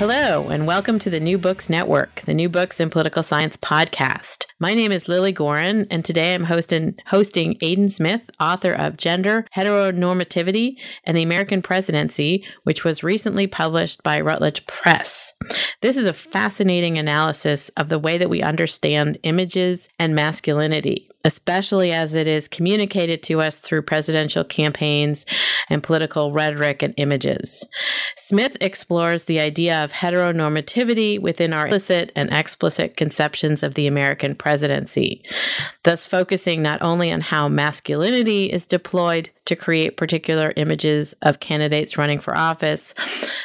Hello, 0.00 0.48
and 0.48 0.66
welcome 0.66 0.98
to 0.98 1.10
the 1.10 1.20
New 1.20 1.36
Books 1.36 1.68
Network, 1.68 2.22
the 2.22 2.32
New 2.32 2.48
Books 2.48 2.80
in 2.80 2.88
Political 2.88 3.22
Science 3.22 3.58
podcast. 3.58 4.46
My 4.58 4.72
name 4.72 4.92
is 4.92 5.08
Lilly 5.08 5.30
Goren, 5.30 5.86
and 5.90 6.02
today 6.02 6.32
I'm 6.32 6.44
hosting, 6.44 6.94
hosting 7.08 7.58
Aidan 7.60 7.90
Smith, 7.90 8.22
author 8.40 8.72
of 8.72 8.96
Gender, 8.96 9.44
Heteronormativity, 9.54 10.76
and 11.04 11.18
the 11.18 11.22
American 11.22 11.60
Presidency, 11.60 12.46
which 12.62 12.82
was 12.82 13.04
recently 13.04 13.46
published 13.46 14.02
by 14.02 14.22
Routledge 14.22 14.66
Press. 14.66 15.34
This 15.82 15.98
is 15.98 16.06
a 16.06 16.14
fascinating 16.14 16.96
analysis 16.96 17.68
of 17.76 17.90
the 17.90 17.98
way 17.98 18.16
that 18.16 18.30
we 18.30 18.40
understand 18.40 19.18
images 19.22 19.90
and 19.98 20.14
masculinity 20.14 21.10
especially 21.24 21.92
as 21.92 22.14
it 22.14 22.26
is 22.26 22.48
communicated 22.48 23.22
to 23.22 23.40
us 23.40 23.56
through 23.56 23.82
presidential 23.82 24.44
campaigns 24.44 25.26
and 25.68 25.82
political 25.82 26.32
rhetoric 26.32 26.82
and 26.82 26.94
images. 26.96 27.66
Smith 28.16 28.56
explores 28.60 29.24
the 29.24 29.40
idea 29.40 29.82
of 29.84 29.89
heteronormativity 29.92 31.20
within 31.20 31.52
our 31.52 31.66
implicit 31.66 32.12
and 32.14 32.30
explicit 32.32 32.96
conceptions 32.96 33.62
of 33.62 33.74
the 33.74 33.86
American 33.86 34.34
presidency, 34.34 35.22
thus 35.84 36.06
focusing 36.06 36.62
not 36.62 36.82
only 36.82 37.10
on 37.10 37.20
how 37.20 37.48
masculinity 37.48 38.46
is 38.52 38.66
deployed 38.66 39.30
to 39.46 39.56
create 39.56 39.96
particular 39.96 40.52
images 40.56 41.14
of 41.22 41.40
candidates 41.40 41.98
running 41.98 42.20
for 42.20 42.36
office, 42.36 42.94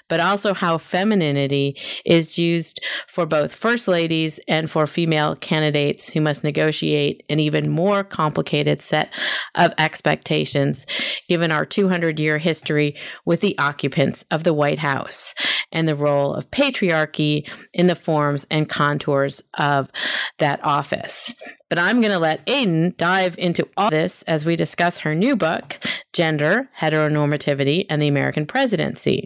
but 0.07 0.19
also 0.19 0.53
how 0.53 0.77
femininity 0.77 1.75
is 2.05 2.37
used 2.37 2.79
for 3.07 3.25
both 3.25 3.55
first 3.55 3.87
ladies 3.87 4.39
and 4.47 4.69
for 4.69 4.85
female 4.85 5.35
candidates 5.35 6.09
who 6.09 6.21
must 6.21 6.43
negotiate 6.43 7.23
an 7.29 7.39
even 7.39 7.69
more 7.69 8.03
complicated 8.03 8.81
set 8.81 9.09
of 9.55 9.73
expectations 9.79 10.85
given 11.27 11.51
our 11.51 11.65
200 11.65 12.19
year 12.19 12.37
history 12.37 12.95
with 13.25 13.41
the 13.41 13.57
occupants 13.57 14.25
of 14.29 14.43
the 14.43 14.53
White 14.53 14.79
House 14.79 15.33
and 15.71 15.87
the 15.87 15.95
role 15.95 16.33
of 16.33 16.51
patriarchy 16.51 17.49
in 17.75 17.87
the 17.87 17.95
forms 17.95 18.47
and 18.49 18.67
contours 18.69 19.43
of 19.55 19.91
that 20.39 20.63
office. 20.63 21.35
But 21.69 21.77
I'm 21.77 21.99
going 21.99 22.13
to 22.13 22.19
let 22.19 22.41
Aidan 22.47 22.95
dive 22.97 23.37
into 23.37 23.67
all 23.75 23.89
this 23.89 24.23
as 24.23 24.45
we 24.45 24.55
discuss 24.55 24.99
her 24.99 25.13
new 25.13 25.35
book, 25.35 25.77
Gender, 26.13 26.69
Heteronormativity, 26.79 27.85
and 27.89 28.01
the 28.01 28.07
American 28.07 28.45
Presidency. 28.45 29.25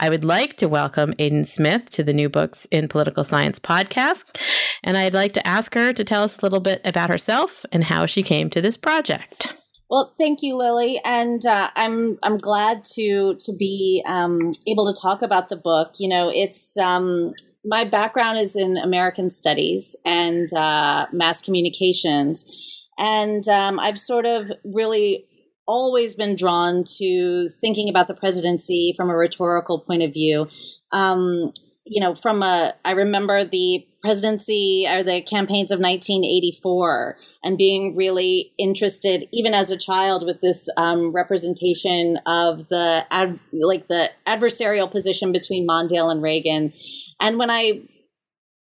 I 0.00 0.10
would 0.10 0.24
like 0.24 0.54
to 0.54 0.68
welcome 0.68 1.14
Aidan 1.18 1.44
Smith 1.44 1.90
to 1.92 2.02
the 2.02 2.12
New 2.12 2.28
Books 2.28 2.66
in 2.66 2.88
Political 2.88 3.24
Science 3.24 3.58
podcast, 3.60 4.36
and 4.82 4.96
I'd 4.96 5.14
like 5.14 5.32
to 5.32 5.46
ask 5.46 5.74
her 5.74 5.92
to 5.92 6.04
tell 6.04 6.24
us 6.24 6.38
a 6.38 6.42
little 6.42 6.60
bit 6.60 6.80
about 6.84 7.10
herself 7.10 7.64
and 7.70 7.84
how 7.84 8.06
she 8.06 8.22
came 8.24 8.50
to 8.50 8.60
this 8.60 8.76
project. 8.76 9.54
Well, 9.88 10.12
thank 10.18 10.42
you, 10.42 10.56
Lilly, 10.56 11.00
and 11.04 11.44
uh, 11.46 11.70
I'm 11.76 12.18
I'm 12.24 12.38
glad 12.38 12.82
to 12.94 13.36
to 13.38 13.52
be 13.56 14.02
um, 14.06 14.52
able 14.66 14.92
to 14.92 15.00
talk 15.00 15.22
about 15.22 15.50
the 15.50 15.56
book. 15.56 15.92
You 15.98 16.08
know, 16.08 16.32
it's 16.34 16.76
um, 16.78 17.34
my 17.64 17.84
background 17.84 18.38
is 18.38 18.56
in 18.56 18.76
American 18.76 19.30
studies 19.30 19.96
and 20.04 20.52
uh, 20.52 21.06
mass 21.12 21.40
communications, 21.42 22.84
and 22.98 23.48
um, 23.48 23.78
I've 23.78 23.98
sort 23.98 24.26
of 24.26 24.50
really 24.64 25.26
always 25.66 26.14
been 26.14 26.36
drawn 26.36 26.84
to 26.84 27.48
thinking 27.48 27.88
about 27.88 28.06
the 28.06 28.14
presidency 28.14 28.92
from 28.96 29.08
a 29.08 29.16
rhetorical 29.16 29.80
point 29.80 30.02
of 30.02 30.12
view. 30.12 30.48
Um, 30.92 31.52
you 31.86 32.00
know, 32.00 32.14
from 32.14 32.42
a, 32.42 32.74
I 32.84 32.92
remember 32.92 33.44
the 33.44 33.86
presidency 34.02 34.86
or 34.88 35.02
the 35.02 35.20
campaigns 35.22 35.70
of 35.70 35.80
1984 35.80 37.16
and 37.42 37.58
being 37.58 37.94
really 37.96 38.52
interested, 38.58 39.28
even 39.32 39.54
as 39.54 39.70
a 39.70 39.76
child, 39.76 40.24
with 40.24 40.40
this 40.40 40.68
um, 40.76 41.12
representation 41.12 42.18
of 42.26 42.68
the 42.68 43.04
ad, 43.10 43.38
like 43.52 43.88
the 43.88 44.10
adversarial 44.26 44.90
position 44.90 45.32
between 45.32 45.66
Mondale 45.66 46.10
and 46.10 46.22
Reagan. 46.22 46.72
And 47.20 47.38
when 47.38 47.50
I 47.50 47.82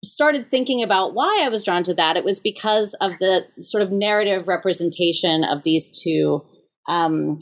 started 0.03 0.51
thinking 0.51 0.83
about 0.83 1.15
why 1.15 1.43
I 1.43 1.49
was 1.51 1.63
drawn 1.63 1.83
to 1.85 1.95
that, 1.95 2.17
it 2.17 2.25
was 2.25 2.41
because 2.41 2.95
of 3.03 3.19
the 3.19 3.47
sort 3.61 3.83
of 3.83 3.93
narrative 3.93 4.49
representation 4.49 5.45
of 5.45 5.63
these 5.63 5.91
two 5.91 6.45
um, 6.89 7.39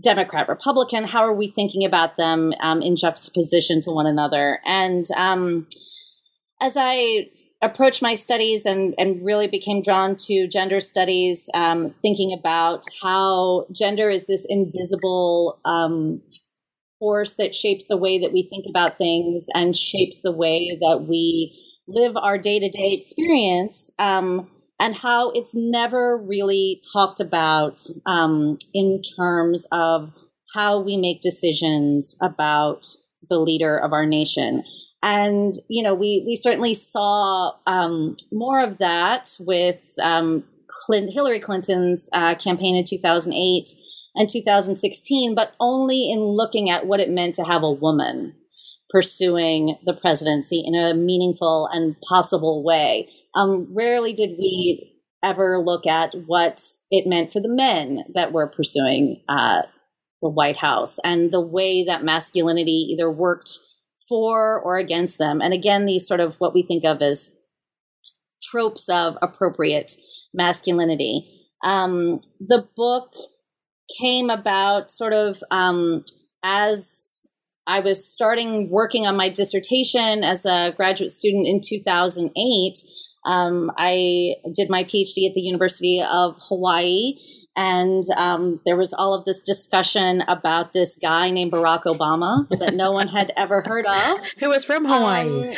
Democrat, 0.00 0.48
Republican. 0.48 1.04
How 1.04 1.20
are 1.20 1.34
we 1.34 1.48
thinking 1.48 1.84
about 1.84 2.16
them 2.16 2.52
um, 2.60 2.82
in 2.82 2.96
juxtaposition 2.96 3.80
to 3.82 3.90
one 3.90 4.06
another? 4.06 4.60
And 4.64 5.06
um, 5.16 5.66
as 6.60 6.76
I 6.78 7.28
approached 7.62 8.02
my 8.02 8.14
studies 8.14 8.66
and, 8.66 8.94
and 8.98 9.24
really 9.24 9.48
became 9.48 9.82
drawn 9.82 10.16
to 10.16 10.46
gender 10.46 10.80
studies, 10.80 11.48
um, 11.54 11.94
thinking 12.02 12.32
about 12.32 12.84
how 13.02 13.66
gender 13.72 14.08
is 14.08 14.26
this 14.26 14.46
invisible 14.48 15.60
um, 15.64 16.20
force 16.98 17.34
that 17.34 17.54
shapes 17.54 17.86
the 17.86 17.96
way 17.96 18.18
that 18.18 18.32
we 18.32 18.42
think 18.42 18.66
about 18.68 18.98
things 18.98 19.46
and 19.54 19.76
shapes 19.76 20.20
the 20.20 20.32
way 20.32 20.78
that 20.80 21.06
we 21.08 21.58
live 21.88 22.16
our 22.16 22.38
day 22.38 22.58
to 22.58 22.68
day 22.68 22.92
experience. 22.92 23.90
Um, 23.98 24.48
and 24.80 24.96
how 24.96 25.30
it's 25.30 25.54
never 25.54 26.16
really 26.16 26.82
talked 26.92 27.20
about 27.20 27.80
um, 28.06 28.58
in 28.72 29.00
terms 29.16 29.66
of 29.72 30.12
how 30.54 30.80
we 30.80 30.96
make 30.96 31.20
decisions 31.20 32.16
about 32.22 32.86
the 33.28 33.38
leader 33.38 33.76
of 33.76 33.92
our 33.92 34.06
nation. 34.06 34.62
And 35.02 35.52
you 35.68 35.82
know, 35.82 35.94
we 35.94 36.24
we 36.26 36.36
certainly 36.36 36.74
saw 36.74 37.52
um, 37.66 38.16
more 38.32 38.62
of 38.62 38.78
that 38.78 39.36
with 39.38 39.92
um, 40.02 40.44
Clinton, 40.68 41.12
Hillary 41.12 41.40
Clinton's 41.40 42.08
uh, 42.12 42.34
campaign 42.34 42.76
in 42.76 42.84
2008 42.84 43.68
and 44.16 44.28
2016, 44.28 45.34
but 45.34 45.52
only 45.60 46.10
in 46.10 46.20
looking 46.20 46.70
at 46.70 46.86
what 46.86 47.00
it 47.00 47.10
meant 47.10 47.34
to 47.34 47.44
have 47.44 47.62
a 47.62 47.70
woman 47.70 48.34
pursuing 48.90 49.76
the 49.84 49.94
presidency 49.94 50.62
in 50.64 50.74
a 50.74 50.94
meaningful 50.94 51.68
and 51.72 51.96
possible 52.08 52.62
way. 52.62 53.08
Um, 53.34 53.68
rarely 53.74 54.12
did 54.12 54.36
we 54.38 54.94
ever 55.22 55.58
look 55.58 55.86
at 55.86 56.14
what 56.26 56.62
it 56.90 57.06
meant 57.06 57.32
for 57.32 57.40
the 57.40 57.48
men 57.48 58.04
that 58.14 58.32
were 58.32 58.46
pursuing 58.46 59.22
uh, 59.28 59.62
the 60.22 60.28
White 60.28 60.56
House 60.56 60.98
and 61.04 61.32
the 61.32 61.40
way 61.40 61.84
that 61.84 62.04
masculinity 62.04 62.88
either 62.92 63.10
worked 63.10 63.58
for 64.08 64.60
or 64.60 64.78
against 64.78 65.18
them. 65.18 65.40
And 65.40 65.54
again, 65.54 65.86
these 65.86 66.06
sort 66.06 66.20
of 66.20 66.36
what 66.36 66.54
we 66.54 66.62
think 66.62 66.84
of 66.84 67.00
as 67.00 67.34
tropes 68.42 68.88
of 68.88 69.16
appropriate 69.22 69.92
masculinity. 70.34 71.26
Um, 71.64 72.20
the 72.40 72.68
book 72.76 73.14
came 73.98 74.30
about 74.30 74.90
sort 74.90 75.12
of 75.12 75.42
um, 75.50 76.04
as 76.42 77.26
I 77.66 77.80
was 77.80 78.06
starting 78.06 78.68
working 78.70 79.06
on 79.06 79.16
my 79.16 79.30
dissertation 79.30 80.22
as 80.22 80.44
a 80.44 80.72
graduate 80.76 81.10
student 81.10 81.46
in 81.46 81.60
2008. 81.62 82.78
Um, 83.24 83.70
I 83.76 84.34
did 84.52 84.70
my 84.70 84.84
PhD 84.84 85.28
at 85.28 85.34
the 85.34 85.40
University 85.40 86.02
of 86.02 86.36
Hawaii, 86.48 87.14
and 87.56 88.04
um, 88.16 88.60
there 88.64 88.76
was 88.76 88.92
all 88.92 89.14
of 89.14 89.24
this 89.24 89.42
discussion 89.42 90.22
about 90.26 90.72
this 90.72 90.98
guy 91.00 91.30
named 91.30 91.52
Barack 91.52 91.84
Obama 91.84 92.48
that 92.58 92.74
no 92.74 92.90
one 92.92 93.08
had 93.08 93.32
ever 93.36 93.62
heard 93.62 93.86
of. 93.86 94.18
Who 94.40 94.48
was 94.48 94.64
from 94.64 94.84
Hawaii? 94.84 95.50
Um, 95.50 95.54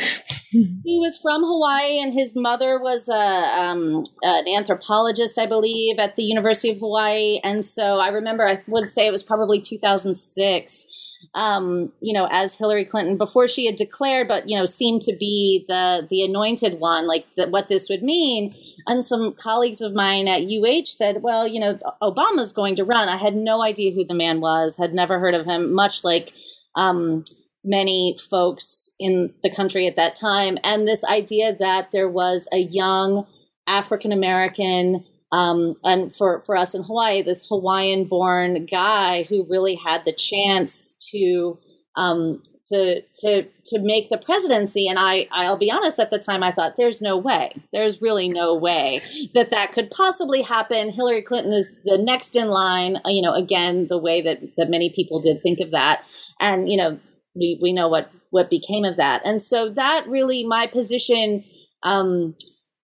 he 0.84 0.98
was 0.98 1.18
from 1.18 1.42
Hawaii, 1.42 2.00
and 2.00 2.12
his 2.12 2.34
mother 2.36 2.78
was 2.78 3.08
a 3.08 3.60
um, 3.60 4.04
an 4.22 4.48
anthropologist, 4.48 5.38
I 5.38 5.46
believe, 5.46 5.98
at 5.98 6.16
the 6.16 6.24
University 6.24 6.70
of 6.70 6.78
Hawaii. 6.78 7.40
And 7.42 7.64
so 7.64 7.98
I 7.98 8.08
remember, 8.08 8.46
I 8.46 8.62
would 8.66 8.90
say 8.90 9.06
it 9.06 9.12
was 9.12 9.22
probably 9.22 9.60
2006 9.60 11.05
um, 11.34 11.92
you 12.00 12.12
know, 12.12 12.28
as 12.30 12.56
Hillary 12.56 12.84
Clinton 12.84 13.16
before 13.16 13.48
she 13.48 13.66
had 13.66 13.76
declared, 13.76 14.28
but 14.28 14.48
you 14.48 14.56
know, 14.56 14.66
seemed 14.66 15.02
to 15.02 15.16
be 15.16 15.64
the 15.68 16.06
the 16.08 16.22
anointed 16.22 16.80
one, 16.80 17.06
like 17.06 17.26
the, 17.36 17.48
what 17.48 17.68
this 17.68 17.88
would 17.88 18.02
mean. 18.02 18.54
And 18.86 19.04
some 19.04 19.34
colleagues 19.34 19.80
of 19.80 19.94
mine 19.94 20.28
at 20.28 20.42
UH 20.42 20.86
said, 20.86 21.22
"Well, 21.22 21.46
you 21.46 21.60
know, 21.60 21.78
Obama's 22.02 22.52
going 22.52 22.76
to 22.76 22.84
run." 22.84 23.08
I 23.08 23.16
had 23.16 23.34
no 23.34 23.62
idea 23.62 23.92
who 23.92 24.04
the 24.04 24.14
man 24.14 24.40
was, 24.40 24.76
had 24.76 24.94
never 24.94 25.18
heard 25.18 25.34
of 25.34 25.46
him. 25.46 25.74
Much 25.74 26.04
like 26.04 26.32
um, 26.74 27.24
many 27.64 28.16
folks 28.30 28.94
in 28.98 29.32
the 29.42 29.50
country 29.50 29.86
at 29.86 29.96
that 29.96 30.16
time, 30.16 30.58
and 30.64 30.86
this 30.86 31.04
idea 31.04 31.56
that 31.58 31.90
there 31.92 32.08
was 32.08 32.48
a 32.52 32.58
young 32.58 33.26
African 33.66 34.12
American 34.12 35.04
um, 35.32 35.74
and 35.82 36.14
for, 36.14 36.42
for 36.46 36.56
us 36.56 36.74
in 36.74 36.84
Hawaii, 36.84 37.22
this 37.22 37.46
Hawaiian 37.48 38.04
born 38.04 38.66
guy 38.66 39.24
who 39.24 39.46
really 39.48 39.74
had 39.74 40.04
the 40.04 40.12
chance 40.12 40.96
to 41.10 41.58
um, 41.96 42.42
to 42.66 43.00
to 43.00 43.42
to 43.66 43.78
make 43.80 44.10
the 44.10 44.18
presidency. 44.18 44.86
And 44.86 44.98
I 44.98 45.26
I'll 45.32 45.56
be 45.56 45.70
honest, 45.70 45.98
at 45.98 46.10
the 46.10 46.18
time 46.18 46.42
I 46.42 46.52
thought 46.52 46.76
there's 46.76 47.00
no 47.00 47.16
way, 47.16 47.52
there's 47.72 48.02
really 48.02 48.28
no 48.28 48.54
way 48.54 49.02
that 49.34 49.50
that 49.50 49.72
could 49.72 49.90
possibly 49.90 50.42
happen. 50.42 50.90
Hillary 50.90 51.22
Clinton 51.22 51.52
is 51.52 51.72
the 51.84 51.98
next 51.98 52.36
in 52.36 52.48
line. 52.48 52.96
Uh, 52.96 53.08
you 53.08 53.22
know, 53.22 53.32
again, 53.32 53.86
the 53.88 53.98
way 53.98 54.20
that 54.20 54.40
that 54.56 54.70
many 54.70 54.90
people 54.90 55.20
did 55.20 55.42
think 55.42 55.60
of 55.60 55.70
that, 55.72 56.06
and 56.40 56.68
you 56.68 56.76
know, 56.76 56.98
we 57.34 57.58
we 57.60 57.72
know 57.72 57.88
what 57.88 58.10
what 58.30 58.50
became 58.50 58.84
of 58.84 58.96
that. 58.96 59.22
And 59.24 59.40
so 59.40 59.70
that 59.70 60.06
really 60.06 60.44
my 60.44 60.66
position. 60.66 61.44
Um, 61.82 62.34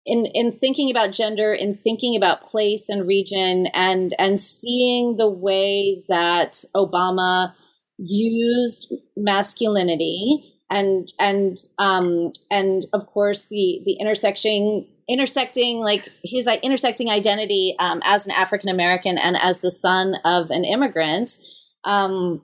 in 0.06 0.26
in 0.34 0.52
thinking 0.52 0.90
about 0.90 1.12
gender 1.12 1.54
in 1.54 1.76
thinking 1.76 2.16
about 2.16 2.42
place 2.42 2.90
and 2.90 3.08
region 3.08 3.68
and 3.74 4.14
and 4.18 4.40
seeing 4.40 5.14
the 5.18 5.30
way 5.30 6.04
that 6.10 6.64
obama 6.76 7.54
used 7.98 8.92
masculinity 9.16 10.56
and 10.70 11.12
and 11.20 11.58
um 11.78 12.32
and 12.50 12.86
of 12.94 13.06
course 13.06 13.48
the 13.50 13.82
the 13.86 13.98
intersecting 14.00 14.88
intersecting 15.08 15.84
like 15.84 16.10
his 16.24 16.48
intersecting 16.64 17.10
identity 17.10 17.76
um, 17.80 18.02
as 18.04 18.26
an 18.26 18.32
african 18.32 18.70
american 18.70 19.18
and 19.18 19.38
as 19.38 19.60
the 19.60 19.72
son 19.72 20.16
of 20.26 20.50
an 20.50 20.66
immigrant 20.66 21.38
um 21.84 22.42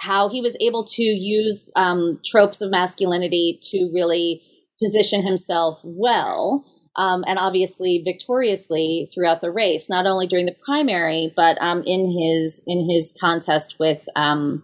how 0.00 0.28
he 0.28 0.42
was 0.42 0.56
able 0.60 0.84
to 0.84 1.02
use 1.02 1.70
um, 1.76 2.20
tropes 2.24 2.60
of 2.60 2.70
masculinity 2.70 3.58
to 3.62 3.90
really 3.94 4.42
position 4.84 5.22
himself 5.22 5.80
well 5.84 6.64
um, 6.96 7.24
and 7.26 7.38
obviously 7.38 8.02
victoriously 8.04 9.08
throughout 9.12 9.40
the 9.40 9.50
race, 9.50 9.90
not 9.90 10.06
only 10.06 10.26
during 10.26 10.46
the 10.46 10.56
primary, 10.64 11.32
but 11.34 11.60
um, 11.60 11.82
in 11.86 12.10
his 12.10 12.62
in 12.66 12.88
his 12.88 13.16
contest 13.20 13.76
with 13.78 14.06
um, 14.16 14.62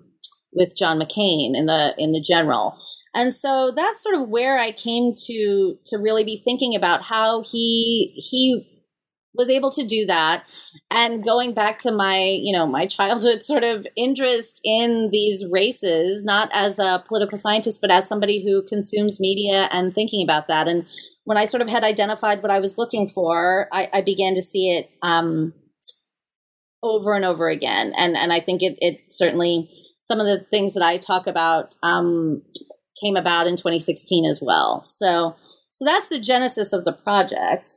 with 0.52 0.76
John 0.76 1.00
McCain 1.00 1.52
in 1.55 1.67
the 1.67 1.94
in 1.99 2.12
the 2.12 2.20
general. 2.20 2.78
And 3.14 3.34
so 3.34 3.72
that's 3.75 4.02
sort 4.02 4.14
of 4.14 4.28
where 4.28 4.58
I 4.58 4.70
came 4.70 5.14
to 5.26 5.76
to 5.87 5.96
really 5.96 6.25
be 6.25 6.40
thinking 6.44 6.76
about 6.76 7.02
how 7.02 7.43
he 7.43 8.12
he 8.14 8.69
was 9.35 9.49
able 9.49 9.71
to 9.71 9.85
do 9.85 10.06
that. 10.06 10.44
And 10.91 11.25
going 11.25 11.55
back 11.55 11.79
to 11.79 11.93
my 11.93 12.19
you 12.41 12.53
know 12.53 12.67
my 12.67 12.87
childhood 12.97 13.43
sort 13.43 13.65
of 13.65 13.87
interest 13.97 14.61
in 14.65 15.11
these 15.11 15.44
races 15.50 16.25
not 16.25 16.50
as 16.53 16.79
a 16.79 17.03
political 17.06 17.38
scientist 17.38 17.81
but 17.81 17.91
as 17.91 18.09
somebody 18.09 18.44
who 18.44 18.62
consumes 18.62 19.21
media 19.21 19.69
and 19.73 19.94
thinking 19.94 20.23
about 20.23 20.49
that. 20.49 20.69
And 20.69 20.87
when 21.25 21.38
i 21.38 21.44
sort 21.44 21.62
of 21.62 21.69
had 21.69 21.85
identified 21.85 22.43
what 22.43 22.50
i 22.50 22.59
was 22.59 22.79
looking 22.79 23.06
for 23.06 23.69
i, 23.73 23.88
I 23.93 24.00
began 24.00 24.35
to 24.35 24.43
see 24.43 24.71
it 24.71 24.91
um, 25.03 25.53
over 26.82 27.15
and 27.15 27.25
over 27.25 27.49
again. 27.49 27.93
And 27.97 28.17
and 28.17 28.32
i 28.32 28.41
think 28.41 28.62
it, 28.62 28.79
it 28.81 29.00
certainly 29.11 29.71
some 30.03 30.19
of 30.19 30.27
the 30.27 30.44
things 30.50 30.75
that 30.75 30.82
i 30.82 30.97
talk 30.97 31.27
about 31.27 31.77
um, 31.82 32.43
came 33.00 33.17
about 33.17 33.47
in 33.47 33.56
2016 33.56 34.25
as 34.25 34.41
well. 34.43 34.85
So 34.85 35.37
so 35.71 35.85
that's 35.85 36.09
the 36.09 36.19
genesis 36.19 36.73
of 36.73 36.85
the 36.85 36.93
project 36.93 37.71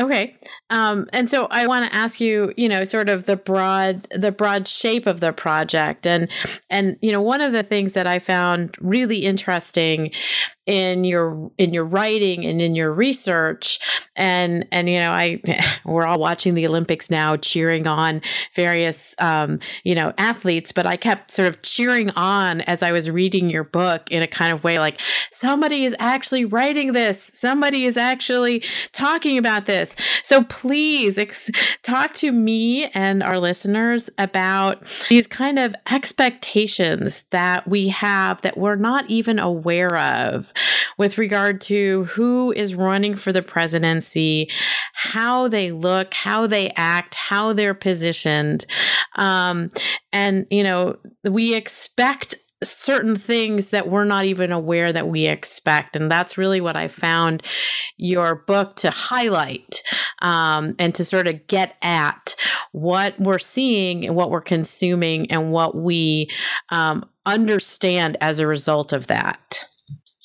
Okay. 0.00 0.34
Um, 0.70 1.08
and 1.12 1.28
so 1.28 1.46
I 1.50 1.66
want 1.66 1.84
to 1.84 1.94
ask 1.94 2.20
you, 2.22 2.54
you 2.56 2.70
know, 2.70 2.84
sort 2.84 3.10
of 3.10 3.26
the 3.26 3.36
broad 3.36 4.08
the 4.16 4.32
broad 4.32 4.66
shape 4.66 5.06
of 5.06 5.20
the 5.20 5.32
project 5.32 6.06
and 6.06 6.28
and 6.70 6.96
you 7.02 7.12
know, 7.12 7.20
one 7.20 7.42
of 7.42 7.52
the 7.52 7.62
things 7.62 7.92
that 7.92 8.06
I 8.06 8.18
found 8.18 8.76
really 8.80 9.18
interesting 9.18 10.10
in 10.70 11.02
your 11.02 11.50
in 11.58 11.74
your 11.74 11.84
writing 11.84 12.46
and 12.46 12.62
in 12.62 12.76
your 12.76 12.92
research. 12.92 13.78
And 14.14 14.66
and 14.70 14.88
you 14.88 15.00
know 15.00 15.10
i 15.10 15.40
we're 15.84 16.06
all 16.06 16.18
watching 16.18 16.54
the 16.54 16.66
olympics 16.66 17.10
now 17.10 17.36
cheering 17.36 17.86
on 17.86 18.20
various 18.54 19.14
um, 19.18 19.58
you 19.82 19.94
know 19.94 20.12
athletes. 20.16 20.72
But 20.72 20.86
i 20.86 20.96
kept 20.96 21.32
sort 21.32 21.48
of 21.48 21.60
cheering 21.62 22.10
on 22.10 22.60
as 22.62 22.82
i 22.82 22.92
was 22.92 23.10
reading 23.10 23.50
your 23.50 23.64
book 23.64 24.10
in 24.10 24.22
a 24.22 24.28
kind 24.28 24.52
of 24.52 24.62
way 24.62 24.78
like 24.78 25.00
somebody 25.32 25.84
is 25.84 25.94
actually 25.98 26.44
writing 26.44 26.92
this. 26.92 27.22
Somebody 27.22 27.84
is 27.84 27.96
actually 27.96 28.62
talking 28.92 29.38
about 29.38 29.66
this. 29.66 29.96
So 30.22 30.44
please 30.44 31.18
ex- 31.18 31.50
talk 31.82 32.14
to 32.14 32.30
me 32.30 32.86
and 32.86 33.22
our 33.22 33.38
listeners 33.38 34.10
about 34.18 34.82
these 35.08 35.26
kind 35.26 35.58
of 35.58 35.74
expectations 35.90 37.24
that 37.30 37.66
we 37.66 37.88
have 37.88 38.42
that 38.42 38.58
we're 38.58 38.76
not 38.76 39.08
even 39.08 39.38
aware 39.38 39.96
of 39.96 40.52
with 40.98 41.18
regard 41.18 41.60
to 41.62 42.04
who 42.04 42.52
is 42.52 42.74
running 42.74 43.14
for 43.14 43.32
the 43.32 43.42
presidency, 43.42 44.50
how 44.94 45.48
they 45.48 45.72
look, 45.72 46.14
how 46.14 46.46
they 46.46 46.70
act, 46.76 47.14
how 47.14 47.52
they're 47.52 47.74
positioned. 47.74 48.64
Um, 49.16 49.70
and, 50.12 50.46
you 50.50 50.62
know, 50.62 50.96
we 51.24 51.54
expect 51.54 52.34
certain 52.62 53.16
things 53.16 53.70
that 53.70 53.88
we're 53.88 54.04
not 54.04 54.24
even 54.24 54.52
aware 54.52 54.92
that 54.92 55.08
we 55.08 55.26
expect. 55.26 55.96
And 55.96 56.10
that's 56.10 56.36
really 56.36 56.60
what 56.60 56.76
I 56.76 56.88
found 56.88 57.42
your 57.96 58.34
book 58.34 58.76
to 58.76 58.90
highlight 58.90 59.82
um, 60.20 60.74
and 60.78 60.94
to 60.94 61.04
sort 61.04 61.26
of 61.26 61.46
get 61.46 61.76
at 61.82 62.36
what 62.72 63.18
we're 63.18 63.38
seeing 63.38 64.06
and 64.06 64.14
what 64.14 64.30
we're 64.30 64.42
consuming 64.42 65.30
and 65.30 65.52
what 65.52 65.74
we 65.74 66.30
um, 66.68 67.08
understand 67.24 68.16
as 68.20 68.40
a 68.40 68.46
result 68.46 68.92
of 68.92 69.06
that. 69.06 69.64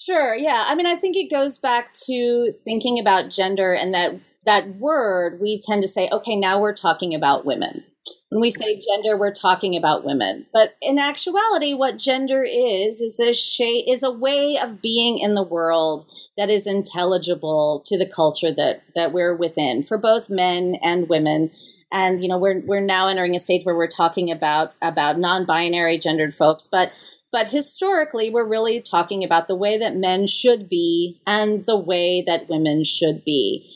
Sure. 0.06 0.36
Yeah. 0.36 0.66
I 0.68 0.76
mean, 0.76 0.86
I 0.86 0.96
think 0.96 1.16
it 1.16 1.32
goes 1.32 1.58
back 1.58 1.92
to 2.06 2.52
thinking 2.64 3.00
about 3.00 3.32
gender 3.32 3.74
and 3.74 3.94
that 3.94 4.16
that 4.46 4.76
word 4.76 5.40
we 5.42 5.60
tend 5.60 5.82
to 5.82 5.88
say, 5.88 6.08
okay, 6.12 6.36
now 6.36 6.60
we're 6.60 6.76
talking 6.76 7.16
about 7.16 7.44
women. 7.46 7.84
When 8.30 8.42
we 8.42 8.52
say 8.52 8.80
gender, 8.80 9.18
we're 9.18 9.34
talking 9.34 9.76
about 9.76 10.04
women. 10.04 10.46
But 10.54 10.76
in 10.82 11.00
actuality, 11.00 11.74
what 11.74 11.98
gender 11.98 12.44
is 12.44 13.02
is 13.02 13.20
a 13.20 13.34
shape, 13.34 13.86
is 13.88 14.04
a 14.04 14.12
way 14.12 14.58
of 14.62 14.82
being 14.82 15.18
in 15.18 15.34
the 15.34 15.44
world 15.44 16.06
that 16.38 16.52
is 16.52 16.68
intelligible 16.68 17.82
to 17.86 17.98
the 17.98 18.06
culture 18.06 18.52
that 18.52 18.84
that 18.94 19.12
we're 19.12 19.36
within 19.36 19.82
for 19.82 19.98
both 19.98 20.30
men 20.30 20.78
and 20.84 21.10
women. 21.10 21.50
And 21.92 22.22
you 22.22 22.28
know, 22.28 22.38
we're 22.38 22.62
we're 22.62 22.80
now 22.82 23.08
entering 23.08 23.36
a 23.36 23.40
stage 23.40 23.64
where 23.64 23.76
we're 23.76 23.88
talking 23.88 24.30
about 24.30 24.74
about 24.84 25.18
non-binary 25.18 25.98
gendered 25.98 26.34
folks, 26.34 26.68
but 26.68 26.92
but 27.36 27.48
historically, 27.48 28.30
we're 28.30 28.48
really 28.48 28.80
talking 28.80 29.22
about 29.22 29.50
the 29.50 29.58
way 29.58 29.78
that 29.78 29.98
men 29.98 30.26
should 30.26 30.70
be 30.70 31.20
and 31.28 31.66
the 31.66 31.78
way 31.78 32.24
that 32.26 32.48
women 32.48 32.86
should 32.86 33.26
be, 33.26 33.70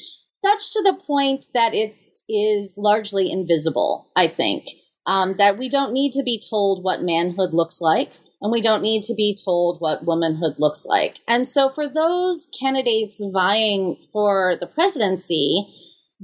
such 0.45 0.71
to 0.71 0.81
the 0.81 0.97
point 1.05 1.47
that 1.53 1.73
it 1.73 1.93
is 2.29 2.75
largely 2.77 3.29
invisible, 3.29 4.11
I 4.15 4.27
think. 4.27 4.67
Um, 5.05 5.35
that 5.39 5.57
we 5.57 5.67
don't 5.67 5.91
need 5.91 6.13
to 6.13 6.23
be 6.23 6.41
told 6.49 6.85
what 6.85 7.03
manhood 7.03 7.53
looks 7.53 7.81
like, 7.81 8.13
and 8.41 8.49
we 8.49 8.61
don't 8.61 8.81
need 8.81 9.03
to 9.03 9.13
be 9.13 9.37
told 9.43 9.81
what 9.81 10.05
womanhood 10.05 10.55
looks 10.57 10.85
like. 10.85 11.19
And 11.27 11.45
so, 11.45 11.67
for 11.67 11.89
those 11.89 12.47
candidates 12.57 13.21
vying 13.33 13.97
for 14.13 14.55
the 14.57 14.67
presidency, 14.67 15.67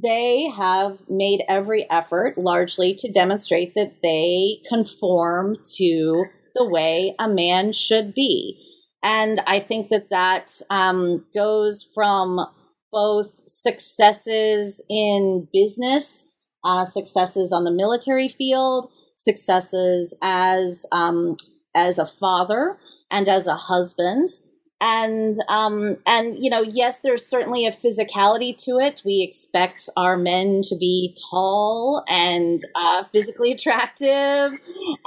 they 0.01 0.49
have 0.55 1.01
made 1.09 1.43
every 1.49 1.89
effort 1.89 2.37
largely 2.37 2.93
to 2.95 3.11
demonstrate 3.11 3.75
that 3.75 4.01
they 4.01 4.61
conform 4.69 5.57
to 5.77 6.25
the 6.55 6.67
way 6.67 7.15
a 7.19 7.29
man 7.29 7.73
should 7.73 8.13
be. 8.13 8.59
And 9.03 9.39
I 9.45 9.59
think 9.59 9.89
that 9.89 10.09
that 10.09 10.59
um, 10.69 11.25
goes 11.33 11.87
from 11.93 12.39
both 12.91 13.41
successes 13.45 14.81
in 14.89 15.47
business 15.53 16.25
uh, 16.65 16.83
successes 16.83 17.53
on 17.53 17.63
the 17.63 17.71
military 17.71 18.27
field, 18.27 18.91
successes 19.15 20.15
as 20.21 20.85
um, 20.91 21.37
as 21.75 21.99
a 21.99 22.05
father 22.05 22.77
and 23.11 23.29
as 23.29 23.47
a 23.47 23.55
husband 23.55 24.27
and 24.85 25.37
um 25.49 25.97
and 26.05 26.37
you 26.43 26.49
know 26.49 26.61
yes 26.61 26.99
there's 26.99 27.25
certainly 27.25 27.65
a 27.65 27.71
physicality 27.71 28.55
to 28.55 28.77
it. 28.77 29.01
We 29.03 29.23
expect 29.23 29.89
our 29.97 30.15
men 30.15 30.61
to 30.65 30.75
be 30.75 31.15
tall 31.31 32.03
and 32.07 32.61
uh, 32.75 33.03
physically 33.05 33.51
attractive. 33.51 34.51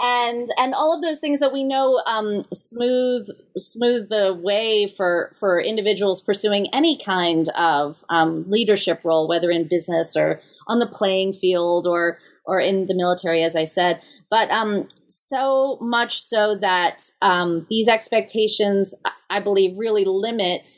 And 0.02 0.48
and 0.58 0.74
all 0.74 0.94
of 0.94 1.02
those 1.02 1.20
things 1.20 1.38
that 1.38 1.52
we 1.52 1.62
know 1.62 2.02
um 2.06 2.42
smooth 2.52 3.28
smooth 3.56 4.08
the 4.08 4.34
way 4.34 4.88
for 4.88 5.30
for 5.38 5.60
individuals 5.60 6.22
pursuing 6.22 6.66
any 6.72 6.98
kind 6.98 7.48
of 7.50 8.04
um, 8.08 8.44
leadership 8.48 9.04
role 9.04 9.28
whether 9.28 9.50
in 9.50 9.68
business 9.68 10.16
or 10.16 10.40
on 10.66 10.80
the 10.80 10.86
playing 10.86 11.32
field 11.32 11.86
or 11.86 12.18
or 12.48 12.58
in 12.58 12.86
the 12.86 12.96
military, 12.96 13.44
as 13.44 13.54
I 13.54 13.64
said. 13.64 14.00
But 14.30 14.50
um, 14.50 14.88
so 15.06 15.78
much 15.80 16.18
so 16.18 16.56
that 16.56 17.02
um, 17.22 17.66
these 17.70 17.86
expectations, 17.88 18.94
I 19.30 19.38
believe, 19.38 19.78
really 19.78 20.04
limit 20.04 20.70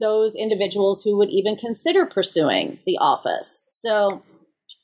those 0.00 0.34
individuals 0.34 1.02
who 1.04 1.16
would 1.18 1.28
even 1.30 1.56
consider 1.56 2.06
pursuing 2.06 2.80
the 2.86 2.96
office. 2.98 3.64
So, 3.68 4.22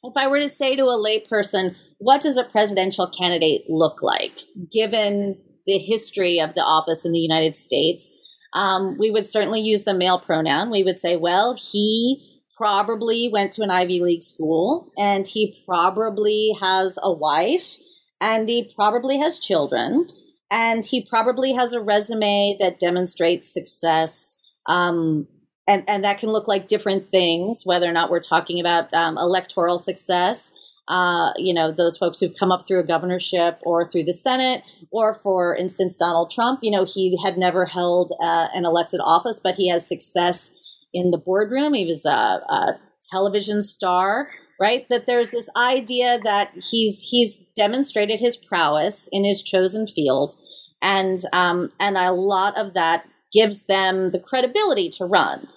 if 0.05 0.13
I 0.17 0.27
were 0.27 0.41
to 0.41 0.49
say 0.49 0.77
to 0.77 0.85
a 0.85 0.99
layperson, 0.99 1.77
what 1.99 2.21
does 2.21 2.37
a 2.37 2.45
presidential 2.45 3.09
candidate 3.09 3.63
look 3.69 4.03
like, 4.03 4.41
given 4.71 5.39
the 5.65 5.79
history 5.79 6.41
of 6.41 6.55
the 6.55 6.61
office 6.61 7.05
in 7.05 7.13
the 7.13 7.21
United 7.21 7.57
States? 7.57 8.19
Um, 8.53 8.99
we 8.99 9.11
would 9.11 9.27
certainly 9.27 9.61
use 9.61 9.85
the 9.85 9.95
male 9.95 10.19
pronoun. 10.19 10.71
We 10.71 10.83
would 10.83 10.99
say, 10.99 11.17
well, 11.17 11.57
he 11.57 12.32
probably 12.63 13.29
went 13.29 13.51
to 13.51 13.63
an 13.63 13.73
Ivy 13.73 13.99
League 13.99 14.23
school 14.23 14.93
and 14.97 15.27
he 15.27 15.53
probably 15.67 16.57
has 16.61 16.97
a 17.03 17.13
wife 17.13 17.77
and 18.21 18.49
he 18.49 18.73
probably 18.77 19.19
has 19.19 19.41
children 19.41 20.07
and 20.49 20.85
he 20.85 21.05
probably 21.05 21.55
has 21.55 21.73
a 21.73 21.81
resume 21.81 22.57
that 22.61 22.79
demonstrates 22.79 23.53
success. 23.53 24.37
Um, 24.67 25.27
and, 25.67 25.83
and 25.89 26.05
that 26.05 26.19
can 26.19 26.29
look 26.29 26.47
like 26.47 26.69
different 26.69 27.11
things, 27.11 27.63
whether 27.65 27.91
or 27.91 27.93
not 27.93 28.11
we're 28.11 28.21
talking 28.21 28.61
about 28.61 28.95
um, 28.95 29.19
electoral 29.19 29.79
success. 29.81 30.53
Uh, 30.87 31.33
you 31.39 31.53
know, 31.53 31.73
those 31.73 31.99
folks 31.99 32.21
who've 32.21 32.39
come 32.39 32.53
up 32.53 32.65
through 32.65 32.79
a 32.79 32.87
governorship 32.87 33.59
or 33.63 33.85
through 33.85 34.05
the 34.05 34.13
Senate, 34.13 34.63
or 34.93 35.15
for 35.15 35.57
instance, 35.57 35.97
Donald 35.97 36.31
Trump, 36.31 36.61
you 36.63 36.71
know, 36.71 36.85
he 36.85 37.21
had 37.25 37.37
never 37.37 37.65
held 37.65 38.13
uh, 38.21 38.47
an 38.55 38.65
elected 38.65 39.01
office, 39.03 39.41
but 39.43 39.57
he 39.57 39.69
has 39.69 39.85
success 39.85 40.72
in 40.93 41.11
the 41.11 41.19
boardroom. 41.19 41.75
He 41.75 41.87
was 41.87 42.05
a, 42.05 42.11
a 42.11 42.79
television 43.11 43.63
star, 43.63 44.31
right? 44.61 44.89
That 44.89 45.07
there's 45.07 45.31
this 45.31 45.49
idea 45.57 46.19
that 46.25 46.51
he's 46.71 47.09
he's 47.11 47.39
demonstrated 47.57 48.21
his 48.21 48.37
prowess 48.37 49.09
in 49.13 49.25
his 49.25 49.43
chosen 49.43 49.87
field, 49.87 50.33
and 50.81 51.21
um, 51.33 51.71
and 51.81 51.97
a 51.97 52.13
lot 52.13 52.59
of 52.59 52.75
that 52.75 53.07
gives 53.33 53.65
them 53.65 54.11
the 54.11 54.21
credibility 54.21 54.89
to 54.91 55.05
run. 55.05 55.49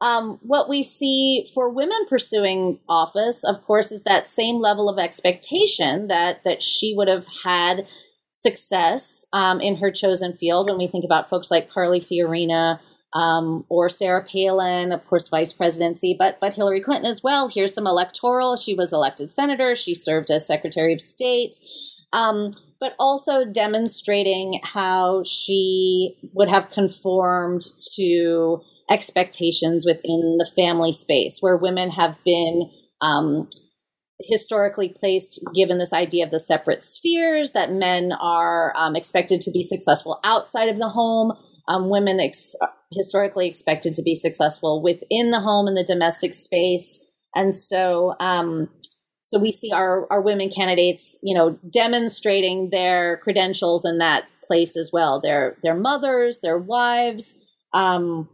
Um, 0.00 0.40
what 0.42 0.68
we 0.68 0.82
see 0.82 1.46
for 1.54 1.68
women 1.68 2.04
pursuing 2.08 2.80
office, 2.88 3.44
of 3.44 3.62
course, 3.62 3.92
is 3.92 4.02
that 4.02 4.26
same 4.26 4.60
level 4.60 4.88
of 4.88 4.98
expectation 4.98 6.08
that 6.08 6.44
that 6.44 6.62
she 6.62 6.94
would 6.96 7.08
have 7.08 7.26
had 7.44 7.88
success 8.32 9.26
um, 9.32 9.60
in 9.60 9.76
her 9.76 9.92
chosen 9.92 10.36
field. 10.36 10.66
When 10.68 10.78
we 10.78 10.88
think 10.88 11.04
about 11.04 11.28
folks 11.28 11.50
like 11.50 11.70
Carly 11.70 12.00
Fiorina, 12.00 12.80
um, 13.14 13.64
or 13.68 13.88
Sarah 13.88 14.24
Palin, 14.24 14.92
of 14.92 15.04
course, 15.06 15.28
vice 15.28 15.52
presidency, 15.52 16.14
but 16.18 16.38
but 16.40 16.54
Hillary 16.54 16.80
Clinton 16.80 17.10
as 17.10 17.22
well. 17.22 17.48
Here's 17.48 17.74
some 17.74 17.86
electoral. 17.86 18.56
She 18.56 18.74
was 18.74 18.92
elected 18.92 19.30
senator. 19.30 19.74
She 19.74 19.94
served 19.94 20.30
as 20.30 20.46
Secretary 20.46 20.92
of 20.92 21.00
State. 21.00 21.56
Um, 22.14 22.50
but 22.78 22.94
also 22.98 23.44
demonstrating 23.44 24.60
how 24.64 25.22
she 25.22 26.16
would 26.34 26.50
have 26.50 26.68
conformed 26.68 27.62
to 27.94 28.60
expectations 28.90 29.86
within 29.86 30.36
the 30.38 30.50
family 30.56 30.92
space, 30.92 31.38
where 31.40 31.56
women 31.56 31.90
have 31.90 32.18
been 32.24 32.68
um, 33.00 33.48
historically 34.24 34.88
placed, 34.88 35.40
given 35.54 35.78
this 35.78 35.92
idea 35.92 36.24
of 36.24 36.30
the 36.30 36.38
separate 36.38 36.82
spheres, 36.82 37.52
that 37.52 37.72
men 37.72 38.12
are 38.12 38.72
um, 38.76 38.96
expected 38.96 39.40
to 39.42 39.50
be 39.50 39.62
successful 39.62 40.20
outside 40.24 40.68
of 40.68 40.78
the 40.78 40.88
home, 40.88 41.32
um, 41.68 41.88
women 41.88 42.20
ex- 42.20 42.56
historically 42.92 43.46
expected 43.46 43.94
to 43.94 44.02
be 44.02 44.14
successful 44.14 44.82
within 44.82 45.30
the 45.30 45.40
home 45.40 45.68
in 45.68 45.74
the 45.74 45.84
domestic 45.84 46.34
space. 46.34 47.18
And 47.34 47.54
so, 47.54 48.14
um, 48.20 48.68
so 49.22 49.38
we 49.38 49.52
see 49.52 49.72
our, 49.72 50.06
our 50.12 50.20
women 50.20 50.50
candidates, 50.50 51.18
you 51.22 51.34
know, 51.34 51.58
demonstrating 51.72 52.70
their 52.70 53.16
credentials 53.18 53.84
in 53.84 53.98
that 53.98 54.26
place 54.42 54.76
as 54.76 54.90
well. 54.92 55.20
They're, 55.20 55.56
they're 55.62 55.74
mothers, 55.74 56.40
they're 56.42 56.58
wives. 56.58 57.36
Um, 57.72 58.28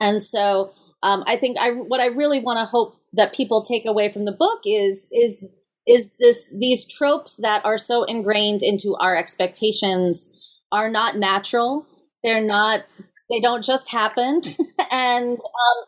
and 0.00 0.22
so, 0.22 0.72
um, 1.02 1.24
I 1.26 1.36
think 1.36 1.56
I, 1.58 1.70
what 1.70 2.00
I 2.00 2.08
really 2.08 2.40
want 2.40 2.58
to 2.58 2.66
hope 2.66 2.99
that 3.12 3.34
people 3.34 3.62
take 3.62 3.86
away 3.86 4.08
from 4.08 4.24
the 4.24 4.32
book 4.32 4.60
is 4.64 5.08
is 5.12 5.44
is 5.86 6.10
this 6.20 6.48
these 6.56 6.86
tropes 6.86 7.36
that 7.42 7.64
are 7.64 7.78
so 7.78 8.04
ingrained 8.04 8.62
into 8.62 8.94
our 9.00 9.16
expectations 9.16 10.32
are 10.72 10.90
not 10.90 11.16
natural. 11.16 11.86
They're 12.22 12.44
not 12.44 12.96
they 13.30 13.40
don't 13.40 13.64
just 13.64 13.90
happen. 13.90 14.40
And 14.92 15.38
um 15.38 15.84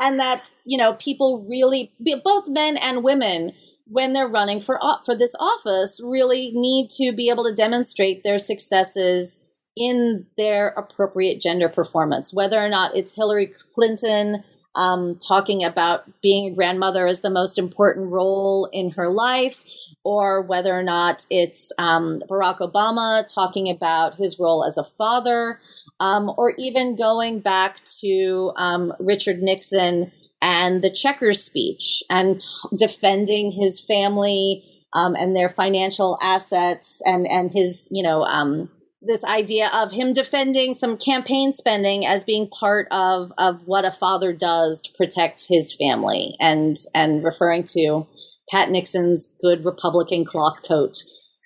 and 0.00 0.18
that 0.18 0.48
you 0.64 0.78
know 0.78 0.94
people 0.94 1.44
really 1.48 1.92
both 2.24 2.48
men 2.48 2.76
and 2.76 3.02
women 3.02 3.52
when 3.86 4.12
they're 4.12 4.28
running 4.28 4.60
for 4.60 4.78
for 5.04 5.14
this 5.14 5.34
office 5.40 6.00
really 6.02 6.52
need 6.54 6.88
to 6.90 7.12
be 7.12 7.30
able 7.30 7.44
to 7.44 7.54
demonstrate 7.54 8.22
their 8.22 8.38
successes 8.38 9.38
in 9.76 10.26
their 10.36 10.68
appropriate 10.68 11.40
gender 11.40 11.68
performance 11.68 12.32
whether 12.32 12.58
or 12.58 12.68
not 12.68 12.96
it's 12.96 13.14
Hillary 13.14 13.52
Clinton 13.74 14.42
um, 14.78 15.16
talking 15.16 15.64
about 15.64 16.04
being 16.22 16.46
a 16.46 16.54
grandmother 16.54 17.06
as 17.06 17.20
the 17.20 17.30
most 17.30 17.58
important 17.58 18.12
role 18.12 18.68
in 18.72 18.90
her 18.92 19.08
life, 19.08 19.64
or 20.04 20.40
whether 20.40 20.72
or 20.72 20.82
not 20.82 21.26
it's 21.28 21.72
um, 21.78 22.20
Barack 22.30 22.60
Obama 22.60 23.26
talking 23.34 23.68
about 23.68 24.16
his 24.16 24.38
role 24.38 24.64
as 24.64 24.78
a 24.78 24.84
father, 24.84 25.60
um, 26.00 26.32
or 26.38 26.54
even 26.58 26.96
going 26.96 27.40
back 27.40 27.80
to 28.00 28.52
um, 28.56 28.94
Richard 29.00 29.42
Nixon 29.42 30.12
and 30.40 30.82
the 30.82 30.90
checkers 30.90 31.42
speech 31.42 32.02
and 32.08 32.40
t- 32.40 32.46
defending 32.76 33.50
his 33.50 33.80
family 33.80 34.62
um, 34.92 35.16
and 35.16 35.34
their 35.34 35.48
financial 35.48 36.18
assets 36.22 37.02
and 37.04 37.26
and 37.26 37.50
his 37.50 37.88
you 37.90 38.02
know 38.02 38.22
um, 38.22 38.70
this 39.00 39.24
idea 39.24 39.70
of 39.72 39.92
him 39.92 40.12
defending 40.12 40.74
some 40.74 40.96
campaign 40.96 41.52
spending 41.52 42.04
as 42.04 42.24
being 42.24 42.48
part 42.48 42.88
of 42.90 43.32
of 43.38 43.62
what 43.66 43.84
a 43.84 43.90
father 43.90 44.32
does 44.32 44.82
to 44.82 44.92
protect 44.92 45.46
his 45.48 45.72
family 45.72 46.34
and 46.40 46.76
and 46.94 47.22
referring 47.22 47.62
to 47.62 48.06
Pat 48.50 48.70
Nixon's 48.70 49.32
good 49.40 49.64
Republican 49.64 50.24
cloth 50.24 50.66
coat. 50.66 50.96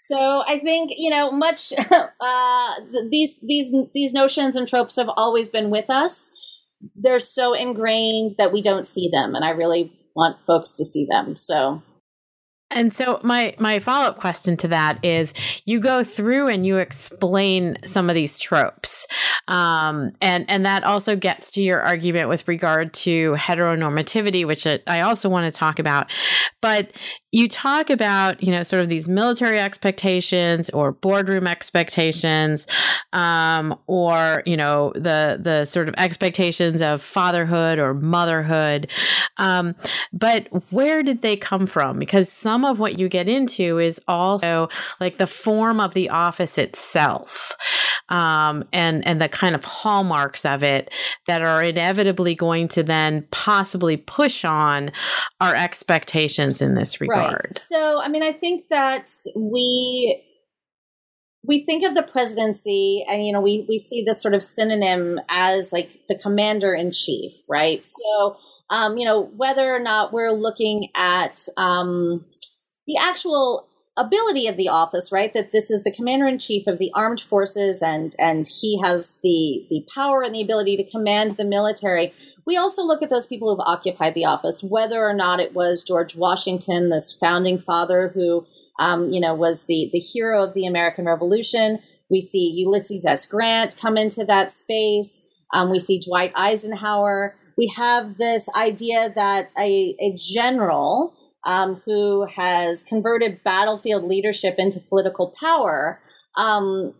So 0.06 0.42
I 0.46 0.58
think 0.58 0.90
you 0.96 1.10
know 1.10 1.30
much 1.30 1.72
uh, 1.90 2.70
these 3.10 3.38
these 3.42 3.72
these 3.92 4.12
notions 4.12 4.56
and 4.56 4.66
tropes 4.66 4.96
have 4.96 5.10
always 5.16 5.50
been 5.50 5.70
with 5.70 5.90
us. 5.90 6.30
They're 6.96 7.18
so 7.18 7.54
ingrained 7.54 8.32
that 8.38 8.52
we 8.52 8.62
don't 8.62 8.86
see 8.86 9.08
them, 9.12 9.34
and 9.34 9.44
I 9.44 9.50
really 9.50 9.92
want 10.16 10.38
folks 10.46 10.74
to 10.76 10.84
see 10.84 11.06
them. 11.08 11.36
So 11.36 11.82
and 12.74 12.92
so 12.92 13.20
my 13.22 13.54
my 13.58 13.78
follow-up 13.78 14.18
question 14.18 14.56
to 14.58 14.68
that 14.68 15.04
is 15.04 15.34
you 15.64 15.80
go 15.80 16.04
through 16.04 16.48
and 16.48 16.66
you 16.66 16.78
explain 16.78 17.76
some 17.84 18.08
of 18.08 18.14
these 18.14 18.38
tropes. 18.38 19.06
Um, 19.48 20.12
and 20.20 20.44
and 20.48 20.66
that 20.66 20.84
also 20.84 21.16
gets 21.16 21.52
to 21.52 21.62
your 21.62 21.80
argument 21.80 22.28
with 22.28 22.46
regard 22.48 22.94
to 22.94 23.32
heteronormativity, 23.34 24.46
which 24.46 24.66
I 24.66 25.00
also 25.00 25.28
want 25.28 25.52
to 25.52 25.56
talk 25.56 25.78
about. 25.78 26.10
But 26.60 26.92
you 27.32 27.48
talk 27.48 27.88
about 27.88 28.42
you 28.42 28.52
know 28.52 28.62
sort 28.62 28.82
of 28.82 28.90
these 28.90 29.08
military 29.08 29.58
expectations 29.58 30.68
or 30.70 30.92
boardroom 30.92 31.46
expectations 31.46 32.66
um, 33.14 33.76
or 33.86 34.42
you 34.44 34.56
know 34.56 34.92
the 34.94 35.38
the 35.40 35.64
sort 35.64 35.88
of 35.88 35.94
expectations 35.96 36.82
of 36.82 37.02
fatherhood 37.02 37.78
or 37.78 37.94
motherhood 37.94 38.88
um, 39.38 39.74
but 40.12 40.46
where 40.70 41.02
did 41.02 41.22
they 41.22 41.34
come 41.34 41.66
from 41.66 41.98
because 41.98 42.30
some 42.30 42.64
of 42.64 42.78
what 42.78 42.98
you 42.98 43.08
get 43.08 43.28
into 43.28 43.78
is 43.78 44.00
also 44.06 44.68
like 45.00 45.16
the 45.16 45.26
form 45.26 45.80
of 45.80 45.94
the 45.94 46.10
office 46.10 46.58
itself 46.58 47.54
um, 48.10 48.62
and 48.74 49.06
and 49.06 49.22
the 49.22 49.28
kind 49.28 49.54
of 49.54 49.64
hallmarks 49.64 50.44
of 50.44 50.62
it 50.62 50.92
that 51.26 51.40
are 51.40 51.62
inevitably 51.62 52.34
going 52.34 52.68
to 52.68 52.82
then 52.82 53.26
possibly 53.30 53.96
push 53.96 54.44
on 54.44 54.92
our 55.40 55.54
expectations 55.54 56.60
in 56.60 56.74
this 56.74 57.00
regard 57.00 57.21
Right. 57.21 57.21
So, 57.56 58.00
I 58.02 58.08
mean, 58.08 58.22
I 58.22 58.32
think 58.32 58.68
that 58.70 59.08
we 59.36 60.22
we 61.44 61.64
think 61.64 61.84
of 61.84 61.94
the 61.94 62.02
presidency 62.02 63.04
and 63.10 63.26
you 63.26 63.32
know 63.32 63.40
we 63.40 63.66
we 63.68 63.78
see 63.78 64.02
this 64.02 64.22
sort 64.22 64.34
of 64.34 64.42
synonym 64.42 65.18
as 65.28 65.72
like 65.72 65.92
the 66.08 66.16
commander 66.16 66.72
in 66.74 66.92
chief 66.92 67.32
right? 67.48 67.84
So 67.84 68.36
um 68.70 68.96
you 68.96 69.04
know 69.04 69.22
whether 69.36 69.74
or 69.74 69.80
not 69.80 70.12
we're 70.12 70.30
looking 70.30 70.88
at 70.94 71.46
um 71.56 72.24
the 72.86 72.96
actual 73.00 73.68
ability 73.96 74.46
of 74.46 74.56
the 74.56 74.68
office, 74.68 75.12
right? 75.12 75.32
That 75.34 75.52
this 75.52 75.70
is 75.70 75.82
the 75.82 75.92
commander 75.92 76.26
in 76.26 76.38
chief 76.38 76.66
of 76.66 76.78
the 76.78 76.90
armed 76.94 77.20
forces, 77.20 77.82
and 77.82 78.14
and 78.18 78.46
he 78.46 78.80
has 78.80 79.18
the 79.22 79.66
the 79.68 79.86
power 79.94 80.22
and 80.22 80.34
the 80.34 80.40
ability 80.40 80.76
to 80.78 80.90
command 80.90 81.36
the 81.36 81.44
military. 81.44 82.12
We 82.46 82.56
also 82.56 82.82
look 82.82 83.02
at 83.02 83.10
those 83.10 83.26
people 83.26 83.50
who've 83.50 83.66
occupied 83.66 84.14
the 84.14 84.24
office, 84.24 84.62
whether 84.62 85.04
or 85.04 85.12
not 85.12 85.40
it 85.40 85.54
was 85.54 85.84
George 85.84 86.16
Washington, 86.16 86.88
this 86.88 87.12
founding 87.12 87.58
father 87.58 88.10
who, 88.14 88.46
um, 88.78 89.10
you 89.10 89.20
know, 89.20 89.34
was 89.34 89.64
the 89.64 89.90
the 89.92 89.98
hero 89.98 90.42
of 90.42 90.54
the 90.54 90.66
American 90.66 91.04
Revolution. 91.04 91.78
We 92.10 92.20
see 92.20 92.52
Ulysses 92.56 93.04
S. 93.04 93.26
Grant 93.26 93.76
come 93.76 93.96
into 93.96 94.24
that 94.24 94.52
space. 94.52 95.28
Um, 95.52 95.70
we 95.70 95.78
see 95.78 95.98
Dwight 95.98 96.32
Eisenhower. 96.34 97.36
We 97.58 97.66
have 97.76 98.16
this 98.16 98.48
idea 98.56 99.12
that 99.14 99.48
a, 99.58 99.94
a 100.00 100.16
general 100.16 101.14
um, 101.46 101.76
who 101.86 102.26
has 102.26 102.82
converted 102.82 103.42
battlefield 103.44 104.04
leadership 104.04 104.56
into 104.58 104.80
political 104.80 105.34
power 105.40 106.00
um, 106.36 106.92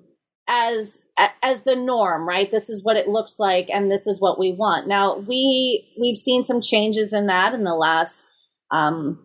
as 0.49 1.03
as 1.43 1.63
the 1.63 1.77
norm 1.77 2.29
right? 2.29 2.51
This 2.51 2.69
is 2.69 2.85
what 2.85 2.97
it 2.97 3.09
looks 3.09 3.37
like 3.39 3.71
and 3.71 3.91
this 3.91 4.07
is 4.07 4.21
what 4.21 4.39
we 4.39 4.53
want. 4.53 4.89
Now 4.89 5.17
we 5.17 5.93
we've 6.01 6.17
seen 6.17 6.45
some 6.45 6.61
changes 6.61 7.13
in 7.13 7.27
that 7.27 7.55
in 7.55 7.65
the 7.65 7.75
last 7.75 8.27
um, 8.71 9.19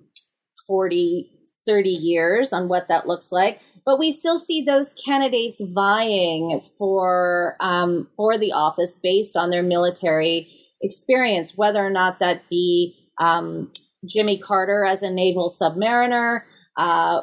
40 0.67 1.31
30 1.65 1.89
years 1.89 2.53
on 2.53 2.69
what 2.69 2.87
that 2.87 3.07
looks 3.07 3.31
like 3.31 3.61
but 3.85 3.99
we 3.99 4.11
still 4.11 4.37
see 4.37 4.61
those 4.61 4.93
candidates 4.93 5.61
vying 5.73 6.61
for 6.77 7.55
um, 7.59 8.07
for 8.15 8.37
the 8.37 8.51
office 8.51 8.93
based 8.93 9.35
on 9.37 9.49
their 9.49 9.63
military 9.63 10.49
experience 10.81 11.57
whether 11.57 11.85
or 11.85 11.89
not 11.89 12.19
that 12.19 12.47
be 12.49 12.95
um, 13.19 13.71
Jimmy 14.05 14.37
Carter 14.37 14.85
as 14.85 15.01
a 15.03 15.11
naval 15.11 15.49
submariner, 15.49 16.41
uh, 16.77 17.21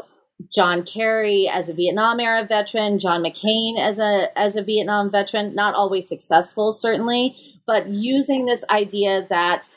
John 0.52 0.82
Kerry 0.82 1.48
as 1.48 1.68
a 1.68 1.74
Vietnam 1.74 2.18
era 2.20 2.44
veteran, 2.44 2.98
John 2.98 3.22
McCain 3.22 3.78
as 3.78 3.98
a 3.98 4.26
as 4.36 4.56
a 4.56 4.64
Vietnam 4.64 5.10
veteran, 5.10 5.54
not 5.54 5.74
always 5.74 6.08
successful 6.08 6.72
certainly, 6.72 7.34
but 7.66 7.88
using 7.88 8.44
this 8.44 8.64
idea 8.68 9.26
that 9.30 9.68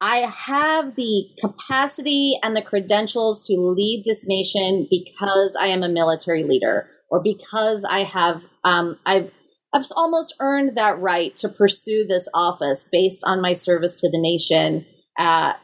I 0.00 0.16
have 0.16 0.94
the 0.94 1.28
capacity 1.40 2.34
and 2.42 2.56
the 2.56 2.62
credentials 2.62 3.46
to 3.46 3.54
lead 3.54 4.02
this 4.04 4.24
nation 4.26 4.86
because 4.90 5.56
I 5.60 5.68
am 5.68 5.82
a 5.82 5.88
military 5.88 6.44
leader 6.44 6.88
or 7.10 7.22
because 7.22 7.84
I 7.84 8.00
have 8.00 8.46
um, 8.64 8.98
I've 9.06 9.32
I've 9.72 9.86
almost 9.96 10.34
earned 10.40 10.76
that 10.76 10.98
right 10.98 11.34
to 11.36 11.48
pursue 11.48 12.04
this 12.06 12.28
office 12.34 12.88
based 12.90 13.22
on 13.26 13.40
my 13.40 13.52
service 13.52 14.00
to 14.00 14.10
the 14.10 14.20
nation 14.20 14.86
uh, 15.18 15.54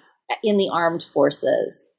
in 0.43 0.57
the 0.57 0.71
armed 0.73 1.03
forces. 1.03 1.91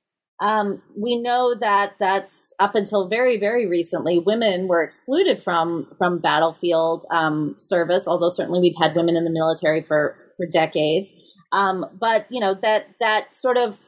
Um, 0.42 0.82
we 0.98 1.16
know 1.16 1.56
that 1.56 1.94
that's 1.98 2.54
up 2.60 2.76
until 2.76 3.08
very, 3.08 3.38
very 3.38 3.68
recently, 3.68 4.20
women 4.20 4.68
were 4.68 4.84
excluded 4.84 5.42
from 5.42 5.88
from 5.98 6.20
battlefield 6.20 7.04
um, 7.12 7.56
service. 7.58 8.06
Although 8.08 8.30
certainly 8.30 8.60
we've 8.60 8.76
had 8.82 8.96
women 8.96 9.16
in 9.16 9.24
the 9.24 9.32
military 9.32 9.82
for 9.82 10.18
for 10.36 10.46
decades, 10.46 11.14
um, 11.54 11.86
but 11.98 12.28
you 12.30 12.42
know 12.42 12.54
that 12.54 12.88
that 13.00 13.34
sort 13.34 13.58
of 13.58 13.80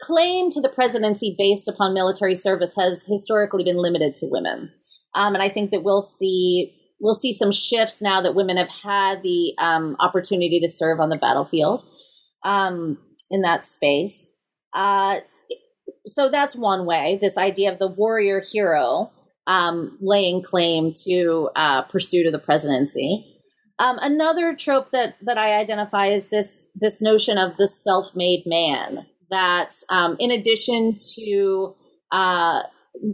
claim 0.00 0.50
to 0.50 0.60
the 0.60 0.68
presidency 0.68 1.36
based 1.38 1.68
upon 1.68 1.94
military 1.94 2.34
service 2.34 2.74
has 2.76 3.06
historically 3.08 3.62
been 3.62 3.76
limited 3.76 4.16
to 4.16 4.26
women, 4.26 4.72
um, 5.14 5.34
and 5.34 5.42
I 5.42 5.48
think 5.48 5.70
that 5.70 5.84
we'll 5.84 6.02
see 6.02 6.74
we'll 7.00 7.14
see 7.14 7.32
some 7.32 7.52
shifts 7.52 8.02
now 8.02 8.20
that 8.20 8.34
women 8.34 8.56
have 8.56 8.68
had 8.68 9.22
the 9.22 9.54
um, 9.62 9.94
opportunity 10.00 10.58
to 10.58 10.68
serve 10.68 10.98
on 10.98 11.10
the 11.10 11.16
battlefield. 11.16 11.88
Um, 12.44 12.98
in 13.30 13.42
that 13.42 13.64
space. 13.64 14.32
Uh, 14.74 15.16
so 16.06 16.28
that's 16.28 16.56
one 16.56 16.86
way. 16.86 17.18
This 17.20 17.36
idea 17.36 17.72
of 17.72 17.78
the 17.78 17.88
warrior 17.88 18.40
hero 18.40 19.10
um, 19.46 19.96
laying 20.00 20.42
claim 20.42 20.92
to 21.04 21.50
uh, 21.56 21.82
pursuit 21.82 22.26
of 22.26 22.32
the 22.32 22.38
presidency. 22.38 23.24
Um, 23.78 23.96
another 24.02 24.54
trope 24.54 24.90
that 24.90 25.16
that 25.22 25.38
I 25.38 25.58
identify 25.58 26.06
is 26.06 26.28
this 26.28 26.66
this 26.74 27.00
notion 27.00 27.38
of 27.38 27.56
the 27.56 27.68
self-made 27.68 28.42
man. 28.44 29.06
That 29.30 29.70
um, 29.90 30.16
in 30.18 30.30
addition 30.30 30.94
to 31.14 31.74
uh, 32.10 32.62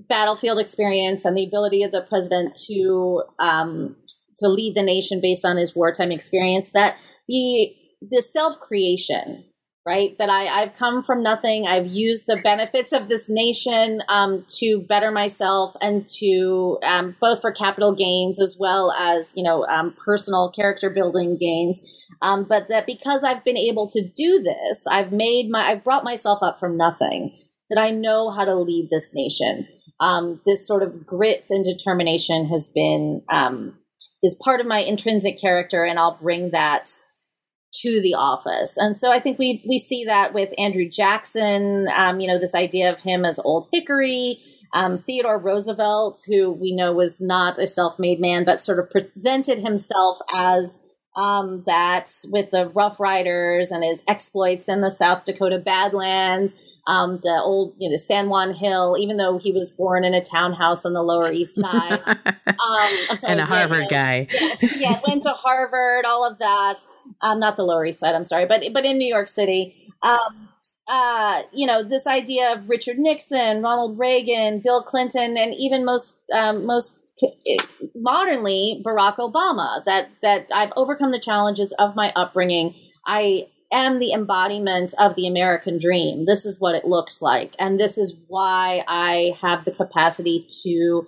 battlefield 0.08 0.58
experience 0.58 1.24
and 1.24 1.36
the 1.36 1.44
ability 1.44 1.82
of 1.82 1.92
the 1.92 2.02
president 2.02 2.56
to 2.66 3.22
um, 3.38 3.96
to 4.38 4.48
lead 4.48 4.74
the 4.74 4.82
nation 4.82 5.20
based 5.20 5.44
on 5.44 5.56
his 5.56 5.76
wartime 5.76 6.10
experience, 6.10 6.70
that 6.70 6.98
the 7.28 7.74
the 8.00 8.22
self 8.22 8.58
creation 8.58 9.44
right? 9.86 10.16
That 10.18 10.30
I, 10.30 10.62
I've 10.62 10.74
come 10.74 11.02
from 11.02 11.22
nothing. 11.22 11.66
I've 11.66 11.86
used 11.86 12.26
the 12.26 12.36
benefits 12.36 12.92
of 12.92 13.08
this 13.08 13.28
nation 13.28 14.00
um, 14.08 14.44
to 14.60 14.84
better 14.88 15.10
myself 15.10 15.74
and 15.82 16.06
to 16.18 16.78
um, 16.86 17.16
both 17.20 17.42
for 17.42 17.52
capital 17.52 17.92
gains 17.92 18.40
as 18.40 18.56
well 18.58 18.92
as, 18.92 19.34
you 19.36 19.42
know, 19.42 19.64
um, 19.66 19.92
personal 19.92 20.50
character 20.50 20.88
building 20.88 21.36
gains. 21.38 22.06
Um, 22.22 22.44
but 22.44 22.68
that 22.68 22.86
because 22.86 23.24
I've 23.24 23.44
been 23.44 23.58
able 23.58 23.86
to 23.88 24.02
do 24.14 24.42
this, 24.42 24.86
I've 24.90 25.12
made 25.12 25.50
my, 25.50 25.60
I've 25.60 25.84
brought 25.84 26.04
myself 26.04 26.38
up 26.42 26.58
from 26.58 26.76
nothing. 26.76 27.34
That 27.70 27.80
I 27.80 27.92
know 27.92 28.30
how 28.30 28.44
to 28.44 28.54
lead 28.54 28.88
this 28.90 29.12
nation. 29.14 29.66
Um, 29.98 30.38
this 30.44 30.68
sort 30.68 30.82
of 30.82 31.06
grit 31.06 31.46
and 31.48 31.64
determination 31.64 32.46
has 32.48 32.70
been 32.72 33.22
um, 33.32 33.78
is 34.22 34.38
part 34.44 34.60
of 34.60 34.66
my 34.66 34.80
intrinsic 34.80 35.40
character, 35.40 35.82
and 35.82 35.98
I'll 35.98 36.18
bring 36.20 36.50
that 36.50 36.90
to 37.84 38.00
the 38.00 38.14
office. 38.14 38.78
And 38.78 38.96
so 38.96 39.12
I 39.12 39.18
think 39.18 39.38
we 39.38 39.62
we 39.68 39.78
see 39.78 40.04
that 40.04 40.32
with 40.32 40.58
Andrew 40.58 40.88
Jackson, 40.88 41.86
um, 41.96 42.18
you 42.18 42.26
know, 42.26 42.38
this 42.38 42.54
idea 42.54 42.90
of 42.90 43.00
him 43.00 43.26
as 43.26 43.38
old 43.44 43.68
hickory, 43.72 44.38
um, 44.72 44.96
Theodore 44.96 45.38
Roosevelt, 45.38 46.24
who 46.26 46.50
we 46.50 46.74
know 46.74 46.94
was 46.94 47.20
not 47.20 47.58
a 47.58 47.66
self-made 47.66 48.20
man, 48.20 48.44
but 48.44 48.60
sort 48.60 48.78
of 48.78 48.88
presented 48.88 49.58
himself 49.58 50.18
as 50.32 50.93
um, 51.16 51.62
that 51.66 52.10
with 52.30 52.50
the 52.50 52.68
Rough 52.68 52.98
Riders 52.98 53.70
and 53.70 53.84
his 53.84 54.02
exploits 54.08 54.68
in 54.68 54.80
the 54.80 54.90
South 54.90 55.24
Dakota 55.24 55.58
Badlands, 55.58 56.80
um, 56.86 57.20
the 57.22 57.40
old 57.42 57.74
you 57.78 57.88
know 57.88 57.96
San 57.96 58.28
Juan 58.28 58.52
Hill, 58.52 58.96
even 58.98 59.16
though 59.16 59.38
he 59.38 59.52
was 59.52 59.70
born 59.70 60.04
in 60.04 60.14
a 60.14 60.22
townhouse 60.22 60.84
on 60.84 60.92
the 60.92 61.02
Lower 61.02 61.30
East 61.30 61.54
Side, 61.54 62.00
um, 62.06 63.16
sorry, 63.16 63.32
and 63.32 63.40
a 63.40 63.44
Harvard 63.44 63.86
guy. 63.88 64.26
Yes, 64.32 64.76
yeah, 64.76 65.00
went 65.06 65.22
to 65.22 65.30
Harvard, 65.30 66.04
all 66.06 66.28
of 66.28 66.38
that. 66.40 66.78
Um, 67.20 67.38
not 67.38 67.56
the 67.56 67.64
Lower 67.64 67.86
East 67.86 68.00
Side, 68.00 68.14
I'm 68.14 68.24
sorry, 68.24 68.46
but 68.46 68.64
but 68.72 68.84
in 68.84 68.98
New 68.98 69.08
York 69.08 69.28
City. 69.28 69.72
Um, 70.02 70.48
uh, 70.86 71.42
you 71.52 71.66
know, 71.66 71.82
this 71.82 72.06
idea 72.06 72.52
of 72.52 72.68
Richard 72.68 72.98
Nixon, 72.98 73.62
Ronald 73.62 73.98
Reagan, 73.98 74.60
Bill 74.60 74.82
Clinton, 74.82 75.36
and 75.38 75.54
even 75.54 75.84
most 75.84 76.20
um, 76.36 76.66
most 76.66 76.98
modernly 77.94 78.82
Barack 78.84 79.16
Obama 79.16 79.84
that 79.84 80.08
that 80.22 80.48
I've 80.54 80.72
overcome 80.76 81.12
the 81.12 81.18
challenges 81.18 81.72
of 81.78 81.94
my 81.94 82.12
upbringing. 82.16 82.74
I 83.06 83.46
am 83.72 83.98
the 83.98 84.12
embodiment 84.12 84.94
of 84.98 85.14
the 85.14 85.26
American 85.26 85.78
dream. 85.78 86.26
This 86.26 86.44
is 86.44 86.60
what 86.60 86.74
it 86.74 86.84
looks 86.84 87.22
like 87.22 87.54
and 87.58 87.78
this 87.78 87.98
is 87.98 88.16
why 88.28 88.82
I 88.88 89.36
have 89.40 89.64
the 89.64 89.72
capacity 89.72 90.46
to 90.62 91.06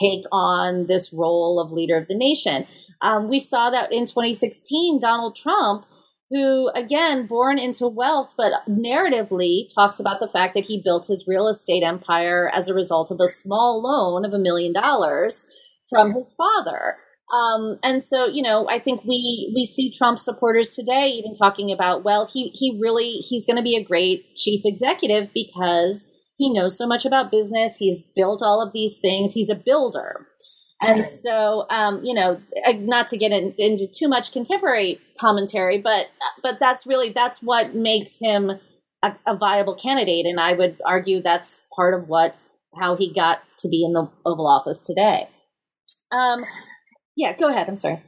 take 0.00 0.24
on 0.30 0.86
this 0.86 1.12
role 1.12 1.60
of 1.60 1.72
leader 1.72 1.96
of 1.96 2.08
the 2.08 2.16
nation. 2.16 2.66
Um, 3.00 3.28
we 3.28 3.40
saw 3.40 3.70
that 3.70 3.92
in 3.92 4.06
2016 4.06 4.98
Donald 4.98 5.34
Trump 5.34 5.86
who 6.32 6.68
again 6.74 7.26
born 7.26 7.58
into 7.58 7.86
wealth 7.86 8.34
but 8.36 8.52
narratively 8.68 9.66
talks 9.74 10.00
about 10.00 10.18
the 10.18 10.26
fact 10.26 10.54
that 10.54 10.66
he 10.66 10.80
built 10.82 11.06
his 11.06 11.26
real 11.28 11.46
estate 11.46 11.82
empire 11.82 12.50
as 12.52 12.68
a 12.68 12.74
result 12.74 13.10
of 13.10 13.20
a 13.20 13.28
small 13.28 13.82
loan 13.82 14.24
of 14.24 14.32
a 14.32 14.38
million 14.38 14.72
dollars 14.72 15.44
from 15.88 16.14
his 16.14 16.32
father. 16.36 16.96
Um, 17.32 17.78
and 17.82 18.02
so 18.02 18.26
you 18.26 18.42
know 18.42 18.66
i 18.68 18.78
think 18.78 19.04
we 19.04 19.50
we 19.54 19.64
see 19.64 19.90
trump 19.90 20.18
supporters 20.18 20.74
today 20.74 21.06
even 21.06 21.32
talking 21.34 21.72
about 21.72 22.04
well 22.04 22.28
he 22.30 22.50
he 22.54 22.78
really 22.78 23.12
he's 23.12 23.46
going 23.46 23.56
to 23.56 23.62
be 23.62 23.76
a 23.76 23.82
great 23.82 24.34
chief 24.36 24.60
executive 24.64 25.32
because 25.32 26.22
he 26.42 26.52
knows 26.52 26.76
so 26.76 26.88
much 26.88 27.04
about 27.04 27.30
business. 27.30 27.76
He's 27.76 28.02
built 28.02 28.42
all 28.42 28.60
of 28.60 28.72
these 28.72 28.98
things. 28.98 29.32
He's 29.32 29.48
a 29.48 29.54
builder 29.54 30.26
and 30.82 31.04
so, 31.04 31.66
um, 31.70 32.04
you 32.04 32.14
know, 32.14 32.40
not 32.74 33.06
to 33.08 33.16
get 33.16 33.32
in, 33.32 33.54
into 33.58 33.86
too 33.86 34.08
much 34.08 34.32
contemporary 34.32 35.00
commentary, 35.20 35.78
but 35.78 36.10
but 36.42 36.58
that's 36.60 36.86
really 36.86 37.10
that's 37.10 37.42
what 37.42 37.74
makes 37.74 38.18
him 38.20 38.52
a, 39.02 39.16
a, 39.26 39.36
viable 39.36 39.74
candidate, 39.74 40.26
and 40.26 40.40
I 40.40 40.52
would 40.52 40.80
argue 40.84 41.22
that's 41.22 41.64
part 41.74 41.94
of 41.94 42.08
what 42.08 42.34
how 42.78 42.96
he 42.96 43.12
got 43.12 43.42
to 43.58 43.68
be 43.68 43.84
in 43.84 43.92
the 43.92 44.10
Oval 44.24 44.46
Office 44.46 44.80
today. 44.80 45.28
Um, 46.10 46.44
yeah, 47.16 47.36
go 47.36 47.48
ahead. 47.48 47.68
I'm 47.68 47.76
sorry. 47.76 48.02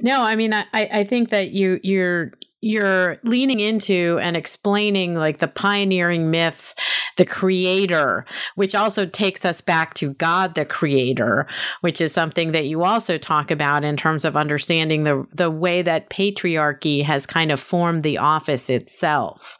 No, 0.00 0.22
I 0.22 0.36
mean, 0.36 0.52
I, 0.52 0.66
I 0.72 1.04
think 1.04 1.30
that 1.30 1.50
you 1.50 1.80
you're 1.82 2.32
you're 2.60 3.18
leaning 3.22 3.60
into 3.60 4.18
and 4.20 4.36
explaining 4.36 5.14
like 5.14 5.38
the 5.38 5.48
pioneering 5.48 6.30
myth 6.30 6.74
the 7.16 7.26
creator, 7.26 8.24
which 8.54 8.74
also 8.74 9.06
takes 9.06 9.44
us 9.44 9.60
back 9.60 9.94
to 9.94 10.12
God 10.14 10.54
the 10.54 10.64
creator, 10.64 11.46
which 11.80 12.00
is 12.00 12.12
something 12.12 12.52
that 12.52 12.66
you 12.66 12.84
also 12.84 13.18
talk 13.18 13.50
about 13.50 13.84
in 13.84 13.96
terms 13.96 14.24
of 14.24 14.36
understanding 14.36 15.04
the 15.04 15.26
the 15.32 15.50
way 15.50 15.82
that 15.82 16.10
patriarchy 16.10 17.02
has 17.02 17.26
kind 17.26 17.50
of 17.50 17.60
formed 17.60 18.02
the 18.02 18.18
office 18.18 18.70
itself. 18.70 19.58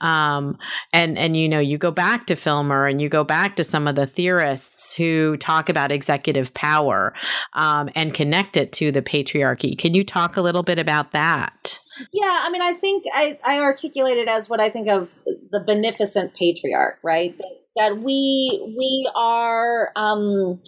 Um, 0.00 0.58
and 0.92 1.18
and 1.18 1.36
you 1.36 1.48
know 1.48 1.58
you 1.58 1.78
go 1.78 1.90
back 1.90 2.26
to 2.26 2.36
Filmer 2.36 2.86
and 2.86 3.00
you 3.00 3.08
go 3.08 3.24
back 3.24 3.56
to 3.56 3.64
some 3.64 3.88
of 3.88 3.96
the 3.96 4.06
theorists 4.06 4.94
who 4.94 5.36
talk 5.38 5.68
about 5.68 5.90
executive 5.90 6.54
power 6.54 7.14
um, 7.54 7.88
and 7.94 8.14
connect 8.14 8.56
it 8.56 8.72
to 8.72 8.92
the 8.92 9.02
patriarchy. 9.02 9.76
Can 9.76 9.94
you 9.94 10.04
talk 10.04 10.36
a 10.36 10.42
little 10.42 10.62
bit 10.62 10.78
about 10.78 11.12
that? 11.12 11.77
Yeah, 12.12 12.40
I 12.42 12.50
mean, 12.50 12.62
I 12.62 12.72
think 12.72 13.04
I, 13.12 13.38
I 13.44 13.60
articulate 13.60 14.16
it 14.16 14.28
as 14.28 14.48
what 14.48 14.60
I 14.60 14.68
think 14.68 14.88
of 14.88 15.18
the 15.50 15.60
beneficent 15.60 16.34
patriarch, 16.34 16.98
right? 17.02 17.38
That, 17.76 17.98
we 17.98 18.74
we 18.76 19.08
are 19.14 19.92
um, 19.94 20.60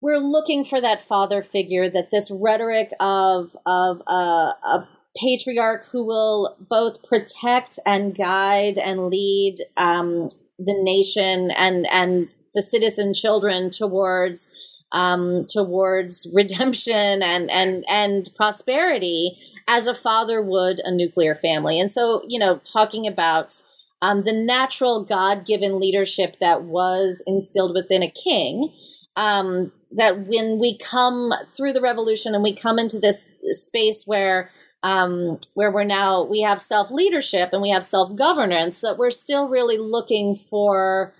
we're 0.00 0.18
looking 0.18 0.64
for 0.64 0.80
that 0.80 1.02
father 1.02 1.42
figure. 1.42 1.88
That 1.88 2.10
this 2.10 2.30
rhetoric 2.30 2.90
of 3.00 3.56
of 3.66 4.02
uh, 4.06 4.52
a 4.64 4.88
patriarch 5.20 5.84
who 5.92 6.06
will 6.06 6.56
both 6.60 7.02
protect 7.02 7.78
and 7.84 8.16
guide 8.16 8.78
and 8.78 9.04
lead 9.04 9.56
um, 9.76 10.28
the 10.58 10.74
nation 10.80 11.50
and 11.58 11.86
and 11.92 12.28
the 12.54 12.62
citizen 12.62 13.14
children 13.14 13.70
towards 13.70 14.77
um, 14.92 15.44
towards 15.46 16.26
redemption 16.34 17.22
and 17.22 17.50
and 17.50 17.84
and 17.88 18.30
prosperity 18.36 19.36
as 19.66 19.86
a 19.86 19.94
father 19.94 20.42
would 20.42 20.80
a 20.84 20.90
nuclear 20.90 21.34
family. 21.34 21.78
And 21.78 21.90
so, 21.90 22.22
you 22.28 22.38
know, 22.38 22.60
talking 22.64 23.06
about 23.06 23.62
um, 24.00 24.22
the 24.22 24.32
natural 24.32 25.04
God 25.04 25.44
given 25.44 25.80
leadership 25.80 26.36
that 26.40 26.62
was 26.62 27.22
instilled 27.26 27.74
within 27.74 28.02
a 28.02 28.10
king. 28.10 28.72
Um, 29.16 29.72
that 29.90 30.26
when 30.26 30.58
we 30.58 30.76
come 30.76 31.32
through 31.56 31.72
the 31.72 31.80
revolution 31.80 32.34
and 32.34 32.44
we 32.44 32.54
come 32.54 32.78
into 32.78 32.98
this 32.98 33.28
space 33.50 34.04
where 34.06 34.50
um, 34.82 35.40
where 35.54 35.72
we're 35.72 35.84
now 35.84 36.22
we 36.22 36.40
have 36.42 36.60
self 36.60 36.90
leadership 36.90 37.50
and 37.52 37.62
we 37.62 37.70
have 37.70 37.84
self 37.84 38.14
governance, 38.14 38.80
that 38.82 38.98
we're 38.98 39.10
still 39.10 39.48
really 39.48 39.78
looking 39.78 40.36
for 40.36 41.12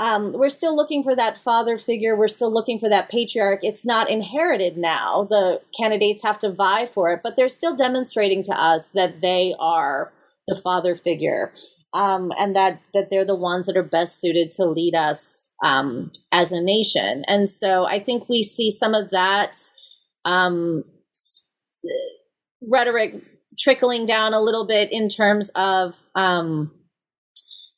um, 0.00 0.32
we're 0.32 0.48
still 0.48 0.74
looking 0.74 1.02
for 1.02 1.14
that 1.14 1.36
father 1.36 1.76
figure. 1.76 2.16
We're 2.16 2.26
still 2.28 2.52
looking 2.52 2.78
for 2.78 2.88
that 2.88 3.10
patriarch. 3.10 3.60
It's 3.62 3.84
not 3.84 4.08
inherited 4.10 4.78
now. 4.78 5.26
The 5.28 5.60
candidates 5.78 6.22
have 6.22 6.38
to 6.38 6.50
vie 6.50 6.86
for 6.86 7.12
it, 7.12 7.20
but 7.22 7.36
they're 7.36 7.50
still 7.50 7.76
demonstrating 7.76 8.42
to 8.44 8.52
us 8.52 8.90
that 8.90 9.20
they 9.20 9.54
are 9.60 10.10
the 10.48 10.54
father 10.56 10.94
figure, 10.94 11.52
um, 11.92 12.32
and 12.38 12.56
that 12.56 12.80
that 12.94 13.10
they're 13.10 13.26
the 13.26 13.36
ones 13.36 13.66
that 13.66 13.76
are 13.76 13.82
best 13.82 14.20
suited 14.20 14.50
to 14.52 14.64
lead 14.64 14.94
us 14.94 15.52
um, 15.62 16.10
as 16.32 16.50
a 16.50 16.62
nation. 16.62 17.22
And 17.28 17.46
so, 17.46 17.86
I 17.86 17.98
think 17.98 18.26
we 18.26 18.42
see 18.42 18.70
some 18.70 18.94
of 18.94 19.10
that 19.10 19.54
um, 20.24 20.82
rhetoric 22.72 23.22
trickling 23.58 24.06
down 24.06 24.32
a 24.32 24.40
little 24.40 24.66
bit 24.66 24.90
in 24.90 25.10
terms 25.10 25.50
of 25.50 26.00
um, 26.14 26.70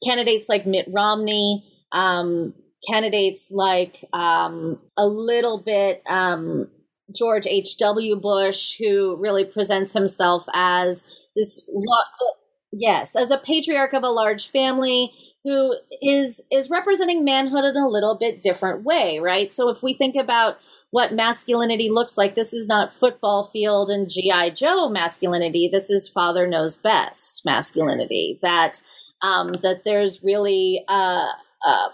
candidates 0.04 0.48
like 0.48 0.66
Mitt 0.66 0.86
Romney 0.88 1.64
um, 1.92 2.54
candidates 2.88 3.50
like 3.50 3.96
um, 4.12 4.80
a 4.96 5.06
little 5.06 5.58
bit 5.58 6.02
um, 6.08 6.66
George 7.14 7.46
H.W. 7.46 8.16
Bush, 8.16 8.76
who 8.78 9.16
really 9.16 9.44
presents 9.44 9.92
himself 9.92 10.46
as 10.54 11.28
this. 11.36 11.64
Lo- 11.72 12.28
yes, 12.72 13.14
as 13.14 13.30
a 13.30 13.38
patriarch 13.38 13.92
of 13.92 14.02
a 14.02 14.08
large 14.08 14.48
family 14.48 15.12
who 15.44 15.76
is 16.02 16.42
is 16.50 16.70
representing 16.70 17.24
manhood 17.24 17.64
in 17.64 17.76
a 17.76 17.88
little 17.88 18.16
bit 18.16 18.40
different 18.40 18.84
way, 18.84 19.18
right? 19.18 19.52
So 19.52 19.68
if 19.68 19.82
we 19.82 19.94
think 19.94 20.16
about 20.16 20.58
what 20.90 21.14
masculinity 21.14 21.88
looks 21.90 22.18
like, 22.18 22.34
this 22.34 22.52
is 22.52 22.66
not 22.66 22.92
football 22.92 23.44
field 23.44 23.90
and 23.90 24.08
GI 24.08 24.50
Joe 24.50 24.88
masculinity. 24.88 25.68
This 25.70 25.90
is 25.90 26.08
father 26.08 26.46
knows 26.46 26.76
best 26.76 27.42
masculinity. 27.44 28.38
That 28.42 28.82
um, 29.22 29.52
that 29.62 29.84
there's 29.84 30.22
really 30.22 30.84
uh, 30.88 31.28
uh, 31.66 31.88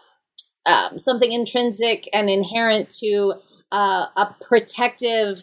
um, 0.67 0.99
something 0.99 1.33
intrinsic 1.33 2.09
and 2.13 2.29
inherent 2.29 2.91
to 3.01 3.35
uh, 3.73 4.07
a 4.17 4.35
protective 4.47 5.43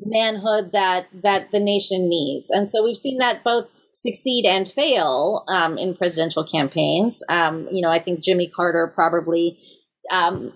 manhood 0.00 0.72
that 0.72 1.06
that 1.22 1.50
the 1.50 1.60
nation 1.60 2.08
needs, 2.08 2.50
and 2.50 2.68
so 2.68 2.82
we've 2.82 2.96
seen 2.96 3.18
that 3.18 3.44
both 3.44 3.74
succeed 3.92 4.44
and 4.44 4.68
fail 4.68 5.44
um, 5.48 5.78
in 5.78 5.94
presidential 5.94 6.44
campaigns. 6.44 7.22
Um, 7.28 7.68
you 7.70 7.80
know, 7.80 7.90
I 7.90 8.00
think 8.00 8.20
Jimmy 8.20 8.48
Carter 8.48 8.90
probably 8.92 9.56
um, 10.12 10.52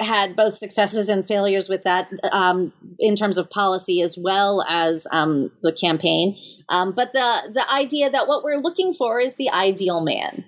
had 0.00 0.36
both 0.36 0.54
successes 0.54 1.08
and 1.08 1.26
failures 1.26 1.68
with 1.68 1.82
that 1.84 2.10
um, 2.32 2.72
in 2.98 3.16
terms 3.16 3.38
of 3.38 3.48
policy 3.48 4.02
as 4.02 4.16
well 4.18 4.62
as 4.68 5.06
um, 5.10 5.50
the 5.62 5.72
campaign. 5.72 6.36
Um, 6.68 6.92
but 6.92 7.12
the 7.12 7.50
the 7.54 7.64
idea 7.72 8.10
that 8.10 8.28
what 8.28 8.44
we're 8.44 8.58
looking 8.58 8.92
for 8.92 9.18
is 9.18 9.36
the 9.36 9.50
ideal 9.50 10.02
man, 10.02 10.44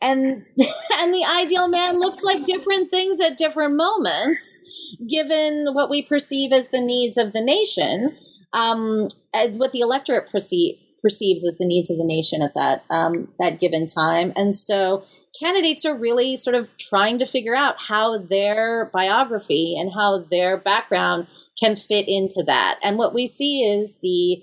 and 0.00 0.24
and 0.98 1.14
the 1.14 1.24
ideal 1.36 1.68
man 1.68 1.98
looks 1.98 2.22
like 2.22 2.44
different 2.44 2.90
things 2.90 3.20
at 3.20 3.36
different 3.36 3.76
moments 3.76 4.96
given 5.08 5.68
what 5.72 5.90
we 5.90 6.02
perceive 6.02 6.52
as 6.52 6.68
the 6.68 6.80
needs 6.80 7.16
of 7.16 7.32
the 7.32 7.40
nation 7.40 8.16
um 8.52 9.08
what 9.54 9.72
the 9.72 9.80
electorate 9.80 10.30
perceive 10.30 10.78
perceives 11.00 11.46
as 11.46 11.58
the 11.58 11.66
needs 11.66 11.90
of 11.90 11.98
the 11.98 12.04
nation 12.04 12.42
at 12.42 12.54
that 12.54 12.82
um, 12.90 13.28
that 13.38 13.60
given 13.60 13.86
time. 13.86 14.32
And 14.36 14.54
so 14.54 15.04
candidates 15.38 15.84
are 15.84 15.96
really 15.96 16.36
sort 16.36 16.56
of 16.56 16.68
trying 16.76 17.18
to 17.18 17.26
figure 17.26 17.54
out 17.54 17.76
how 17.80 18.18
their 18.18 18.86
biography 18.86 19.76
and 19.78 19.92
how 19.92 20.18
their 20.30 20.56
background 20.56 21.28
can 21.58 21.76
fit 21.76 22.08
into 22.08 22.42
that. 22.46 22.78
And 22.82 22.98
what 22.98 23.14
we 23.14 23.26
see 23.26 23.62
is 23.62 23.98
the 24.02 24.42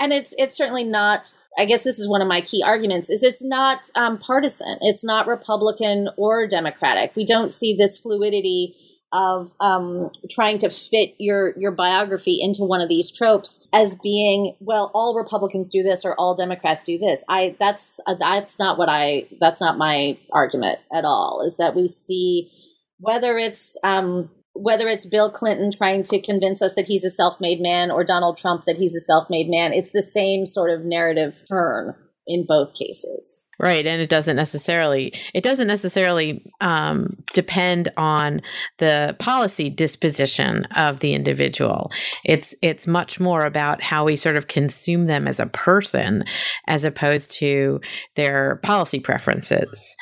and 0.00 0.12
it's 0.12 0.34
it's 0.38 0.56
certainly 0.56 0.84
not 0.84 1.32
I 1.58 1.64
guess 1.64 1.84
this 1.84 1.98
is 1.98 2.08
one 2.08 2.20
of 2.20 2.28
my 2.28 2.40
key 2.42 2.62
arguments 2.62 3.08
is 3.08 3.22
it's 3.22 3.42
not 3.42 3.90
um, 3.96 4.18
partisan. 4.18 4.76
It's 4.82 5.04
not 5.04 5.26
Republican 5.26 6.10
or 6.18 6.46
Democratic. 6.46 7.16
We 7.16 7.24
don't 7.24 7.52
see 7.52 7.74
this 7.74 7.96
fluidity 7.96 8.74
of 9.12 9.52
um, 9.60 10.10
trying 10.30 10.58
to 10.58 10.68
fit 10.68 11.14
your 11.18 11.54
your 11.56 11.72
biography 11.72 12.38
into 12.40 12.64
one 12.64 12.80
of 12.80 12.88
these 12.88 13.10
tropes 13.10 13.66
as 13.72 13.94
being 13.94 14.56
well 14.60 14.90
all 14.94 15.16
republicans 15.16 15.70
do 15.70 15.82
this 15.82 16.04
or 16.04 16.18
all 16.18 16.34
democrats 16.34 16.82
do 16.82 16.98
this 16.98 17.22
i 17.28 17.54
that's 17.60 18.00
uh, 18.08 18.14
that's 18.14 18.58
not 18.58 18.76
what 18.78 18.88
i 18.90 19.24
that's 19.40 19.60
not 19.60 19.78
my 19.78 20.18
argument 20.32 20.80
at 20.92 21.04
all 21.04 21.40
is 21.46 21.56
that 21.56 21.76
we 21.76 21.86
see 21.86 22.50
whether 22.98 23.38
it's 23.38 23.78
um, 23.84 24.28
whether 24.58 24.88
it's 24.88 25.06
Bill 25.06 25.30
Clinton 25.30 25.70
trying 25.70 26.02
to 26.04 26.20
convince 26.20 26.62
us 26.62 26.74
that 26.74 26.86
he's 26.86 27.04
a 27.04 27.10
self 27.10 27.40
made 27.40 27.60
man 27.60 27.90
or 27.90 28.04
Donald 28.04 28.36
Trump 28.36 28.64
that 28.64 28.78
he's 28.78 28.94
a 28.94 29.00
self 29.00 29.28
made 29.30 29.48
man, 29.48 29.72
it's 29.72 29.92
the 29.92 30.02
same 30.02 30.46
sort 30.46 30.70
of 30.70 30.84
narrative 30.84 31.44
turn 31.48 31.94
in 32.26 32.44
both 32.46 32.74
cases. 32.74 33.44
Right, 33.58 33.86
and 33.86 34.02
it 34.02 34.10
doesn't 34.10 34.36
necessarily 34.36 35.14
it 35.32 35.42
doesn't 35.42 35.66
necessarily 35.66 36.44
um, 36.60 37.16
depend 37.32 37.90
on 37.96 38.42
the 38.76 39.16
policy 39.18 39.70
disposition 39.70 40.66
of 40.76 41.00
the 41.00 41.14
individual. 41.14 41.90
It's 42.22 42.54
it's 42.60 42.86
much 42.86 43.18
more 43.18 43.46
about 43.46 43.80
how 43.80 44.04
we 44.04 44.14
sort 44.14 44.36
of 44.36 44.48
consume 44.48 45.06
them 45.06 45.26
as 45.26 45.40
a 45.40 45.46
person, 45.46 46.24
as 46.66 46.84
opposed 46.84 47.32
to 47.38 47.80
their 48.14 48.56
policy 48.56 49.00
preferences. 49.00 49.96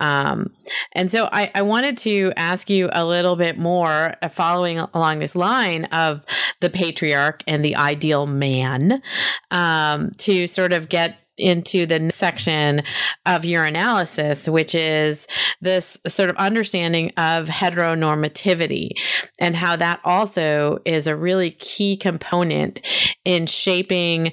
Um, 0.00 0.50
and 0.92 1.10
so 1.10 1.30
I, 1.32 1.50
I 1.54 1.62
wanted 1.62 1.96
to 1.98 2.34
ask 2.36 2.68
you 2.68 2.90
a 2.92 3.06
little 3.06 3.36
bit 3.36 3.58
more, 3.58 4.16
uh, 4.20 4.28
following 4.28 4.80
along 4.80 5.20
this 5.20 5.34
line 5.34 5.86
of 5.86 6.20
the 6.60 6.68
patriarch 6.68 7.42
and 7.46 7.64
the 7.64 7.76
ideal 7.76 8.26
man, 8.26 9.02
um, 9.50 10.10
to 10.18 10.46
sort 10.46 10.74
of 10.74 10.90
get 10.90 11.16
into 11.38 11.86
the 11.86 12.10
section 12.10 12.82
of 13.26 13.44
your 13.44 13.64
analysis, 13.64 14.48
which 14.48 14.74
is 14.74 15.26
this 15.60 15.98
sort 16.06 16.30
of 16.30 16.36
understanding 16.36 17.12
of 17.16 17.46
heteronormativity 17.46 18.90
and 19.38 19.56
how 19.56 19.76
that 19.76 20.00
also 20.04 20.78
is 20.84 21.06
a 21.06 21.16
really 21.16 21.52
key 21.52 21.96
component 21.96 22.80
in 23.24 23.46
shaping 23.46 24.32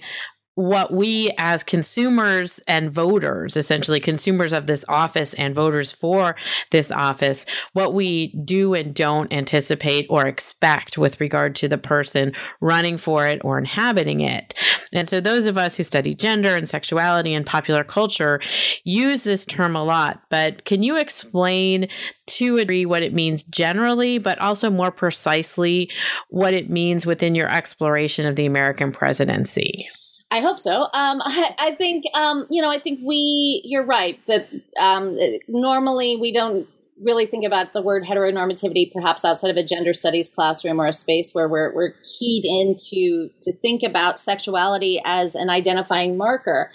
what 0.56 0.94
we 0.94 1.32
as 1.38 1.63
consumers 1.63 2.60
and 2.68 2.91
voters, 2.91 3.58
essentially 3.58 4.00
consumers 4.00 4.54
of 4.54 4.68
this 4.68 4.86
office 4.88 5.34
and 5.36 5.54
voters 5.54 5.91
for 5.91 6.36
this 6.72 6.91
office, 6.91 7.46
what 7.74 7.94
we 7.94 8.28
do 8.44 8.74
and 8.74 8.94
don't 8.94 9.32
anticipate 9.32 10.08
or 10.10 10.26
expect 10.26 10.98
with 10.98 11.20
regard 11.20 11.56
to 11.56 11.68
the 11.68 11.78
person 11.78 12.34
running 12.62 12.98
for 12.98 13.28
it 13.28 13.41
or 13.44 13.58
inhabiting 13.58 14.22
it. 14.22 14.54
And 14.94 15.10
so, 15.10 15.20
those 15.20 15.46
of 15.46 15.58
us 15.58 15.76
who 15.76 15.84
study 15.84 16.13
gender 16.13 16.56
and 16.56 16.70
sexuality 16.70 17.34
and 17.34 17.46
popular 17.46 17.84
culture 17.84 18.39
use 18.84 19.24
this 19.24 19.46
term 19.46 19.76
a 19.76 19.84
lot. 19.84 20.22
But 20.30 20.63
can 20.63 20.84
you 20.84 20.96
explain 20.96 21.89
to 22.28 22.56
a 22.56 22.60
degree 22.60 22.86
what 22.86 23.04
it 23.04 23.13
means 23.13 23.44
generally, 23.44 24.18
but 24.18 24.39
also 24.39 24.70
more 24.70 24.91
precisely 24.91 25.91
what 26.30 26.54
it 26.54 26.70
means 26.70 27.06
within 27.06 27.36
your 27.36 27.50
exploration 27.50 28.26
of 28.26 28.36
the 28.36 28.46
American 28.46 28.91
presidency? 28.91 29.88
I 30.36 30.41
hope 30.41 30.60
so. 30.60 30.82
Um, 30.82 31.21
I, 31.26 31.56
I, 31.60 31.71
think, 31.71 32.04
um, 32.15 32.45
you 32.50 32.62
know, 32.62 32.69
I 32.69 32.78
think 32.78 33.00
we, 33.04 33.62
you're 33.63 33.86
right 33.86 34.19
that 34.28 34.50
um, 34.82 35.17
normally 35.48 36.17
we 36.17 36.34
don't 36.34 36.67
really 37.02 37.26
think 37.26 37.45
about 37.45 37.74
the 37.74 37.82
word 37.82 38.04
heteronormativity 38.04 38.91
perhaps 38.91 39.26
outside 39.26 39.50
of 39.50 39.58
a 39.58 39.63
gender 39.63 39.93
studies 39.93 40.30
classroom 40.30 40.80
or 40.80 40.88
a 40.88 40.93
space 40.93 41.34
where 41.34 41.48
we're, 41.48 41.74
we're 41.74 41.93
keyed 42.19 42.45
into 42.45 43.30
to 43.41 43.54
think 43.54 43.84
about 43.84 44.17
sexuality 44.19 45.02
as 45.06 45.36
an 45.36 45.50
identifying 45.50 46.17
marker 46.17 46.69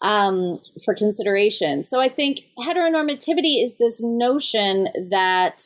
um, 0.00 0.56
for 0.84 0.94
consideration. 0.94 1.84
So 1.84 2.00
I 2.00 2.08
think 2.08 2.40
heteronormativity 2.58 3.62
is 3.62 3.76
this 3.78 4.00
notion 4.02 4.88
that 5.10 5.62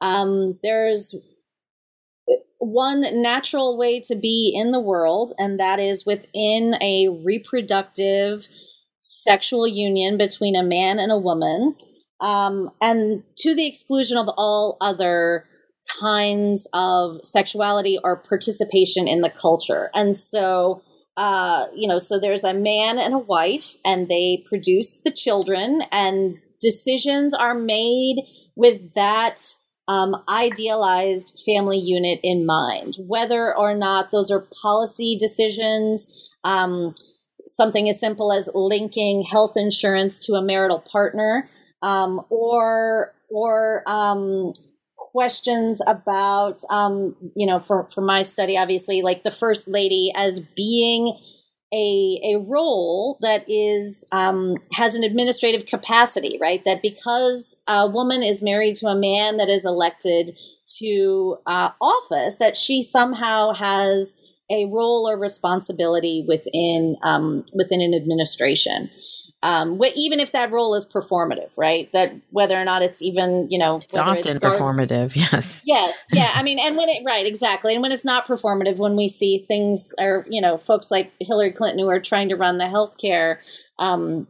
um, 0.00 0.58
there's 0.62 1.14
one 2.58 3.22
natural 3.22 3.76
way 3.76 4.00
to 4.00 4.14
be 4.14 4.52
in 4.54 4.70
the 4.70 4.80
world, 4.80 5.32
and 5.38 5.58
that 5.58 5.80
is 5.80 6.06
within 6.06 6.76
a 6.80 7.08
reproductive 7.24 8.48
sexual 9.00 9.66
union 9.66 10.16
between 10.16 10.54
a 10.54 10.62
man 10.62 10.98
and 10.98 11.10
a 11.10 11.18
woman, 11.18 11.74
um, 12.20 12.70
and 12.80 13.24
to 13.38 13.54
the 13.54 13.66
exclusion 13.66 14.16
of 14.16 14.28
all 14.36 14.76
other 14.80 15.46
kinds 16.00 16.68
of 16.72 17.18
sexuality 17.24 17.98
or 18.04 18.22
participation 18.22 19.08
in 19.08 19.20
the 19.20 19.30
culture. 19.30 19.90
And 19.94 20.16
so, 20.16 20.82
uh, 21.16 21.66
you 21.74 21.88
know, 21.88 21.98
so 21.98 22.20
there's 22.20 22.44
a 22.44 22.54
man 22.54 23.00
and 23.00 23.12
a 23.12 23.18
wife, 23.18 23.74
and 23.84 24.08
they 24.08 24.44
produce 24.46 24.98
the 24.98 25.10
children, 25.10 25.82
and 25.90 26.38
decisions 26.60 27.34
are 27.34 27.56
made 27.56 28.22
with 28.54 28.94
that 28.94 29.40
um, 29.88 30.22
idealized 30.28 31.42
family 31.44 31.78
unit 31.78 32.20
in 32.22 32.46
mind, 32.46 32.94
whether 32.98 33.56
or 33.56 33.74
not 33.74 34.10
those 34.10 34.30
are 34.30 34.46
policy 34.62 35.16
decisions. 35.16 36.34
Um, 36.44 36.94
something 37.46 37.88
as 37.88 37.98
simple 37.98 38.32
as 38.32 38.48
linking 38.54 39.22
health 39.22 39.52
insurance 39.56 40.24
to 40.26 40.34
a 40.34 40.42
marital 40.42 40.80
partner, 40.80 41.48
um, 41.82 42.20
or 42.30 43.14
or 43.28 43.82
um, 43.86 44.52
questions 44.96 45.80
about 45.86 46.60
um, 46.70 47.16
you 47.34 47.46
know 47.46 47.58
for 47.60 47.88
for 47.92 48.00
my 48.00 48.22
study, 48.22 48.56
obviously, 48.56 49.02
like 49.02 49.22
the 49.22 49.30
first 49.30 49.68
lady 49.68 50.12
as 50.14 50.40
being 50.56 51.16
a 51.72 52.20
a 52.34 52.38
role 52.48 53.18
that 53.20 53.44
is 53.48 54.06
um, 54.12 54.56
has 54.72 54.94
an 54.94 55.04
administrative 55.04 55.66
capacity, 55.66 56.38
right? 56.40 56.64
That 56.64 56.82
because 56.82 57.56
a 57.66 57.86
woman 57.86 58.22
is 58.22 58.42
married 58.42 58.76
to 58.76 58.86
a 58.86 58.96
man 58.96 59.38
that 59.38 59.48
is 59.48 59.64
elected 59.64 60.36
to 60.78 61.36
uh, 61.46 61.70
office, 61.80 62.38
that 62.38 62.56
she 62.56 62.82
somehow 62.82 63.52
has 63.52 64.16
a 64.50 64.66
role 64.66 65.08
or 65.08 65.18
responsibility 65.18 66.24
within 66.28 66.96
um, 67.02 67.44
within 67.54 67.80
an 67.80 67.94
administration 67.94 68.90
um, 69.42 69.78
wh- 69.78 69.96
even 69.96 70.20
if 70.20 70.32
that 70.32 70.52
role 70.52 70.74
is 70.74 70.86
performative, 70.86 71.50
right? 71.56 71.92
That 71.92 72.14
whether 72.30 72.56
or 72.56 72.64
not 72.64 72.82
it's 72.82 73.02
even, 73.02 73.48
you 73.50 73.58
know, 73.58 73.78
it's 73.78 73.96
often 73.96 74.18
it's 74.18 74.44
performative. 74.44 75.12
Yes. 75.32 75.62
Yes. 75.64 75.98
Yeah. 76.12 76.30
I 76.34 76.42
mean, 76.42 76.58
and 76.58 76.76
when 76.76 76.88
it, 76.88 77.02
right, 77.04 77.26
exactly. 77.26 77.74
And 77.74 77.82
when 77.82 77.92
it's 77.92 78.04
not 78.04 78.26
performative, 78.26 78.78
when 78.78 78.96
we 78.96 79.08
see 79.08 79.44
things 79.48 79.94
or, 79.98 80.26
you 80.28 80.40
know, 80.40 80.58
folks 80.58 80.90
like 80.90 81.12
Hillary 81.20 81.52
Clinton 81.52 81.80
who 81.80 81.88
are 81.88 82.00
trying 82.00 82.28
to 82.28 82.36
run 82.36 82.58
the 82.58 82.64
healthcare, 82.64 83.38
um, 83.78 84.26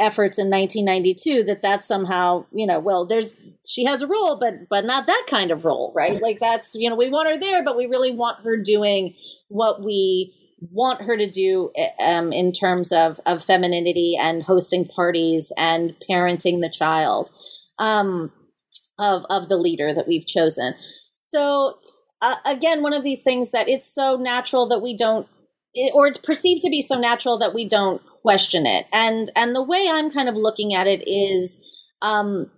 efforts 0.00 0.38
in 0.38 0.50
1992 0.50 1.44
that 1.44 1.62
that's 1.62 1.86
somehow 1.86 2.44
you 2.52 2.66
know 2.66 2.80
well 2.80 3.06
there's 3.06 3.36
she 3.64 3.84
has 3.84 4.02
a 4.02 4.08
role 4.08 4.36
but 4.36 4.68
but 4.68 4.84
not 4.84 5.06
that 5.06 5.24
kind 5.28 5.52
of 5.52 5.64
role 5.64 5.92
right 5.94 6.20
like 6.20 6.40
that's 6.40 6.74
you 6.74 6.90
know 6.90 6.96
we 6.96 7.08
want 7.08 7.28
her 7.28 7.38
there 7.38 7.62
but 7.62 7.76
we 7.76 7.86
really 7.86 8.10
want 8.10 8.40
her 8.40 8.56
doing 8.56 9.14
what 9.46 9.84
we 9.84 10.34
want 10.70 11.02
her 11.02 11.16
to 11.16 11.28
do 11.28 11.70
um, 12.04 12.32
in 12.32 12.52
terms 12.52 12.92
of, 12.92 13.20
of 13.26 13.44
femininity 13.44 14.16
and 14.20 14.42
hosting 14.42 14.86
parties 14.86 15.52
and 15.58 15.96
parenting 16.10 16.60
the 16.60 16.70
child 16.70 17.30
um, 17.78 18.32
of, 18.98 19.24
of 19.30 19.48
the 19.48 19.56
leader 19.56 19.92
that 19.92 20.06
we've 20.06 20.26
chosen. 20.26 20.74
So, 21.14 21.78
uh, 22.22 22.36
again, 22.46 22.82
one 22.82 22.92
of 22.92 23.02
these 23.02 23.22
things 23.22 23.50
that 23.50 23.68
it's 23.68 23.86
so 23.86 24.16
natural 24.16 24.66
that 24.68 24.80
we 24.82 24.96
don't 24.96 25.26
it, 25.74 25.92
or 25.94 26.06
it's 26.06 26.18
perceived 26.18 26.62
to 26.62 26.70
be 26.70 26.82
so 26.82 26.98
natural 26.98 27.38
that 27.38 27.54
we 27.54 27.66
don't 27.68 28.04
question 28.06 28.66
it. 28.66 28.86
And 28.92 29.30
and 29.36 29.54
the 29.54 29.62
way 29.62 29.88
I'm 29.90 30.10
kind 30.10 30.28
of 30.28 30.36
looking 30.36 30.74
at 30.74 30.86
it 30.86 31.02
is 31.08 31.58
um, 32.02 32.50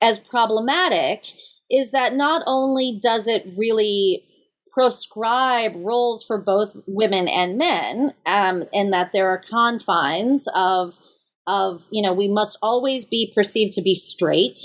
as 0.00 0.18
problematic 0.18 1.26
is 1.70 1.90
that 1.92 2.14
not 2.14 2.42
only 2.46 2.98
does 3.02 3.26
it 3.26 3.52
really 3.56 4.24
proscribe 4.72 5.74
roles 5.76 6.24
for 6.24 6.38
both 6.38 6.76
women 6.86 7.28
and 7.28 7.58
men, 7.58 8.12
um, 8.26 8.62
and 8.72 8.92
that 8.92 9.12
there 9.12 9.28
are 9.28 9.38
confines 9.38 10.48
of 10.54 10.98
of 11.46 11.88
you 11.90 12.02
know 12.02 12.12
we 12.12 12.28
must 12.28 12.58
always 12.62 13.04
be 13.04 13.32
perceived 13.34 13.72
to 13.72 13.82
be 13.82 13.94
straight 13.94 14.58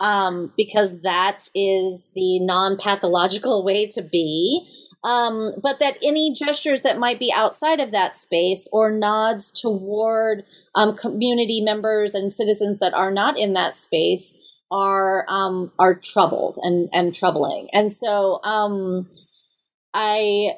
um, 0.00 0.52
because 0.56 1.00
that 1.02 1.48
is 1.54 2.10
the 2.14 2.40
non 2.40 2.76
pathological 2.76 3.64
way 3.64 3.86
to 3.88 4.02
be. 4.02 4.66
Um, 5.02 5.52
but 5.62 5.80
that 5.80 5.98
any 6.02 6.32
gestures 6.32 6.80
that 6.80 6.98
might 6.98 7.18
be 7.18 7.30
outside 7.34 7.78
of 7.78 7.92
that 7.92 8.16
space 8.16 8.66
or 8.72 8.90
nods 8.90 9.52
toward 9.52 10.44
um, 10.74 10.96
community 10.96 11.60
members 11.60 12.14
and 12.14 12.32
citizens 12.32 12.78
that 12.78 12.94
are 12.94 13.10
not 13.10 13.38
in 13.38 13.52
that 13.52 13.76
space 13.76 14.34
are 14.74 15.24
um, 15.28 15.70
are 15.78 15.94
troubled 15.94 16.58
and 16.60 16.90
and 16.92 17.14
troubling. 17.14 17.68
And 17.72 17.90
so 17.92 18.42
um, 18.42 19.08
I 19.94 20.56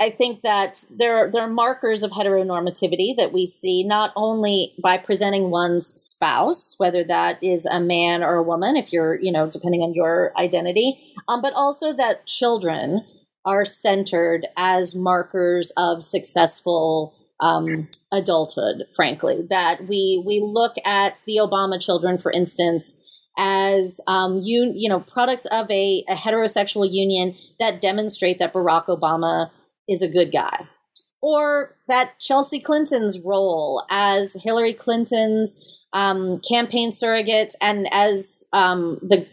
I 0.00 0.08
think 0.08 0.40
that 0.42 0.82
there 0.90 1.30
there 1.30 1.42
are 1.42 1.48
markers 1.48 2.02
of 2.02 2.10
heteronormativity 2.10 3.14
that 3.18 3.34
we 3.34 3.44
see 3.44 3.84
not 3.84 4.12
only 4.16 4.72
by 4.82 4.96
presenting 4.96 5.50
one's 5.50 5.88
spouse, 5.88 6.74
whether 6.78 7.04
that 7.04 7.38
is 7.44 7.66
a 7.66 7.80
man 7.80 8.22
or 8.22 8.36
a 8.36 8.42
woman, 8.42 8.76
if 8.76 8.94
you're 8.94 9.20
you 9.20 9.30
know 9.30 9.46
depending 9.46 9.82
on 9.82 9.92
your 9.92 10.32
identity, 10.38 10.96
um, 11.28 11.42
but 11.42 11.52
also 11.52 11.92
that 11.92 12.26
children 12.26 13.04
are 13.44 13.66
centered 13.66 14.46
as 14.56 14.94
markers 14.94 15.70
of 15.76 16.02
successful 16.02 17.14
um, 17.40 17.88
adulthood. 18.10 18.84
Frankly, 18.94 19.44
that 19.50 19.86
we 19.86 20.22
we 20.26 20.40
look 20.42 20.76
at 20.86 21.22
the 21.26 21.40
Obama 21.42 21.78
children, 21.78 22.16
for 22.16 22.32
instance 22.32 23.09
as 23.38 24.00
um, 24.06 24.38
you 24.42 24.72
you 24.74 24.88
know 24.88 25.00
products 25.00 25.46
of 25.46 25.70
a, 25.70 26.04
a 26.08 26.14
heterosexual 26.14 26.90
union 26.90 27.34
that 27.58 27.80
demonstrate 27.80 28.38
that 28.38 28.52
Barack 28.52 28.86
Obama 28.86 29.50
is 29.88 30.02
a 30.02 30.08
good 30.08 30.32
guy, 30.32 30.68
or 31.20 31.76
that 31.88 32.18
Chelsea 32.18 32.60
Clinton's 32.60 33.18
role 33.20 33.84
as 33.90 34.36
Hillary 34.42 34.72
Clinton's 34.72 35.86
um, 35.92 36.38
campaign 36.38 36.92
surrogate 36.92 37.54
and 37.60 37.86
as 37.92 38.44
um, 38.52 38.98
the 39.02 39.26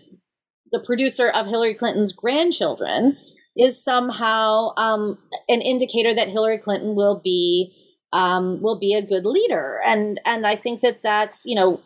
the 0.72 0.84
producer 0.86 1.30
of 1.30 1.46
Hillary 1.48 1.74
Clinton's 1.74 2.12
grandchildren 2.12 3.18
is 3.58 3.84
somehow 3.84 4.70
um, 4.78 5.18
an 5.50 5.62
indicator 5.62 6.14
that 6.14 6.30
Hillary 6.30 6.58
Clinton 6.58 6.96
will 6.96 7.20
be 7.24 7.74
um, 8.14 8.62
will 8.62 8.80
be 8.80 8.94
a 8.94 9.02
good 9.02 9.26
leader, 9.26 9.80
and 9.86 10.20
and 10.26 10.48
I 10.48 10.56
think 10.56 10.82
that 10.82 11.02
that's 11.04 11.46
you 11.46 11.56
know 11.56 11.82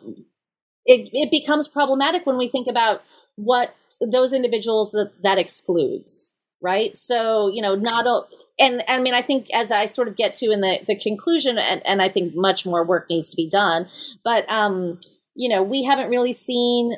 it, 0.84 1.08
it 1.12 1.30
becomes 1.30 1.68
problematic 1.68 2.26
when 2.26 2.38
we 2.38 2.48
think 2.48 2.66
about 2.66 3.02
what 3.36 3.74
those 4.00 4.32
individuals 4.32 4.92
that, 4.92 5.12
that 5.22 5.38
excludes 5.38 6.34
right? 6.64 6.96
So 6.96 7.48
you 7.48 7.60
know 7.60 7.74
not 7.74 8.06
a, 8.06 8.22
and, 8.60 8.82
i 8.88 9.00
mean 9.00 9.14
i 9.14 9.22
think 9.22 9.48
as 9.52 9.72
i 9.72 9.86
sort 9.86 10.06
of 10.06 10.14
get 10.14 10.34
to 10.34 10.50
in 10.50 10.60
the, 10.60 10.78
the 10.86 10.94
conclusion 10.94 11.58
and, 11.58 11.84
and 11.86 12.00
i 12.00 12.08
think 12.08 12.34
much 12.36 12.64
more 12.64 12.84
work 12.84 13.08
needs 13.10 13.30
to 13.30 13.36
be 13.36 13.48
done 13.48 13.88
but 14.22 14.48
um 14.50 15.00
you 15.34 15.48
know 15.48 15.62
we 15.62 15.82
haven't 15.82 16.10
really 16.10 16.32
seen 16.32 16.92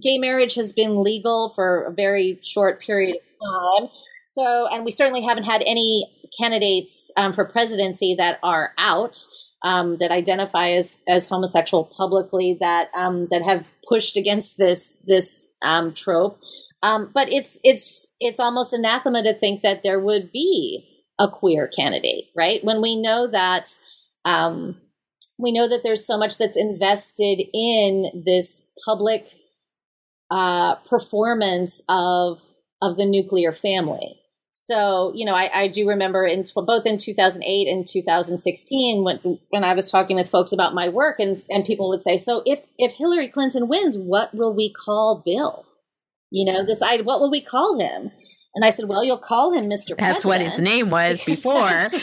gay 0.00 0.18
marriage 0.18 0.54
has 0.54 0.72
been 0.72 1.00
legal 1.00 1.50
for 1.50 1.84
a 1.84 1.92
very 1.92 2.38
short 2.42 2.80
period 2.80 3.16
of 3.16 3.80
time. 3.80 3.88
So 4.26 4.68
and 4.70 4.84
we 4.84 4.90
certainly 4.90 5.22
haven't 5.22 5.44
had 5.44 5.62
any 5.66 6.04
candidates 6.38 7.10
um, 7.16 7.32
for 7.32 7.44
presidency 7.44 8.14
that 8.18 8.38
are 8.42 8.72
out 8.78 9.18
um, 9.62 9.98
that 9.98 10.10
identify 10.10 10.70
as 10.70 11.02
as 11.08 11.28
homosexual 11.28 11.84
publicly 11.84 12.56
that 12.60 12.88
um, 12.94 13.26
that 13.30 13.42
have 13.42 13.66
pushed 13.88 14.16
against 14.16 14.58
this 14.58 14.96
this 15.04 15.48
um, 15.62 15.92
trope. 15.92 16.40
Um, 16.82 17.10
but 17.12 17.32
it's 17.32 17.58
it's 17.64 18.14
it's 18.20 18.40
almost 18.40 18.72
anathema 18.72 19.22
to 19.24 19.34
think 19.34 19.62
that 19.62 19.82
there 19.82 20.00
would 20.00 20.30
be 20.30 20.86
a 21.18 21.28
queer 21.28 21.66
candidate, 21.66 22.26
right? 22.36 22.62
When 22.62 22.80
we 22.80 22.94
know 22.94 23.26
that 23.26 23.68
um, 24.24 24.80
we 25.38 25.52
know 25.52 25.68
that 25.68 25.82
there's 25.82 26.06
so 26.06 26.16
much 26.18 26.38
that's 26.38 26.56
invested 26.56 27.42
in 27.52 28.22
this 28.24 28.68
public 28.84 29.28
uh, 30.30 30.76
performance 30.76 31.82
of 31.88 32.44
of 32.80 32.96
the 32.96 33.06
nuclear 33.06 33.52
family 33.52 34.20
so, 34.66 35.12
you 35.14 35.24
know, 35.24 35.34
I, 35.34 35.50
I 35.54 35.68
do 35.68 35.88
remember 35.88 36.24
in 36.24 36.44
both 36.54 36.86
in 36.86 36.98
2008 36.98 37.68
and 37.68 37.86
2016 37.86 39.04
when 39.04 39.38
when 39.50 39.64
I 39.64 39.74
was 39.74 39.90
talking 39.90 40.16
with 40.16 40.28
folks 40.28 40.52
about 40.52 40.74
my 40.74 40.88
work, 40.88 41.18
and 41.18 41.36
and 41.50 41.64
people 41.64 41.88
would 41.88 42.02
say, 42.02 42.16
"So 42.16 42.42
if 42.46 42.66
if 42.78 42.94
Hillary 42.94 43.28
Clinton 43.28 43.68
wins, 43.68 43.96
what 43.96 44.34
will 44.34 44.54
we 44.54 44.72
call 44.72 45.22
Bill?" 45.24 45.66
You 46.30 46.52
know, 46.52 46.64
this 46.64 46.82
I 46.82 46.98
what 46.98 47.20
will 47.20 47.30
we 47.30 47.40
call 47.40 47.78
him? 47.78 48.10
And 48.54 48.64
I 48.64 48.70
said, 48.70 48.88
well, 48.88 49.04
you'll 49.04 49.18
call 49.18 49.52
him 49.52 49.66
Mr. 49.66 49.96
President. 49.96 49.98
That's 49.98 50.24
what 50.24 50.40
his 50.40 50.58
name 50.58 50.90
was 50.90 51.24
before. 51.26 51.60
that's 51.60 51.94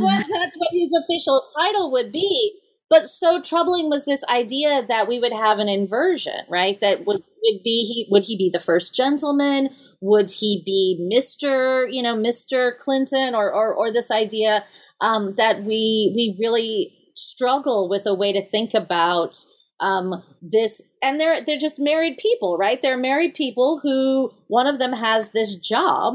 what 0.00 0.26
that's 0.28 0.56
what 0.56 0.68
his 0.72 0.98
official 1.04 1.42
title 1.56 1.92
would 1.92 2.10
be. 2.10 2.58
But 2.90 3.06
so 3.06 3.40
troubling 3.40 3.88
was 3.88 4.04
this 4.04 4.22
idea 4.24 4.84
that 4.88 5.08
we 5.08 5.18
would 5.18 5.32
have 5.32 5.58
an 5.58 5.68
inversion, 5.68 6.40
right? 6.48 6.80
That 6.80 7.06
would 7.06 7.22
would 7.42 7.62
be 7.62 7.84
he 7.84 8.06
would 8.10 8.24
he 8.24 8.36
be 8.36 8.50
the 8.50 8.60
first 8.60 8.94
gentleman? 8.94 9.70
Would 10.00 10.30
he 10.30 10.62
be 10.64 10.98
Mister, 11.08 11.88
you 11.88 12.02
know, 12.02 12.16
Mister 12.16 12.76
Clinton, 12.78 13.34
or 13.34 13.52
or 13.52 13.74
or 13.74 13.92
this 13.92 14.10
idea 14.10 14.64
um, 15.00 15.34
that 15.36 15.64
we 15.64 16.12
we 16.14 16.36
really 16.40 16.94
struggle 17.16 17.88
with 17.88 18.06
a 18.06 18.14
way 18.14 18.32
to 18.32 18.42
think 18.42 18.74
about 18.74 19.36
um, 19.80 20.22
this 20.40 20.80
and 21.02 21.20
they're 21.20 21.44
they're 21.44 21.58
just 21.58 21.80
married 21.80 22.16
people 22.16 22.56
right 22.56 22.80
they're 22.80 22.96
married 22.98 23.34
people 23.34 23.80
who 23.82 24.30
one 24.46 24.66
of 24.66 24.78
them 24.78 24.92
has 24.92 25.30
this 25.30 25.54
job 25.56 26.14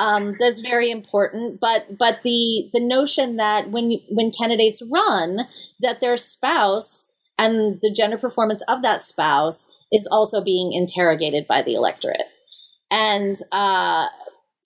um, 0.00 0.34
that's 0.38 0.60
very 0.60 0.90
important 0.90 1.60
but 1.60 1.98
but 1.98 2.22
the 2.22 2.68
the 2.72 2.80
notion 2.80 3.36
that 3.36 3.70
when 3.70 4.00
when 4.08 4.30
candidates 4.30 4.82
run 4.92 5.40
that 5.80 6.00
their 6.00 6.16
spouse 6.16 7.14
and 7.38 7.78
the 7.80 7.92
gender 7.92 8.18
performance 8.18 8.62
of 8.68 8.82
that 8.82 9.02
spouse 9.02 9.68
is 9.92 10.08
also 10.10 10.42
being 10.42 10.72
interrogated 10.72 11.46
by 11.46 11.62
the 11.62 11.74
electorate 11.74 12.22
and 12.90 13.36
uh, 13.52 14.06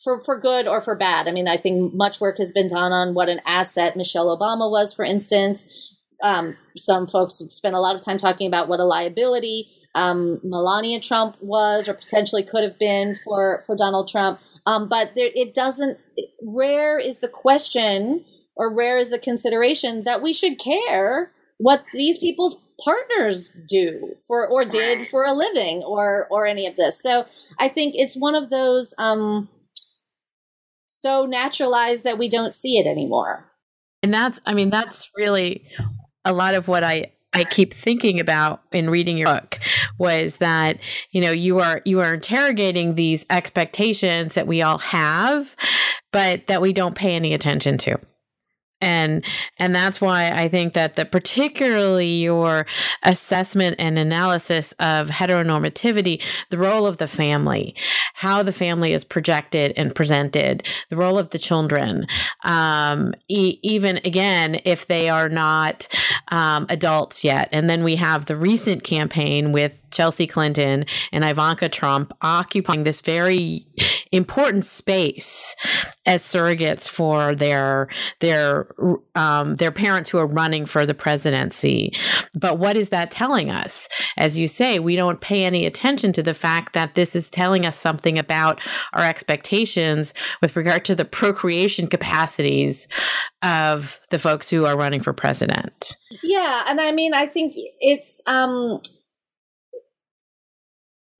for 0.04 0.22
for 0.22 0.38
good 0.38 0.68
or 0.68 0.80
for 0.80 0.94
bad. 0.94 1.26
I 1.26 1.32
mean, 1.32 1.48
I 1.48 1.56
think 1.56 1.94
much 1.94 2.20
work 2.20 2.38
has 2.38 2.52
been 2.52 2.68
done 2.68 2.92
on 2.92 3.14
what 3.14 3.28
an 3.28 3.40
asset 3.46 3.96
Michelle 3.96 4.36
Obama 4.36 4.70
was, 4.70 4.92
for 4.92 5.04
instance. 5.04 5.90
Um, 6.22 6.56
some 6.76 7.06
folks 7.06 7.34
spent 7.50 7.74
a 7.74 7.80
lot 7.80 7.94
of 7.94 8.00
time 8.00 8.18
talking 8.18 8.46
about 8.46 8.68
what 8.68 8.80
a 8.80 8.84
liability 8.84 9.68
um, 9.94 10.40
Melania 10.42 11.00
Trump 11.00 11.36
was 11.40 11.88
or 11.88 11.94
potentially 11.94 12.42
could 12.42 12.62
have 12.62 12.78
been 12.78 13.14
for 13.14 13.62
for 13.66 13.76
Donald 13.76 14.08
Trump. 14.08 14.40
Um, 14.66 14.88
but 14.88 15.14
there, 15.14 15.30
it 15.34 15.54
doesn't. 15.54 15.98
Rare 16.42 16.98
is 16.98 17.20
the 17.20 17.28
question, 17.28 18.24
or 18.56 18.74
rare 18.74 18.98
is 18.98 19.10
the 19.10 19.18
consideration 19.18 20.04
that 20.04 20.22
we 20.22 20.32
should 20.32 20.58
care 20.58 21.32
what 21.58 21.84
these 21.92 22.18
people's 22.18 22.56
partners 22.84 23.52
do 23.68 24.16
for 24.26 24.46
or 24.48 24.64
did 24.64 25.06
for 25.06 25.24
a 25.24 25.32
living 25.32 25.82
or 25.82 26.26
or 26.30 26.46
any 26.46 26.66
of 26.66 26.76
this. 26.76 27.00
So 27.00 27.26
I 27.58 27.68
think 27.68 27.94
it's 27.96 28.16
one 28.16 28.34
of 28.34 28.50
those 28.50 28.94
um, 28.98 29.48
so 30.86 31.26
naturalized 31.26 32.04
that 32.04 32.18
we 32.18 32.28
don't 32.28 32.54
see 32.54 32.78
it 32.78 32.86
anymore. 32.86 33.50
And 34.02 34.12
that's, 34.12 34.40
I 34.44 34.54
mean, 34.54 34.70
that's 34.70 35.10
really 35.16 35.66
a 36.24 36.32
lot 36.32 36.54
of 36.54 36.68
what 36.68 36.84
I 36.84 37.12
I 37.34 37.44
keep 37.44 37.74
thinking 37.74 38.20
about 38.20 38.62
in 38.72 38.88
reading 38.88 39.18
your 39.18 39.26
book 39.26 39.58
was 39.98 40.38
that 40.38 40.78
you 41.10 41.20
know 41.20 41.32
you 41.32 41.58
are 41.58 41.82
you 41.84 42.00
are 42.00 42.14
interrogating 42.14 42.94
these 42.94 43.26
expectations 43.28 44.34
that 44.34 44.46
we 44.46 44.62
all 44.62 44.78
have 44.78 45.56
but 46.12 46.46
that 46.46 46.62
we 46.62 46.72
don't 46.72 46.94
pay 46.94 47.14
any 47.14 47.34
attention 47.34 47.76
to 47.78 47.98
and 48.80 49.24
and 49.58 49.74
that's 49.74 50.00
why 50.00 50.30
i 50.30 50.48
think 50.48 50.74
that 50.74 50.96
the 50.96 51.04
particularly 51.04 52.22
your 52.22 52.66
assessment 53.02 53.76
and 53.78 53.98
analysis 53.98 54.72
of 54.80 55.08
heteronormativity 55.08 56.22
the 56.50 56.58
role 56.58 56.86
of 56.86 56.98
the 56.98 57.06
family 57.06 57.74
how 58.14 58.42
the 58.42 58.52
family 58.52 58.92
is 58.92 59.04
projected 59.04 59.72
and 59.76 59.94
presented 59.94 60.66
the 60.90 60.96
role 60.96 61.18
of 61.18 61.30
the 61.30 61.38
children 61.38 62.06
um, 62.44 63.14
e- 63.28 63.58
even 63.62 63.98
again 63.98 64.60
if 64.64 64.86
they 64.86 65.08
are 65.08 65.28
not 65.28 65.88
um, 66.28 66.66
adults 66.68 67.24
yet. 67.24 67.48
And 67.52 67.68
then 67.68 67.84
we 67.84 67.96
have 67.96 68.26
the 68.26 68.36
recent 68.36 68.84
campaign 68.84 69.52
with 69.52 69.72
Chelsea 69.90 70.26
Clinton 70.26 70.86
and 71.12 71.24
Ivanka 71.24 71.68
Trump 71.68 72.12
occupying 72.22 72.84
this 72.84 73.00
very 73.00 73.66
important 74.14 74.64
space 74.64 75.56
as 76.06 76.22
surrogates 76.22 76.88
for 76.88 77.34
their 77.34 77.88
their 78.20 78.68
um, 79.14 79.56
their 79.56 79.72
parents 79.72 80.10
who 80.10 80.18
are 80.18 80.26
running 80.26 80.66
for 80.66 80.86
the 80.86 80.94
presidency. 80.94 81.92
But 82.34 82.58
what 82.58 82.76
is 82.76 82.90
that 82.90 83.10
telling 83.10 83.50
us? 83.50 83.88
As 84.16 84.38
you 84.38 84.46
say, 84.46 84.78
we 84.78 84.96
don't 84.96 85.20
pay 85.20 85.44
any 85.44 85.66
attention 85.66 86.12
to 86.12 86.22
the 86.22 86.34
fact 86.34 86.74
that 86.74 86.94
this 86.94 87.16
is 87.16 87.28
telling 87.28 87.66
us 87.66 87.76
something 87.76 88.18
about 88.18 88.60
our 88.92 89.04
expectations 89.04 90.14
with 90.40 90.56
regard 90.56 90.84
to 90.84 90.94
the 90.94 91.04
procreation 91.04 91.88
capacities 91.88 92.86
of 93.42 93.98
the 94.10 94.18
folks 94.18 94.48
who 94.48 94.64
are 94.64 94.76
running 94.76 95.00
for 95.00 95.12
president. 95.12 95.96
Yeah, 96.22 96.64
and 96.68 96.80
I 96.80 96.92
mean, 96.92 97.14
I 97.14 97.26
think 97.26 97.54
it's 97.80 98.22
um 98.26 98.80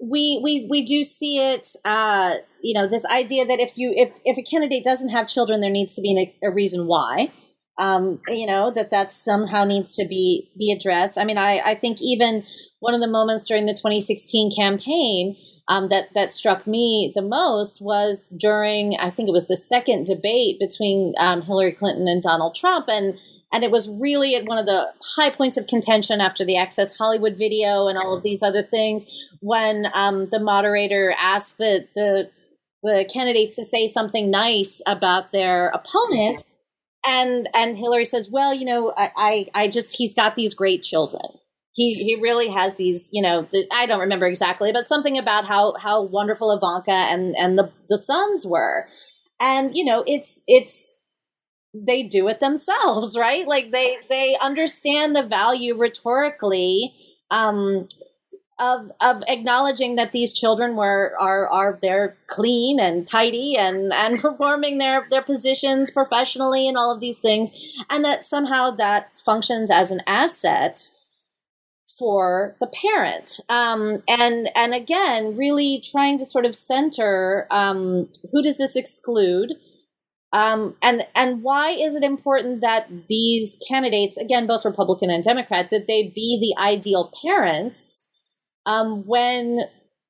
we 0.00 0.40
we 0.42 0.66
we 0.70 0.84
do 0.84 1.02
see 1.02 1.38
it 1.38 1.68
uh 1.84 2.34
you 2.64 2.74
know 2.74 2.88
this 2.88 3.04
idea 3.06 3.44
that 3.44 3.60
if 3.60 3.76
you 3.76 3.92
if 3.94 4.20
if 4.24 4.38
a 4.38 4.42
candidate 4.42 4.82
doesn't 4.82 5.10
have 5.10 5.28
children 5.28 5.60
there 5.60 5.70
needs 5.70 5.94
to 5.94 6.00
be 6.00 6.34
a, 6.42 6.48
a 6.48 6.52
reason 6.52 6.86
why. 6.86 7.30
Um 7.78 8.20
you 8.28 8.46
know 8.46 8.70
that 8.70 8.90
that 8.90 9.10
somehow 9.12 9.64
needs 9.64 9.94
to 9.96 10.06
be 10.08 10.50
be 10.58 10.72
addressed. 10.72 11.18
I 11.18 11.24
mean 11.24 11.38
i 11.38 11.60
i 11.64 11.74
think 11.74 11.98
even 12.00 12.44
one 12.80 12.94
of 12.94 13.00
the 13.00 13.08
moments 13.08 13.46
during 13.46 13.66
the 13.66 13.72
2016 13.72 14.50
campaign 14.56 15.36
um, 15.68 15.88
that 15.88 16.12
that 16.14 16.30
struck 16.30 16.66
me 16.66 17.12
the 17.14 17.22
most 17.22 17.80
was 17.80 18.28
during 18.38 18.96
I 18.98 19.10
think 19.10 19.28
it 19.28 19.32
was 19.32 19.48
the 19.48 19.56
second 19.56 20.06
debate 20.06 20.58
between 20.60 21.14
um, 21.18 21.42
Hillary 21.42 21.72
Clinton 21.72 22.06
and 22.06 22.22
Donald 22.22 22.54
Trump, 22.54 22.86
and 22.88 23.18
and 23.52 23.64
it 23.64 23.70
was 23.70 23.88
really 23.88 24.34
at 24.34 24.44
one 24.44 24.58
of 24.58 24.66
the 24.66 24.92
high 25.16 25.30
points 25.30 25.56
of 25.56 25.66
contention 25.66 26.20
after 26.20 26.44
the 26.44 26.58
Access 26.58 26.96
Hollywood 26.96 27.38
video 27.38 27.88
and 27.88 27.96
all 27.96 28.14
of 28.14 28.22
these 28.22 28.42
other 28.42 28.62
things 28.62 29.06
when 29.40 29.86
um, 29.94 30.28
the 30.30 30.40
moderator 30.40 31.14
asked 31.18 31.56
the 31.56 31.88
the 31.94 32.30
the 32.84 33.08
candidates 33.12 33.56
to 33.56 33.64
say 33.64 33.88
something 33.88 34.30
nice 34.30 34.80
about 34.86 35.32
their 35.32 35.68
opponent. 35.68 36.46
And 37.06 37.48
and 37.54 37.76
Hillary 37.76 38.04
says, 38.04 38.30
"Well, 38.30 38.54
you 38.54 38.64
know, 38.64 38.92
I, 38.96 39.10
I, 39.16 39.46
I 39.64 39.68
just 39.68 39.96
he's 39.96 40.14
got 40.14 40.36
these 40.36 40.54
great 40.54 40.82
children." 40.82 41.22
he 41.76 41.94
he 41.94 42.14
really 42.20 42.48
has 42.48 42.76
these 42.76 43.10
you 43.12 43.20
know 43.20 43.48
i 43.72 43.84
don't 43.84 43.98
remember 43.98 44.28
exactly 44.28 44.70
but 44.70 44.86
something 44.86 45.18
about 45.18 45.44
how 45.44 45.74
how 45.76 46.00
wonderful 46.00 46.52
ivanka 46.52 46.92
and 46.92 47.34
and 47.36 47.58
the 47.58 47.72
the 47.88 47.98
sons 47.98 48.46
were. 48.46 48.86
And 49.40 49.76
you 49.76 49.84
know 49.84 50.04
it's 50.06 50.42
it's 50.46 51.00
they 51.74 52.02
do 52.04 52.28
it 52.28 52.40
themselves 52.40 53.16
right? 53.18 53.46
Like 53.46 53.70
they 53.72 53.96
they 54.08 54.36
understand 54.42 55.14
the 55.14 55.22
value 55.22 55.76
rhetorically 55.76 56.94
um 57.30 57.88
of 58.60 58.90
of 59.00 59.22
acknowledging 59.26 59.96
that 59.96 60.12
these 60.12 60.32
children 60.32 60.76
were 60.76 61.12
are 61.18 61.48
are 61.48 61.78
they're 61.82 62.16
clean 62.28 62.78
and 62.78 63.06
tidy 63.06 63.56
and 63.56 63.92
and 63.92 64.20
performing 64.20 64.78
their 64.78 65.06
their 65.10 65.22
positions 65.22 65.90
professionally 65.90 66.68
and 66.68 66.76
all 66.76 66.92
of 66.92 67.00
these 67.00 67.18
things 67.18 67.82
and 67.90 68.04
that 68.04 68.24
somehow 68.24 68.70
that 68.70 69.10
functions 69.18 69.70
as 69.70 69.90
an 69.90 70.00
asset 70.06 70.90
for 71.98 72.56
the 72.60 72.66
parent. 72.66 73.40
Um, 73.48 74.02
and 74.08 74.50
and 74.56 74.74
again 74.74 75.34
really 75.34 75.80
trying 75.80 76.18
to 76.18 76.26
sort 76.26 76.44
of 76.44 76.54
center 76.54 77.46
um, 77.50 78.08
who 78.32 78.42
does 78.42 78.58
this 78.58 78.76
exclude? 78.76 79.54
Um, 80.32 80.76
and 80.82 81.06
and 81.14 81.42
why 81.42 81.70
is 81.70 81.94
it 81.94 82.02
important 82.02 82.60
that 82.60 82.88
these 83.08 83.56
candidates 83.68 84.16
again 84.16 84.48
both 84.48 84.64
republican 84.64 85.08
and 85.08 85.22
democrat 85.22 85.70
that 85.70 85.86
they 85.86 86.10
be 86.12 86.36
the 86.40 86.60
ideal 86.60 87.12
parents 87.22 88.10
um, 88.66 89.04
when 89.06 89.60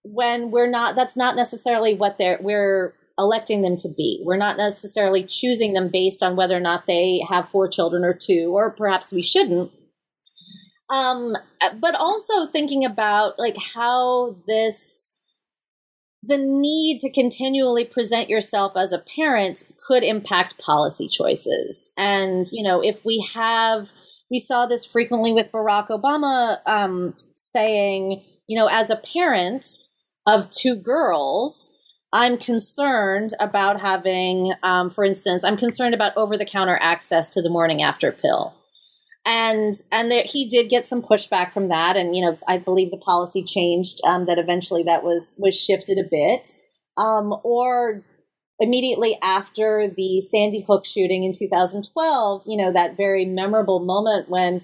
when 0.02 0.50
we're 0.50 0.70
not 0.70 0.94
that's 0.94 1.16
not 1.16 1.34
necessarily 1.34 1.94
what 1.94 2.18
they're 2.18 2.38
we're 2.40 2.94
electing 3.18 3.62
them 3.62 3.76
to 3.76 3.88
be. 3.88 4.20
We're 4.24 4.36
not 4.36 4.56
necessarily 4.56 5.24
choosing 5.24 5.72
them 5.72 5.88
based 5.88 6.22
on 6.22 6.36
whether 6.36 6.56
or 6.56 6.60
not 6.60 6.86
they 6.86 7.24
have 7.28 7.48
four 7.48 7.68
children 7.68 8.04
or 8.04 8.14
two 8.14 8.52
or 8.54 8.70
perhaps 8.70 9.12
we 9.12 9.22
shouldn't. 9.22 9.70
Um 10.90 11.34
but 11.80 11.94
also 11.94 12.44
thinking 12.46 12.84
about 12.84 13.38
like 13.38 13.56
how 13.74 14.36
this 14.46 15.18
the 16.26 16.38
need 16.38 17.00
to 17.00 17.10
continually 17.10 17.84
present 17.84 18.30
yourself 18.30 18.76
as 18.76 18.92
a 18.92 18.98
parent 18.98 19.62
could 19.86 20.02
impact 20.02 20.58
policy 20.58 21.08
choices. 21.08 21.92
And 21.96 22.46
you 22.52 22.62
know 22.62 22.82
if 22.82 23.04
we 23.04 23.26
have 23.34 23.92
we 24.30 24.38
saw 24.38 24.66
this 24.66 24.84
frequently 24.84 25.32
with 25.32 25.52
barack 25.52 25.88
obama 25.88 26.58
um, 26.66 27.14
saying 27.36 28.22
you 28.46 28.58
know 28.58 28.68
as 28.70 28.90
a 28.90 28.96
parent 28.96 29.66
of 30.26 30.50
two 30.50 30.76
girls 30.76 31.72
i'm 32.12 32.38
concerned 32.38 33.30
about 33.40 33.80
having 33.80 34.52
um, 34.62 34.90
for 34.90 35.04
instance 35.04 35.44
i'm 35.44 35.56
concerned 35.56 35.94
about 35.94 36.16
over-the-counter 36.16 36.78
access 36.80 37.28
to 37.30 37.42
the 37.42 37.50
morning 37.50 37.82
after 37.82 38.12
pill. 38.12 38.54
And 39.26 39.74
and 39.90 40.10
there, 40.10 40.24
he 40.26 40.46
did 40.46 40.68
get 40.68 40.84
some 40.84 41.00
pushback 41.00 41.52
from 41.52 41.68
that. 41.68 41.96
And 41.96 42.14
you 42.14 42.22
know 42.22 42.38
i 42.46 42.58
believe 42.58 42.90
the 42.90 42.98
policy 42.98 43.42
changed 43.42 44.00
um, 44.06 44.26
that 44.26 44.38
eventually 44.38 44.82
that 44.82 45.02
was 45.02 45.34
was 45.38 45.58
shifted 45.58 45.98
a 45.98 46.08
bit. 46.10 46.48
Um, 46.96 47.34
or 47.42 48.04
immediately 48.60 49.18
after 49.22 49.88
the 49.96 50.20
sandy 50.20 50.64
hook 50.66 50.86
shooting 50.86 51.24
in 51.24 51.32
2012 51.36 52.44
you 52.46 52.56
know 52.56 52.72
that 52.72 52.96
very 52.96 53.24
memorable 53.24 53.84
moment 53.84 54.28
when 54.28 54.62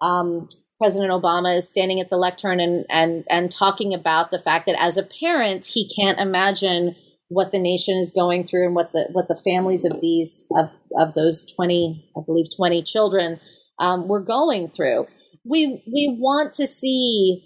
um, 0.00 0.48
President 0.82 1.12
Obama 1.12 1.56
is 1.56 1.68
standing 1.68 2.00
at 2.00 2.10
the 2.10 2.16
lectern 2.16 2.58
and 2.58 2.84
and 2.90 3.24
and 3.30 3.52
talking 3.52 3.94
about 3.94 4.32
the 4.32 4.38
fact 4.40 4.66
that 4.66 4.74
as 4.82 4.96
a 4.96 5.04
parent 5.04 5.64
he 5.64 5.88
can't 5.88 6.18
imagine 6.18 6.96
what 7.28 7.52
the 7.52 7.58
nation 7.60 7.96
is 7.98 8.10
going 8.10 8.42
through 8.42 8.66
and 8.66 8.74
what 8.74 8.90
the 8.90 9.08
what 9.12 9.28
the 9.28 9.40
families 9.44 9.84
of 9.84 10.00
these 10.00 10.44
of 10.56 10.72
of 10.98 11.14
those 11.14 11.46
20 11.54 12.10
I 12.16 12.20
believe 12.26 12.46
20 12.56 12.82
children 12.82 13.38
um, 13.78 14.08
were 14.08 14.24
going 14.24 14.66
through. 14.66 15.06
We 15.44 15.84
we 15.86 16.16
want 16.18 16.52
to 16.54 16.66
see 16.66 17.44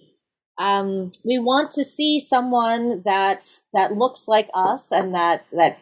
um, 0.57 1.13
we 1.23 1.39
want 1.39 1.71
to 1.73 1.85
see 1.85 2.19
someone 2.19 3.03
that 3.05 3.45
that 3.75 3.93
looks 3.93 4.27
like 4.27 4.49
us 4.55 4.91
and 4.91 5.15
that 5.15 5.45
that 5.53 5.77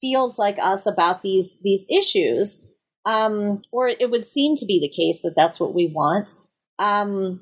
feels 0.00 0.38
like 0.38 0.58
us 0.62 0.86
about 0.86 1.22
these 1.22 1.58
these 1.60 1.86
issues 1.90 2.64
um, 3.04 3.62
or 3.72 3.88
it 3.88 4.12
would 4.12 4.24
seem 4.24 4.54
to 4.54 4.64
be 4.64 4.78
the 4.78 4.88
case 4.88 5.22
that 5.22 5.34
that's 5.36 5.58
what 5.58 5.74
we 5.74 5.92
want 5.92 6.30
um, 6.78 7.40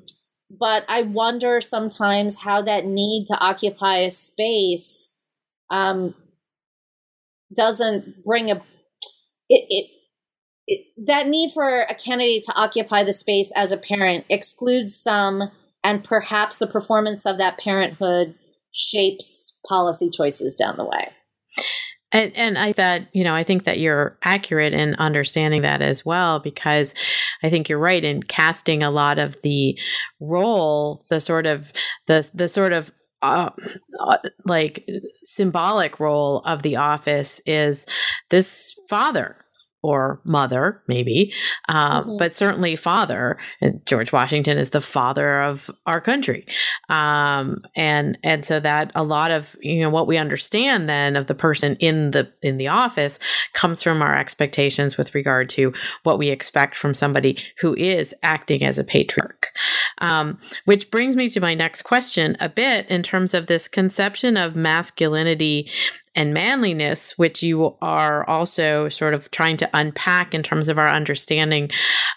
but 0.49 0.85
i 0.87 1.01
wonder 1.01 1.61
sometimes 1.61 2.41
how 2.41 2.61
that 2.61 2.85
need 2.85 3.25
to 3.25 3.37
occupy 3.39 3.97
a 3.97 4.11
space 4.11 5.13
um, 5.69 6.13
doesn't 7.55 8.23
bring 8.23 8.51
a 8.51 8.55
it, 9.49 9.65
it 9.69 9.89
it, 10.65 10.85
that 11.07 11.27
need 11.27 11.51
for 11.51 11.81
a 11.81 11.93
candidate 11.93 12.43
to 12.43 12.53
occupy 12.55 13.03
the 13.03 13.13
space 13.13 13.51
as 13.55 13.71
a 13.71 13.77
parent 13.77 14.25
excludes 14.29 14.95
some 14.95 15.51
and 15.83 16.03
perhaps 16.03 16.57
the 16.57 16.67
performance 16.67 17.25
of 17.25 17.37
that 17.37 17.57
parenthood 17.57 18.35
shapes 18.71 19.57
policy 19.67 20.09
choices 20.09 20.55
down 20.55 20.77
the 20.77 20.85
way. 20.85 21.09
And, 22.13 22.31
and 22.35 22.57
I 22.59 22.71
that 22.73 23.07
you 23.11 23.23
know 23.23 23.33
I 23.33 23.43
think 23.43 23.63
that 23.65 23.79
you're 23.79 24.17
accurate 24.23 24.73
in 24.73 24.95
understanding 24.95 25.63
that 25.63 25.81
as 25.81 26.05
well 26.05 26.39
because 26.39 26.93
I 27.41 27.49
think 27.49 27.67
you're 27.67 27.79
right 27.79 28.03
in 28.03 28.23
casting 28.23 28.83
a 28.83 28.91
lot 28.91 29.19
of 29.19 29.35
the 29.41 29.77
role 30.19 31.05
the 31.09 31.19
sort 31.19 31.45
of 31.45 31.73
the 32.07 32.29
the 32.33 32.47
sort 32.47 32.71
of 32.71 32.91
uh, 33.23 33.49
uh, 34.01 34.17
like 34.45 34.87
symbolic 35.23 35.99
role 35.99 36.39
of 36.39 36.61
the 36.61 36.75
office 36.75 37.41
is 37.45 37.87
this 38.29 38.77
father 38.89 39.37
or 39.83 40.21
mother, 40.23 40.81
maybe, 40.87 41.33
uh, 41.69 42.01
mm-hmm. 42.01 42.17
but 42.17 42.35
certainly 42.35 42.75
father. 42.75 43.37
George 43.85 44.11
Washington 44.11 44.57
is 44.57 44.71
the 44.71 44.81
father 44.81 45.43
of 45.43 45.69
our 45.85 46.01
country, 46.01 46.45
um, 46.89 47.61
and 47.75 48.17
and 48.23 48.45
so 48.45 48.59
that 48.59 48.91
a 48.95 49.03
lot 49.03 49.29
of 49.29 49.55
you 49.61 49.81
know 49.81 49.89
what 49.89 50.07
we 50.07 50.17
understand 50.17 50.89
then 50.89 51.15
of 51.15 51.27
the 51.27 51.35
person 51.35 51.75
in 51.77 52.11
the 52.11 52.31
in 52.41 52.57
the 52.57 52.67
office 52.67 53.19
comes 53.53 53.83
from 53.83 54.01
our 54.01 54.17
expectations 54.17 54.97
with 54.97 55.13
regard 55.13 55.49
to 55.49 55.73
what 56.03 56.17
we 56.17 56.29
expect 56.29 56.75
from 56.75 56.93
somebody 56.93 57.37
who 57.59 57.75
is 57.75 58.15
acting 58.23 58.63
as 58.63 58.79
a 58.79 58.83
patriarch. 58.83 59.51
Um, 59.99 60.39
which 60.65 60.89
brings 60.89 61.15
me 61.15 61.27
to 61.29 61.41
my 61.41 61.53
next 61.53 61.83
question, 61.83 62.37
a 62.39 62.49
bit 62.49 62.87
in 62.89 63.03
terms 63.03 63.33
of 63.33 63.47
this 63.47 63.67
conception 63.67 64.37
of 64.37 64.55
masculinity 64.55 65.69
and 66.15 66.33
manliness, 66.33 67.17
which 67.17 67.41
you 67.41 67.75
are 67.81 68.27
also 68.29 68.87
sort 68.89 69.13
of 69.13 69.31
trying 69.31 69.57
to 69.57 69.69
unpack 69.73 70.33
in 70.33 70.43
terms 70.43 70.69
of 70.69 70.77
our 70.77 70.87
understanding 70.87 71.69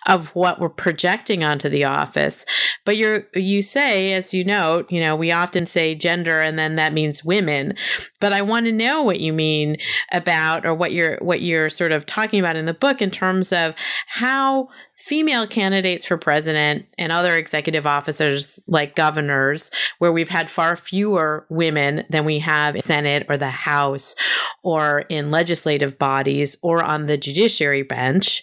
of 0.07 0.29
what 0.29 0.61
we're 0.61 0.69
projecting 0.69 1.43
onto 1.43 1.69
the 1.69 1.85
office. 1.85 2.45
But 2.85 2.97
you 2.97 3.25
you 3.35 3.63
say, 3.63 4.13
as 4.13 4.35
you 4.35 4.45
note, 4.45 4.91
you 4.91 5.01
know, 5.01 5.17
we 5.17 5.33
often 5.33 5.67
say 5.67 5.95
gender 5.95 6.41
and 6.41 6.59
then 6.59 6.77
that 6.77 6.93
means 6.93 7.25
women. 7.25 7.75
But 8.21 8.33
I 8.33 8.43
want 8.43 8.67
to 8.67 8.73
know 8.73 9.03
what 9.03 9.21
you 9.21 9.33
mean 9.33 9.77
about 10.13 10.67
or 10.67 10.75
what 10.75 10.93
you're 10.93 11.19
what 11.21 11.41
you're 11.41 11.71
sort 11.71 11.93
of 11.93 12.05
talking 12.07 12.41
about 12.41 12.57
in 12.57 12.67
the 12.67 12.75
book 12.75 13.01
in 13.01 13.11
terms 13.11 13.53
of 13.53 13.75
how 14.09 14.69
female 14.97 15.47
candidates 15.47 16.07
for 16.07 16.17
president 16.17 16.87
and 16.99 17.13
other 17.13 17.37
executive 17.37 17.87
officers 17.87 18.59
like 18.67 18.97
governors, 18.97 19.71
where 19.99 20.13
we've 20.13 20.29
had 20.29 20.49
far 20.49 20.75
fewer 20.77 21.47
women 21.51 22.05
than 22.11 22.25
we 22.25 22.39
have 22.39 22.75
in 22.75 22.83
Senate 22.83 23.27
or 23.29 23.37
the 23.37 23.51
House 23.51 24.15
or 24.63 25.01
in 25.09 25.31
legislative 25.31 25.99
bodies 25.99 26.57
or 26.63 26.83
on 26.83 27.07
the 27.07 27.17
judiciary 27.17 27.83
bench. 27.83 28.43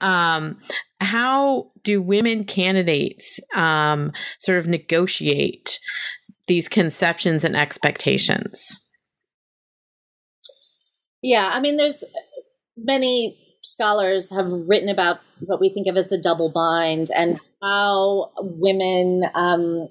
Um, 0.00 0.58
how 1.00 1.70
do 1.82 2.00
women 2.00 2.44
candidates 2.44 3.40
um, 3.54 4.12
sort 4.38 4.58
of 4.58 4.66
negotiate 4.66 5.78
these 6.46 6.68
conceptions 6.68 7.44
and 7.44 7.56
expectations? 7.56 8.80
Yeah, 11.22 11.50
I 11.54 11.60
mean, 11.60 11.76
there's 11.76 12.04
many 12.76 13.43
scholars 13.64 14.30
have 14.30 14.46
written 14.50 14.88
about 14.88 15.20
what 15.40 15.60
we 15.60 15.68
think 15.68 15.86
of 15.88 15.96
as 15.96 16.08
the 16.08 16.18
double 16.18 16.50
bind 16.50 17.08
and 17.16 17.40
how 17.62 18.30
women 18.38 19.24
um, 19.34 19.88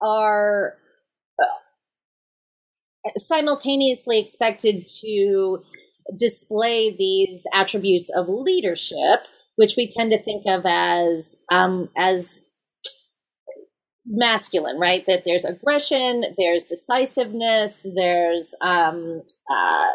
are 0.00 0.74
uh, 1.38 3.10
simultaneously 3.16 4.18
expected 4.18 4.86
to 4.86 5.62
display 6.18 6.94
these 6.96 7.46
attributes 7.54 8.10
of 8.16 8.26
leadership, 8.28 9.26
which 9.56 9.74
we 9.76 9.86
tend 9.88 10.10
to 10.10 10.22
think 10.22 10.44
of 10.46 10.64
as 10.66 11.42
um, 11.50 11.90
as 11.96 12.46
masculine, 14.06 14.78
right? 14.78 15.04
That 15.06 15.22
there's 15.24 15.44
aggression, 15.44 16.24
there's 16.38 16.64
decisiveness, 16.64 17.86
there's 17.94 18.54
um, 18.60 19.22
uh, 19.50 19.86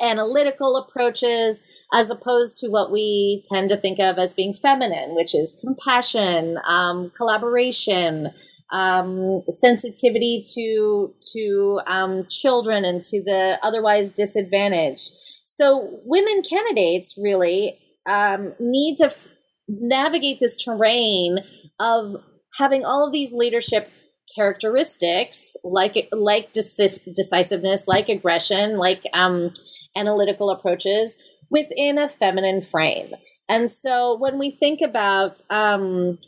analytical 0.00 0.76
approaches 0.76 1.84
as 1.92 2.10
opposed 2.10 2.58
to 2.58 2.68
what 2.68 2.90
we 2.90 3.42
tend 3.46 3.68
to 3.68 3.76
think 3.76 3.98
of 3.98 4.18
as 4.18 4.34
being 4.34 4.52
feminine, 4.52 5.14
which 5.14 5.34
is 5.34 5.58
compassion, 5.60 6.58
um, 6.66 7.10
collaboration, 7.16 8.30
um, 8.72 9.42
sensitivity 9.46 10.42
to 10.54 11.14
to 11.32 11.80
um, 11.86 12.26
children 12.28 12.84
and 12.84 13.02
to 13.04 13.22
the 13.22 13.58
otherwise 13.62 14.12
disadvantaged. 14.12 15.10
So, 15.46 16.00
women 16.04 16.42
candidates 16.42 17.16
really 17.20 17.78
um, 18.08 18.54
need 18.58 18.96
to 18.96 19.06
f- 19.06 19.28
navigate 19.68 20.40
this 20.40 20.56
terrain 20.56 21.38
of 21.78 22.16
having 22.58 22.84
all 22.84 23.06
of 23.06 23.12
these 23.12 23.32
leadership 23.32 23.90
characteristics 24.34 25.56
like 25.64 26.08
like 26.12 26.52
decis- 26.52 27.00
decisiveness 27.14 27.86
like 27.86 28.08
aggression 28.08 28.76
like 28.76 29.02
um, 29.12 29.52
analytical 29.96 30.50
approaches 30.50 31.18
within 31.50 31.98
a 31.98 32.08
feminine 32.08 32.62
frame. 32.62 33.12
And 33.48 33.70
so 33.70 34.16
when 34.16 34.38
we 34.38 34.52
think 34.52 34.80
about 34.80 35.40
um, 35.50 36.18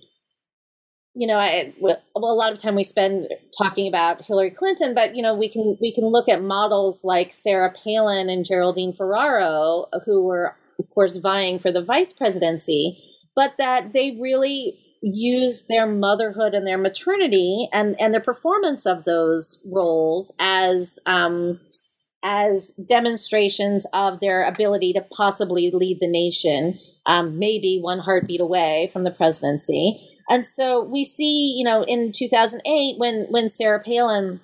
you 1.15 1.27
know 1.27 1.37
I, 1.37 1.75
well, 1.81 2.03
a 2.17 2.21
lot 2.21 2.53
of 2.53 2.59
time 2.59 2.75
we 2.75 2.85
spend 2.85 3.29
talking 3.57 3.87
about 3.87 4.25
hillary 4.25 4.51
clinton 4.51 4.95
but 4.95 5.15
you 5.15 5.23
know 5.23 5.35
we 5.35 5.49
can 5.49 5.77
we 5.81 5.93
can 5.93 6.07
look 6.07 6.29
at 6.29 6.43
models 6.43 7.05
like 7.05 7.33
sarah 7.33 7.71
palin 7.71 8.31
and 8.31 8.47
geraldine 8.47 8.95
ferraro 8.95 9.87
who 10.07 10.23
were 10.25 10.57
of 10.79 10.89
course 10.89 11.17
vying 11.17 11.59
for 11.59 11.71
the 11.71 11.85
vice 11.85 12.15
presidency 12.15 12.97
but 13.37 13.59
that 13.59 13.93
they 13.93 14.17
really 14.23 14.79
use 15.03 15.65
their 15.69 15.87
motherhood 15.87 16.55
and 16.55 16.67
their 16.67 16.79
maternity 16.79 17.69
and 17.73 17.97
and 18.01 18.15
their 18.15 18.21
performance 18.21 18.87
of 18.87 19.05
those 19.05 19.61
roles 19.73 20.33
as 20.39 20.99
um, 21.07 21.61
as 22.23 22.75
demonstrations 22.87 23.85
of 23.93 24.21
their 24.21 24.47
ability 24.47 24.93
to 24.93 25.05
possibly 25.17 25.71
lead 25.73 25.99
the 26.01 26.07
nation, 26.07 26.77
um, 27.07 27.39
maybe 27.39 27.81
one 27.81 27.99
heartbeat 27.99 28.41
away 28.41 28.89
from 28.93 29.03
the 29.03 29.11
presidency. 29.11 29.99
And 30.29 30.47
so 30.47 30.85
we 30.85 31.03
see, 31.05 31.55
you 31.57 31.65
know, 31.65 31.83
in 31.83 32.13
2008 32.13 32.99
when 32.99 33.27
when 33.29 33.49
Sarah 33.49 33.83
Palin 33.83 34.41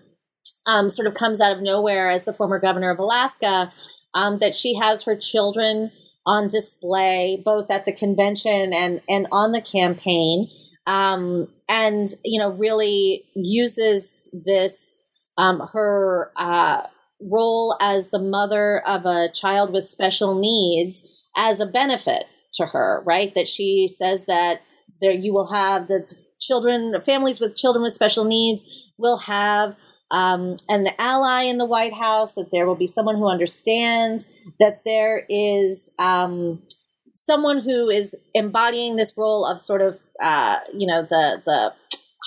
um, 0.66 0.90
sort 0.90 1.06
of 1.06 1.14
comes 1.14 1.40
out 1.40 1.56
of 1.56 1.62
nowhere 1.62 2.10
as 2.10 2.24
the 2.24 2.32
former 2.32 2.58
governor 2.58 2.90
of 2.90 2.98
Alaska, 2.98 3.70
um, 4.12 4.38
that 4.38 4.54
she 4.56 4.74
has 4.76 5.04
her 5.04 5.16
children 5.16 5.92
on 6.28 6.46
display 6.46 7.42
both 7.44 7.70
at 7.70 7.86
the 7.86 7.92
convention 7.92 8.72
and 8.74 9.00
and 9.08 9.26
on 9.32 9.52
the 9.52 9.62
campaign 9.62 10.46
um, 10.86 11.48
and 11.68 12.08
you 12.24 12.38
know 12.38 12.50
really 12.50 13.24
uses 13.34 14.34
this 14.44 15.02
um, 15.38 15.60
her 15.72 16.30
uh, 16.36 16.82
role 17.20 17.76
as 17.80 18.10
the 18.10 18.18
mother 18.18 18.82
of 18.86 19.06
a 19.06 19.30
child 19.32 19.72
with 19.72 19.86
special 19.86 20.38
needs 20.38 21.24
as 21.36 21.60
a 21.60 21.66
benefit 21.66 22.24
to 22.54 22.66
her 22.66 23.02
right? 23.06 23.34
That 23.34 23.48
she 23.48 23.88
says 23.88 24.26
that 24.26 24.60
there 25.00 25.12
you 25.12 25.32
will 25.32 25.50
have 25.50 25.88
the 25.88 26.12
children 26.40 27.00
families 27.02 27.40
with 27.40 27.56
children 27.56 27.82
with 27.82 27.92
special 27.92 28.24
needs 28.24 28.92
will 28.98 29.18
have 29.18 29.76
um, 30.10 30.56
and 30.68 30.86
the 30.86 31.00
ally 31.00 31.42
in 31.42 31.58
the 31.58 31.66
White 31.66 31.92
House, 31.92 32.34
that 32.34 32.50
there 32.50 32.66
will 32.66 32.74
be 32.74 32.86
someone 32.86 33.16
who 33.16 33.28
understands, 33.28 34.48
that 34.58 34.82
there 34.84 35.24
is 35.28 35.90
um, 35.98 36.62
someone 37.14 37.60
who 37.60 37.90
is 37.90 38.16
embodying 38.34 38.96
this 38.96 39.12
role 39.16 39.44
of 39.44 39.60
sort 39.60 39.82
of, 39.82 39.98
uh, 40.22 40.58
you 40.74 40.86
know, 40.86 41.02
the 41.02 41.42
the 41.44 41.74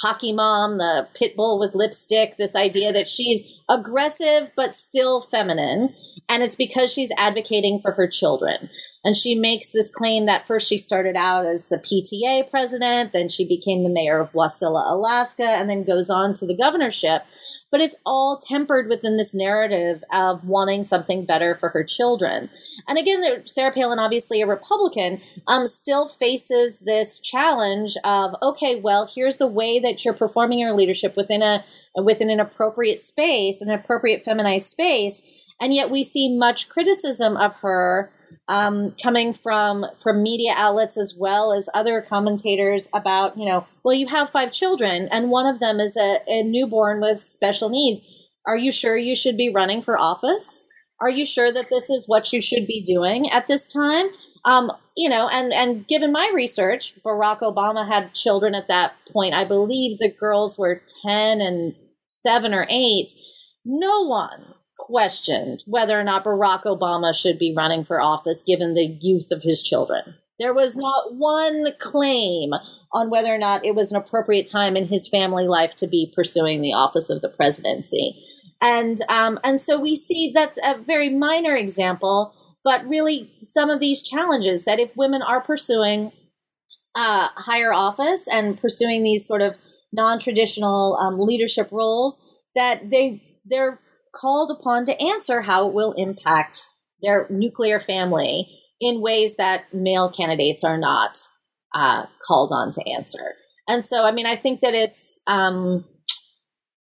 hockey 0.01 0.31
mom, 0.31 0.77
the 0.77 1.07
pit 1.13 1.35
bull 1.35 1.59
with 1.59 1.75
lipstick, 1.75 2.37
this 2.37 2.55
idea 2.55 2.93
that 2.93 3.07
she's 3.07 3.59
aggressive 3.71 4.51
but 4.55 4.75
still 4.75 5.21
feminine. 5.21 5.93
And 6.29 6.43
it's 6.43 6.55
because 6.55 6.91
she's 6.91 7.11
advocating 7.17 7.79
for 7.81 7.93
her 7.93 8.07
children. 8.07 8.69
And 9.03 9.15
she 9.15 9.33
makes 9.35 9.71
this 9.71 9.89
claim 9.89 10.25
that 10.25 10.45
first 10.45 10.67
she 10.67 10.77
started 10.77 11.15
out 11.15 11.45
as 11.45 11.69
the 11.69 11.77
PTA 11.77 12.49
president, 12.49 13.13
then 13.13 13.29
she 13.29 13.47
became 13.47 13.83
the 13.83 13.89
mayor 13.89 14.19
of 14.19 14.33
Wasilla, 14.33 14.83
Alaska, 14.85 15.43
and 15.43 15.69
then 15.69 15.83
goes 15.83 16.09
on 16.09 16.33
to 16.35 16.45
the 16.45 16.55
governorship. 16.55 17.23
But 17.71 17.79
it's 17.79 17.95
all 18.05 18.37
tempered 18.37 18.89
within 18.89 19.15
this 19.15 19.33
narrative 19.33 20.03
of 20.13 20.43
wanting 20.43 20.83
something 20.83 21.25
better 21.25 21.55
for 21.55 21.69
her 21.69 21.85
children. 21.85 22.49
And 22.87 22.97
again, 22.97 23.47
Sarah 23.47 23.71
Palin, 23.71 23.97
obviously 23.97 24.41
a 24.41 24.47
Republican, 24.47 25.21
um, 25.47 25.67
still 25.67 26.09
faces 26.09 26.79
this 26.79 27.19
challenge 27.19 27.95
of 28.03 28.35
okay, 28.43 28.75
well, 28.75 29.09
here's 29.13 29.37
the 29.37 29.47
way 29.47 29.79
that 29.79 30.03
you're 30.03 30.13
performing 30.13 30.59
your 30.59 30.75
leadership 30.75 31.15
within 31.15 31.41
a 31.41 31.63
within 31.95 32.29
an 32.29 32.39
appropriate 32.39 32.99
space, 32.99 33.60
an 33.61 33.69
appropriate 33.69 34.23
feminized 34.23 34.67
space, 34.67 35.21
and 35.59 35.73
yet 35.73 35.89
we 35.89 36.03
see 36.03 36.35
much 36.35 36.69
criticism 36.69 37.37
of 37.37 37.55
her 37.55 38.11
um, 38.47 38.95
coming 39.01 39.33
from 39.33 39.85
from 40.01 40.23
media 40.23 40.53
outlets 40.57 40.97
as 40.97 41.15
well 41.17 41.53
as 41.53 41.69
other 41.73 42.01
commentators 42.01 42.89
about 42.93 43.37
you 43.37 43.45
know 43.45 43.65
well 43.83 43.93
you 43.93 44.07
have 44.07 44.29
five 44.29 44.51
children 44.51 45.09
and 45.11 45.29
one 45.29 45.45
of 45.45 45.59
them 45.59 45.79
is 45.79 45.95
a, 45.97 46.19
a 46.27 46.43
newborn 46.43 47.01
with 47.01 47.19
special 47.19 47.69
needs 47.69 48.01
are 48.47 48.57
you 48.57 48.71
sure 48.71 48.97
you 48.97 49.15
should 49.15 49.37
be 49.37 49.51
running 49.53 49.81
for 49.81 49.99
office 49.99 50.69
are 51.01 51.09
you 51.09 51.25
sure 51.25 51.51
that 51.51 51.69
this 51.69 51.89
is 51.89 52.07
what 52.07 52.31
you 52.31 52.41
should 52.41 52.65
be 52.65 52.81
doing 52.81 53.29
at 53.29 53.47
this 53.47 53.67
time 53.67 54.07
um, 54.45 54.71
you 54.97 55.09
know, 55.09 55.29
and 55.31 55.53
and 55.53 55.87
given 55.87 56.11
my 56.11 56.31
research, 56.33 56.95
Barack 57.03 57.41
Obama 57.41 57.87
had 57.87 58.13
children 58.13 58.55
at 58.55 58.67
that 58.67 58.93
point. 59.11 59.33
I 59.33 59.43
believe 59.43 59.97
the 59.97 60.11
girls 60.11 60.57
were 60.57 60.81
ten 61.03 61.41
and 61.41 61.75
seven 62.05 62.53
or 62.53 62.65
eight. 62.69 63.09
No 63.65 64.01
one 64.03 64.53
questioned 64.77 65.63
whether 65.67 65.99
or 65.99 66.03
not 66.03 66.23
Barack 66.23 66.63
Obama 66.63 67.13
should 67.15 67.37
be 67.37 67.53
running 67.55 67.83
for 67.83 68.01
office 68.01 68.43
given 68.43 68.73
the 68.73 68.97
youth 69.01 69.29
of 69.31 69.43
his 69.43 69.61
children. 69.61 70.15
There 70.39 70.53
was 70.53 70.75
not 70.75 71.15
one 71.15 71.67
claim 71.77 72.51
on 72.93 73.11
whether 73.11 73.33
or 73.33 73.37
not 73.37 73.63
it 73.63 73.75
was 73.75 73.91
an 73.91 73.97
appropriate 73.97 74.47
time 74.47 74.75
in 74.75 74.87
his 74.87 75.07
family 75.07 75.47
life 75.47 75.75
to 75.75 75.87
be 75.87 76.11
pursuing 76.15 76.61
the 76.61 76.73
office 76.73 77.11
of 77.11 77.21
the 77.21 77.29
presidency. 77.29 78.15
And 78.59 78.97
um, 79.09 79.39
and 79.43 79.61
so 79.61 79.79
we 79.79 79.95
see 79.95 80.31
that's 80.33 80.57
a 80.63 80.77
very 80.77 81.09
minor 81.09 81.55
example 81.55 82.35
but 82.63 82.85
really 82.87 83.31
some 83.41 83.69
of 83.69 83.79
these 83.79 84.01
challenges 84.01 84.65
that 84.65 84.79
if 84.79 84.95
women 84.95 85.21
are 85.21 85.41
pursuing 85.41 86.11
uh, 86.95 87.29
higher 87.35 87.73
office 87.73 88.27
and 88.27 88.59
pursuing 88.59 89.01
these 89.01 89.25
sort 89.25 89.41
of 89.41 89.57
non-traditional 89.93 90.97
um, 90.97 91.19
leadership 91.19 91.69
roles 91.71 92.43
that 92.55 92.89
they 92.89 93.21
they're 93.45 93.79
called 94.13 94.51
upon 94.51 94.85
to 94.85 95.01
answer 95.01 95.41
how 95.41 95.67
it 95.67 95.73
will 95.73 95.93
impact 95.93 96.59
their 97.01 97.27
nuclear 97.29 97.79
family 97.79 98.47
in 98.79 99.01
ways 99.01 99.37
that 99.37 99.73
male 99.73 100.09
candidates 100.09 100.63
are 100.63 100.77
not 100.77 101.17
uh, 101.73 102.05
called 102.25 102.51
on 102.53 102.71
to 102.71 102.81
answer 102.89 103.35
and 103.67 103.85
so 103.85 104.05
i 104.05 104.11
mean 104.11 104.25
i 104.25 104.35
think 104.35 104.61
that 104.61 104.73
it's 104.73 105.21
um, 105.27 105.85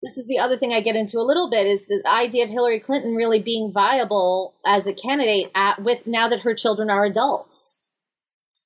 this 0.03 0.17
is 0.17 0.27
the 0.27 0.37
other 0.37 0.57
thing 0.57 0.73
I 0.73 0.81
get 0.81 0.97
into 0.97 1.17
a 1.17 1.23
little 1.23 1.49
bit 1.49 1.65
is 1.65 1.87
the 1.87 2.03
idea 2.05 2.43
of 2.43 2.49
Hillary 2.49 2.79
Clinton 2.79 3.15
really 3.15 3.39
being 3.39 3.71
viable 3.71 4.53
as 4.65 4.85
a 4.85 4.93
candidate 4.93 5.49
at, 5.55 5.81
with 5.81 6.05
now 6.05 6.27
that 6.27 6.41
her 6.41 6.53
children 6.53 6.89
are 6.89 7.05
adults. 7.05 7.81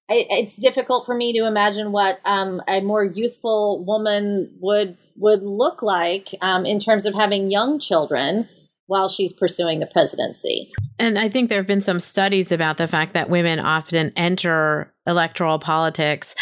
It's 0.10 0.56
difficult 0.56 1.06
for 1.06 1.14
me 1.14 1.34
to 1.34 1.46
imagine 1.46 1.92
what 1.92 2.20
um, 2.26 2.62
a 2.68 2.82
more 2.82 3.04
youthful 3.04 3.86
woman 3.86 4.58
would 4.60 4.98
would 5.18 5.42
look 5.42 5.82
like 5.82 6.30
um, 6.42 6.66
in 6.66 6.80
terms 6.80 7.06
of 7.06 7.14
having 7.14 7.52
young 7.52 7.80
children 7.80 8.48
while 8.86 9.10
she's 9.10 9.34
pursuing 9.34 9.80
the 9.80 9.86
presidency. 9.88 10.70
And 10.98 11.20
I 11.20 11.28
think 11.28 11.50
there 11.50 11.58
have 11.58 11.68
been 11.68 11.82
some 11.82 12.00
studies 12.00 12.52
about 12.52 12.78
the 12.78 12.88
fact 12.88 13.14
that 13.14 13.30
women 13.30 13.60
often 13.60 14.14
enter 14.16 14.94
electoral 15.06 15.60
politics 15.60 16.36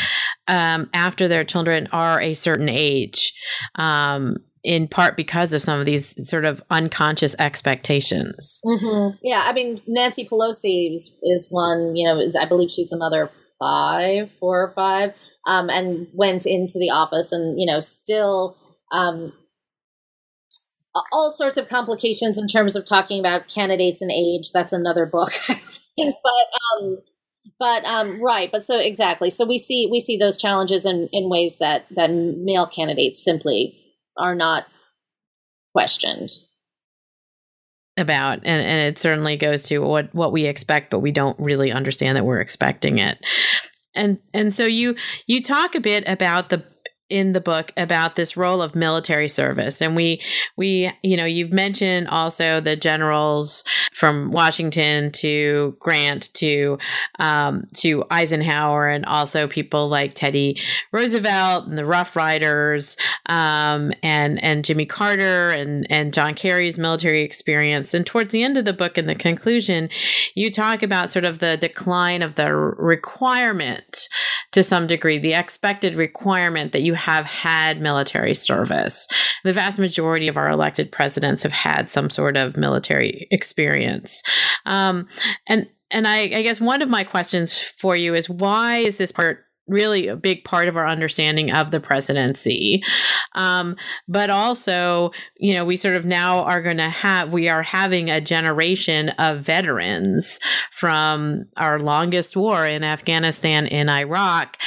um, 0.48 0.90
after 0.94 1.28
their 1.28 1.44
children 1.44 1.88
are 1.92 2.22
a 2.22 2.34
certain 2.34 2.70
age. 2.70 3.34
Um, 3.76 4.38
in 4.64 4.88
part 4.88 5.16
because 5.16 5.54
of 5.54 5.62
some 5.62 5.80
of 5.80 5.86
these 5.86 6.16
sort 6.28 6.44
of 6.44 6.62
unconscious 6.72 7.36
expectations. 7.38 8.60
Mm-hmm. 8.66 9.18
Yeah, 9.22 9.44
I 9.46 9.54
mean, 9.54 9.78
Nancy 9.88 10.26
Pelosi 10.26 10.92
is, 10.92 11.16
is, 11.22 11.48
one, 11.52 11.96
you 11.96 12.08
know, 12.08 12.20
I 12.42 12.46
believe 12.46 12.72
she's 12.72 12.90
the 12.90 12.98
mother 12.98 13.22
of 13.22 13.32
five, 13.60 14.32
four 14.32 14.64
or 14.64 14.70
five, 14.72 15.14
um, 15.48 15.70
and 15.70 16.08
went 16.14 16.48
into 16.48 16.80
the 16.80 16.90
office 16.90 17.32
and, 17.32 17.60
you 17.60 17.68
know, 17.68 17.80
still. 17.80 18.58
Um, 18.92 19.34
all 21.12 21.32
sorts 21.32 21.58
of 21.58 21.68
complications 21.68 22.38
in 22.38 22.48
terms 22.48 22.76
of 22.76 22.86
talking 22.86 23.20
about 23.20 23.48
candidates 23.48 24.02
and 24.02 24.12
age. 24.12 24.52
That's 24.54 24.74
another 24.74 25.06
book, 25.06 25.32
I 25.50 25.54
think. 25.56 26.16
But 26.24 26.84
um, 26.84 26.98
but 27.60 27.86
um, 27.86 28.22
right. 28.24 28.52
But 28.52 28.64
so 28.64 28.80
exactly. 28.80 29.30
So 29.30 29.46
we 29.46 29.58
see 29.58 29.88
we 29.92 30.00
see 30.00 30.18
those 30.18 30.38
challenges 30.38 30.86
in 30.86 31.10
in 31.12 31.30
ways 31.30 31.58
that 31.58 31.86
that 31.92 32.12
male 32.12 32.66
candidates 32.66 33.24
simply 33.24 33.78
are 34.18 34.36
not 34.36 34.66
questioned 35.74 36.30
about 37.98 38.40
and, 38.44 38.62
and 38.62 38.88
it 38.88 39.00
certainly 39.00 39.38
goes 39.38 39.64
to 39.64 39.80
what 39.80 40.14
what 40.14 40.32
we 40.34 40.46
expect 40.46 40.90
but 40.90 41.00
we 41.00 41.12
don't 41.12 41.40
really 41.40 41.72
understand 41.72 42.18
that 42.18 42.26
we're 42.26 42.42
expecting 42.42 42.98
it 42.98 43.18
and 43.94 44.20
and 44.34 44.54
so 44.54 44.66
you 44.66 44.96
you 45.28 45.42
talk 45.42 45.76
a 45.76 45.80
bit 45.80 46.04
about 46.08 46.50
the 46.50 46.64
in 47.10 47.34
the 47.34 47.42
book 47.42 47.72
about 47.78 48.16
this 48.16 48.36
role 48.36 48.62
of 48.62 48.74
military 48.74 49.28
service. 49.28 49.82
And 49.82 49.96
we 49.96 50.22
we 50.58 50.92
you 51.04 51.16
know 51.16 51.26
you've 51.26 51.52
mentioned 51.52 52.08
also 52.08 52.60
the 52.60 52.76
generals 52.76 53.64
from 53.94 54.32
Washington 54.32 55.12
to 55.12 55.78
Grant 55.80 56.34
to 56.36 56.80
um, 57.20 57.68
to 57.76 58.04
Eisenhower 58.10 58.90
and 58.90 59.06
also 59.06 59.48
people 59.48 59.88
like 59.88 60.16
Teddy 60.16 60.60
Roosevelt 60.92 61.68
and 61.68 61.78
the 61.78 61.86
Rough 61.86 62.16
Riders 62.16 62.98
um, 63.28 63.92
and 64.02 64.44
and 64.44 64.66
Jimmy 64.66 64.86
Carter 64.86 65.52
and 65.52 65.86
and 65.92 66.14
John 66.14 66.34
Kerry's 66.34 66.80
military 66.80 67.24
experience. 67.24 67.94
And 67.94 68.06
towards 68.06 68.30
the 68.30 68.44
end 68.44 68.58
of 68.58 68.66
the 68.66 68.74
book 68.74 68.98
in 68.98 69.06
the 69.06 69.16
conclusion 69.16 69.90
you 70.34 70.52
talk 70.52 70.82
about 70.82 71.12
sort 71.12 71.26
of 71.26 71.38
the 71.38 71.56
decline 71.56 72.24
of 72.24 72.36
the 72.36 72.52
requirement 72.54 74.08
to 74.52 74.64
some 74.64 74.88
degree 74.88 75.20
the 75.20 75.34
expected 75.34 75.96
requirement 75.96 76.72
that 76.72 76.82
you 76.82 76.95
have 76.96 77.26
had 77.26 77.82
military 77.82 78.34
service. 78.34 79.08
The 79.44 79.54
vast 79.54 79.80
majority 79.80 80.28
of 80.28 80.38
our 80.38 80.50
elected 80.50 80.92
presidents 80.92 81.44
have 81.44 81.52
had 81.52 81.90
some 81.90 82.10
sort 82.10 82.38
of 82.38 82.58
military 82.58 83.28
experience. 83.32 84.24
Um, 84.66 85.08
and 85.48 85.68
and 85.92 86.08
I, 86.08 86.22
I 86.22 86.42
guess 86.42 86.60
one 86.60 86.82
of 86.82 86.90
my 86.90 87.04
questions 87.04 87.58
for 87.58 87.96
you 87.96 88.16
is 88.16 88.28
why 88.28 88.78
is 88.78 88.98
this 88.98 89.12
part 89.12 89.46
really 89.68 90.08
a 90.08 90.16
big 90.16 90.44
part 90.44 90.68
of 90.68 90.78
our 90.78 90.88
understanding 90.88 91.52
of 91.52 91.72
the 91.72 91.80
presidency. 91.80 92.84
Um, 93.34 93.76
but 94.08 94.30
also, 94.30 95.12
you 95.38 95.54
know, 95.54 95.66
we 95.66 95.78
sort 95.78 95.96
of 95.96 96.06
now 96.06 96.44
are 96.44 96.62
going 96.62 96.78
to 96.78 96.90
have, 96.90 97.34
we 97.34 97.50
are 97.50 97.64
having 97.64 98.10
a 98.10 98.22
generation 98.22 99.10
of 99.10 99.42
veterans 99.42 100.40
from 100.72 101.46
our 101.58 101.80
longest 101.80 102.38
war 102.38 102.66
in 102.66 102.84
Afghanistan 102.84 103.66
in 103.66 103.90
Iraq 103.90 104.58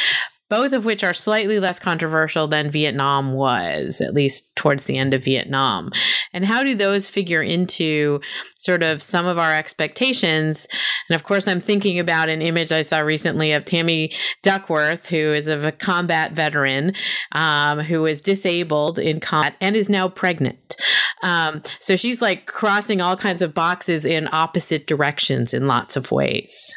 both 0.50 0.72
of 0.72 0.84
which 0.84 1.04
are 1.04 1.14
slightly 1.14 1.60
less 1.60 1.78
controversial 1.78 2.48
than 2.48 2.70
Vietnam 2.70 3.32
was, 3.32 4.00
at 4.00 4.14
least 4.14 4.54
towards 4.56 4.84
the 4.84 4.96
end 4.96 5.14
of 5.14 5.24
Vietnam. 5.24 5.90
And 6.32 6.44
how 6.44 6.62
do 6.62 6.74
those 6.74 7.08
figure 7.08 7.42
into 7.42 8.20
sort 8.56 8.82
of 8.82 9.02
some 9.02 9.26
of 9.26 9.38
our 9.38 9.54
expectations? 9.54 10.66
And 11.08 11.14
of 11.14 11.24
course, 11.24 11.46
I'm 11.46 11.60
thinking 11.60 11.98
about 11.98 12.28
an 12.28 12.42
image 12.42 12.72
I 12.72 12.82
saw 12.82 13.00
recently 13.00 13.52
of 13.52 13.64
Tammy 13.64 14.12
Duckworth, 14.42 15.06
who 15.06 15.32
is 15.32 15.48
a 15.48 15.72
combat 15.72 16.32
veteran 16.32 16.92
um, 17.32 17.80
who 17.80 18.02
was 18.02 18.20
disabled 18.20 18.98
in 18.98 19.20
combat 19.20 19.56
and 19.60 19.76
is 19.76 19.88
now 19.88 20.08
pregnant. 20.08 20.76
Um, 21.22 21.62
so 21.80 21.96
she's 21.96 22.22
like 22.22 22.46
crossing 22.46 23.00
all 23.00 23.16
kinds 23.16 23.42
of 23.42 23.54
boxes 23.54 24.04
in 24.04 24.28
opposite 24.32 24.86
directions 24.86 25.52
in 25.52 25.66
lots 25.66 25.96
of 25.96 26.10
ways. 26.10 26.76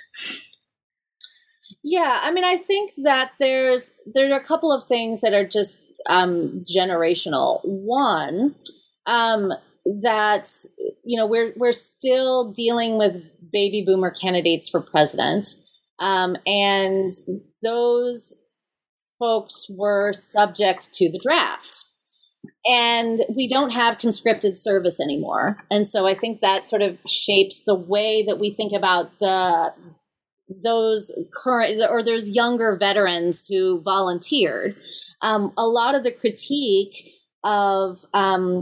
Yeah, 1.84 2.20
I 2.22 2.32
mean, 2.32 2.46
I 2.46 2.58
think 2.58 2.92
that 3.04 3.32
there's 3.40 3.92
there 4.06 4.32
are 4.32 4.40
a 4.40 4.44
couple 4.44 4.72
of 4.72 4.84
things 4.84 5.22
that 5.22 5.34
are 5.34 5.46
just 5.46 5.82
um, 6.10 6.64
generational. 6.72 7.60
One, 7.64 8.56
um, 9.08 9.52
that 9.86 10.50
you 11.04 11.18
know 11.18 11.26
we're 11.26 11.54
we're 11.58 11.72
still 11.72 12.52
dealing 12.52 12.98
with 12.98 13.18
baby 13.52 13.84
boomer 13.86 14.12
candidates 14.12 14.70
for 14.70 14.80
president, 14.80 15.48
um, 16.00 16.36
and 16.46 17.10
those 17.64 18.42
folks 19.20 19.68
were 19.70 20.14
subject 20.14 20.94
to 20.94 21.10
the 21.10 21.20
draft. 21.20 21.86
And 22.68 23.20
we 23.36 23.48
don't 23.48 23.72
have 23.72 23.98
conscripted 23.98 24.56
service 24.56 25.00
anymore. 25.00 25.58
And 25.72 25.88
so 25.88 26.08
I 26.08 26.14
think 26.14 26.42
that 26.42 26.66
sort 26.66 26.84
of 26.84 26.98
shapes 27.08 27.64
the 27.64 27.76
way 27.76 28.24
that 28.28 28.40
we 28.40 28.52
think 28.52 28.72
about 28.72 29.18
the 29.20 29.74
those 30.64 31.12
current 31.44 31.82
or 31.90 32.04
those 32.04 32.30
younger 32.30 32.76
veterans 32.78 33.46
who 33.48 33.82
volunteered. 33.82 34.76
Um, 35.22 35.54
a 35.58 35.66
lot 35.66 35.96
of 35.96 36.04
the 36.04 36.12
critique 36.12 36.96
of 37.44 38.06
um, 38.14 38.62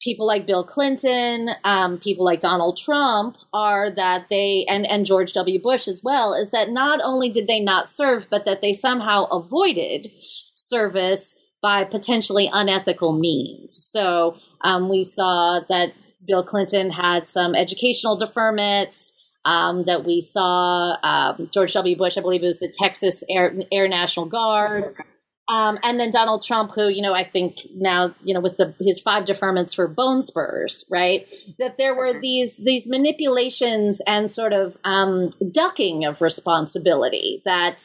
people 0.00 0.26
like 0.26 0.46
Bill 0.46 0.64
Clinton, 0.64 1.50
um, 1.64 1.98
people 1.98 2.24
like 2.24 2.40
Donald 2.40 2.76
Trump 2.76 3.36
are 3.52 3.90
that 3.90 4.28
they, 4.28 4.64
and, 4.68 4.86
and 4.86 5.04
George 5.04 5.32
W. 5.34 5.60
Bush 5.60 5.86
as 5.86 6.00
well, 6.02 6.34
is 6.34 6.50
that 6.50 6.70
not 6.70 7.00
only 7.04 7.28
did 7.28 7.46
they 7.46 7.60
not 7.60 7.86
serve, 7.86 8.28
but 8.30 8.44
that 8.46 8.62
they 8.62 8.72
somehow 8.72 9.24
avoided 9.24 10.10
service 10.54 11.38
by 11.62 11.84
potentially 11.84 12.48
unethical 12.52 13.12
means. 13.12 13.74
So 13.74 14.36
um, 14.62 14.88
we 14.88 15.04
saw 15.04 15.60
that 15.68 15.92
Bill 16.26 16.42
Clinton 16.42 16.90
had 16.90 17.28
some 17.28 17.54
educational 17.54 18.16
deferments. 18.16 19.12
Um, 19.46 19.84
that 19.84 20.04
we 20.04 20.20
saw 20.20 20.98
um, 21.02 21.48
George 21.50 21.72
W. 21.72 21.96
Bush, 21.96 22.18
I 22.18 22.20
believe 22.20 22.42
it 22.42 22.46
was 22.46 22.58
the 22.58 22.70
Texas 22.70 23.24
Air, 23.28 23.54
Air 23.72 23.88
National 23.88 24.26
Guard. 24.26 24.94
Um, 25.50 25.80
and 25.82 25.98
then 25.98 26.10
Donald 26.10 26.42
Trump, 26.42 26.72
who 26.74 26.88
you 26.88 27.02
know, 27.02 27.12
I 27.12 27.24
think 27.24 27.56
now 27.74 28.14
you 28.22 28.32
know 28.32 28.40
with 28.40 28.56
the 28.56 28.74
his 28.80 29.00
five 29.00 29.24
deferments 29.24 29.74
for 29.74 29.88
bone 29.88 30.22
spurs, 30.22 30.84
right? 30.88 31.28
That 31.58 31.76
there 31.76 31.94
were 31.94 32.18
these 32.18 32.58
these 32.58 32.86
manipulations 32.86 34.00
and 34.06 34.30
sort 34.30 34.52
of 34.52 34.78
um, 34.84 35.30
ducking 35.50 36.04
of 36.04 36.22
responsibility 36.22 37.42
that 37.44 37.82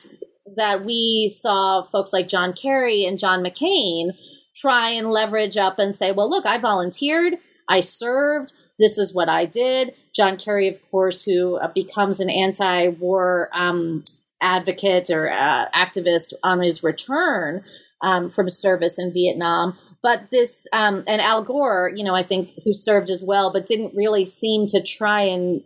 that 0.56 0.86
we 0.86 1.28
saw 1.28 1.82
folks 1.84 2.14
like 2.14 2.28
John 2.28 2.54
Kerry 2.54 3.04
and 3.04 3.18
John 3.18 3.44
McCain 3.44 4.12
try 4.56 4.90
and 4.90 5.10
leverage 5.10 5.58
up 5.58 5.80
and 5.80 5.96
say, 5.96 6.12
well, 6.12 6.30
look, 6.30 6.46
I 6.46 6.58
volunteered, 6.60 7.36
I 7.68 7.82
served. 7.82 8.54
This 8.78 8.98
is 8.98 9.14
what 9.14 9.30
I 9.30 9.46
did. 9.46 9.96
John 10.16 10.38
Kerry, 10.38 10.68
of 10.68 10.80
course, 10.92 11.24
who 11.24 11.58
uh, 11.58 11.72
becomes 11.74 12.20
an 12.20 12.30
anti-war 12.30 13.50
um, 13.54 14.04
advocate 14.42 15.10
or 15.10 15.32
uh, 15.32 15.66
activist 15.74 16.34
on 16.44 16.62
his 16.62 16.84
return 16.84 17.64
um, 18.02 18.30
from 18.30 18.50
service 18.50 19.00
in 19.00 19.14
Vietnam. 19.14 19.78
But 20.04 20.30
this, 20.30 20.68
um, 20.74 21.04
and 21.08 21.22
Al 21.22 21.42
Gore, 21.42 21.92
you 21.96 22.04
know, 22.04 22.14
I 22.14 22.22
think 22.22 22.52
who 22.64 22.74
served 22.74 23.10
as 23.10 23.24
well, 23.26 23.52
but 23.52 23.66
didn't 23.66 23.96
really 23.96 24.26
seem 24.26 24.68
to 24.68 24.84
try 24.84 25.22
and 25.22 25.64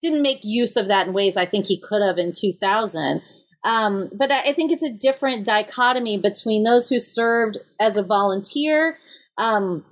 didn't 0.00 0.22
make 0.22 0.40
use 0.42 0.76
of 0.76 0.88
that 0.88 1.06
in 1.06 1.12
ways 1.12 1.36
I 1.36 1.44
think 1.44 1.66
he 1.66 1.80
could 1.80 2.02
have 2.02 2.18
in 2.18 2.32
2000. 2.32 3.22
Um, 3.64 4.10
but 4.16 4.30
I 4.30 4.52
think 4.52 4.70
it's 4.70 4.82
a 4.82 4.92
different 4.92 5.44
dichotomy 5.44 6.18
between 6.18 6.62
those 6.62 6.88
who 6.88 6.98
served 6.98 7.58
as 7.80 7.96
a 7.96 8.02
volunteer 8.02 8.98
um, 9.38 9.84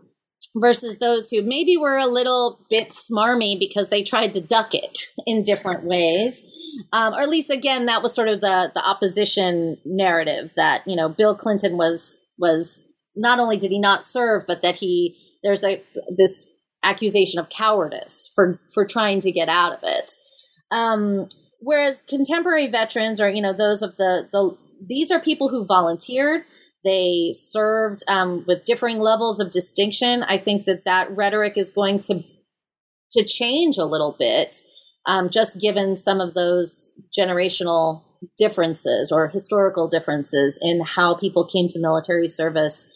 versus 0.56 0.98
those 0.98 1.30
who 1.30 1.42
maybe 1.42 1.76
were 1.76 1.96
a 1.96 2.06
little 2.06 2.60
bit 2.70 2.90
smarmy 2.90 3.58
because 3.58 3.90
they 3.90 4.02
tried 4.02 4.32
to 4.32 4.40
duck 4.40 4.74
it 4.74 5.12
in 5.26 5.42
different 5.42 5.84
ways. 5.84 6.44
Um, 6.92 7.14
or 7.14 7.20
at 7.20 7.28
least, 7.28 7.50
again, 7.50 7.86
that 7.86 8.02
was 8.02 8.14
sort 8.14 8.28
of 8.28 8.40
the 8.40 8.70
the 8.74 8.86
opposition 8.86 9.78
narrative 9.84 10.52
that 10.56 10.82
you 10.86 10.96
know 10.96 11.08
Bill 11.08 11.34
Clinton 11.34 11.76
was 11.76 12.18
was 12.38 12.84
not 13.16 13.38
only 13.38 13.56
did 13.56 13.70
he 13.70 13.78
not 13.78 14.04
serve, 14.04 14.46
but 14.46 14.62
that 14.62 14.76
he 14.76 15.16
there's 15.42 15.64
a 15.64 15.82
this 16.16 16.48
accusation 16.82 17.40
of 17.40 17.48
cowardice 17.48 18.30
for 18.34 18.60
for 18.72 18.84
trying 18.84 19.20
to 19.20 19.32
get 19.32 19.48
out 19.48 19.72
of 19.72 19.80
it. 19.82 20.12
Um, 20.70 21.28
whereas 21.60 22.02
contemporary 22.02 22.66
veterans, 22.66 23.20
or 23.20 23.28
you 23.28 23.42
know 23.42 23.52
those 23.52 23.82
of 23.82 23.96
the 23.96 24.28
the 24.32 24.56
these 24.86 25.10
are 25.10 25.20
people 25.20 25.48
who 25.48 25.64
volunteered 25.64 26.44
they 26.84 27.32
served 27.32 28.02
um, 28.08 28.44
with 28.46 28.64
differing 28.64 28.98
levels 28.98 29.40
of 29.40 29.50
distinction. 29.50 30.22
I 30.24 30.38
think 30.38 30.66
that 30.66 30.84
that 30.84 31.14
rhetoric 31.16 31.56
is 31.56 31.70
going 31.70 32.00
to 32.00 32.22
to 33.12 33.24
change 33.24 33.78
a 33.78 33.84
little 33.84 34.16
bit, 34.18 34.56
um, 35.06 35.30
just 35.30 35.60
given 35.60 35.94
some 35.94 36.20
of 36.20 36.34
those 36.34 36.98
generational 37.16 38.02
differences 38.36 39.12
or 39.12 39.28
historical 39.28 39.86
differences 39.88 40.58
in 40.62 40.82
how 40.84 41.14
people 41.14 41.46
came 41.46 41.68
to 41.68 41.80
military 41.80 42.28
service 42.28 42.86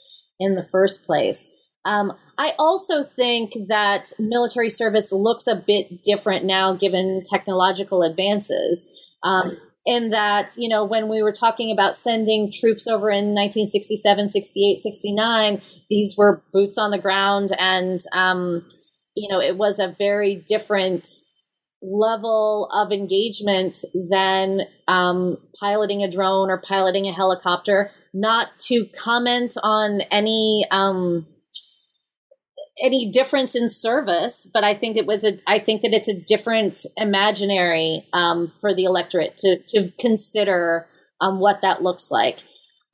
in 0.41 0.55
the 0.55 0.63
first 0.63 1.05
place. 1.05 1.49
Um, 1.85 2.13
I 2.37 2.53
also 2.59 3.03
think 3.03 3.53
that 3.69 4.13
military 4.19 4.71
service 4.71 5.13
looks 5.13 5.47
a 5.47 5.57
bit 5.57 6.03
different 6.03 6.45
now, 6.45 6.75
given 6.75 7.23
technological 7.29 8.03
advances. 8.03 9.13
Um, 9.23 9.57
in 9.89 10.11
that, 10.11 10.55
you 10.59 10.69
know, 10.69 10.85
when 10.85 11.09
we 11.09 11.23
were 11.23 11.33
talking 11.33 11.73
about 11.73 11.95
sending 11.95 12.53
troops 12.53 12.87
over 12.87 13.09
in 13.09 13.35
1967, 13.35 14.29
68, 14.29 14.77
69, 14.77 15.63
these 15.89 16.15
were 16.15 16.43
boots 16.53 16.77
on 16.77 16.91
the 16.91 16.99
ground. 16.99 17.53
And, 17.59 17.99
um, 18.15 18.67
you 19.17 19.31
know, 19.31 19.41
it 19.41 19.57
was 19.57 19.79
a 19.79 19.97
very 19.99 20.45
different 20.47 21.09
level 21.81 22.69
of 22.71 22.93
engagement 22.93 23.79
than 24.11 24.61
um, 24.89 25.39
piloting 25.59 26.03
a 26.03 26.11
drone 26.11 26.51
or 26.51 26.59
piloting 26.59 27.07
a 27.07 27.13
helicopter. 27.13 27.91
Not 28.13 28.59
to 28.67 28.85
comment 28.89 29.55
on 29.63 30.03
any. 30.11 30.67
Um, 30.71 31.27
any 32.83 33.11
difference 33.11 33.55
in 33.55 33.69
service, 33.69 34.49
but 34.53 34.65
I 34.65 34.75
think 34.75 34.97
it 34.97 35.07
was 35.07 35.25
a. 35.25 35.39
I 35.47 35.59
think 35.59 35.83
that 35.83 35.93
it's 35.93 36.09
a 36.09 36.19
different 36.19 36.87
imaginary 36.97 38.07
um, 38.13 38.49
for 38.49 38.75
the 38.75 38.85
electorate 38.85 39.37
to 39.39 39.59
to 39.69 39.93
consider 39.99 40.89
um, 41.21 41.41
what 41.41 41.63
that 41.63 41.83
looks 41.83 42.11
like. 42.11 42.41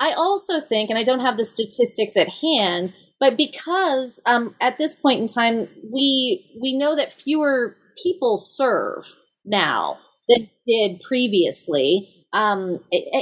I 0.00 0.12
also 0.12 0.60
think, 0.60 0.90
and 0.90 0.98
I 0.98 1.02
don't 1.02 1.20
have 1.20 1.36
the 1.36 1.44
statistics 1.44 2.16
at 2.16 2.28
hand, 2.42 2.92
but 3.20 3.36
because 3.36 4.20
um, 4.26 4.54
at 4.60 4.78
this 4.78 4.94
point 4.94 5.20
in 5.20 5.26
time 5.26 5.68
we 5.92 6.58
we 6.60 6.76
know 6.76 6.96
that 6.96 7.12
fewer 7.12 7.76
people 8.02 8.38
serve 8.38 9.14
now 9.44 9.98
than 10.28 10.50
did 10.66 11.00
previously, 11.00 12.23
um, 12.34 12.80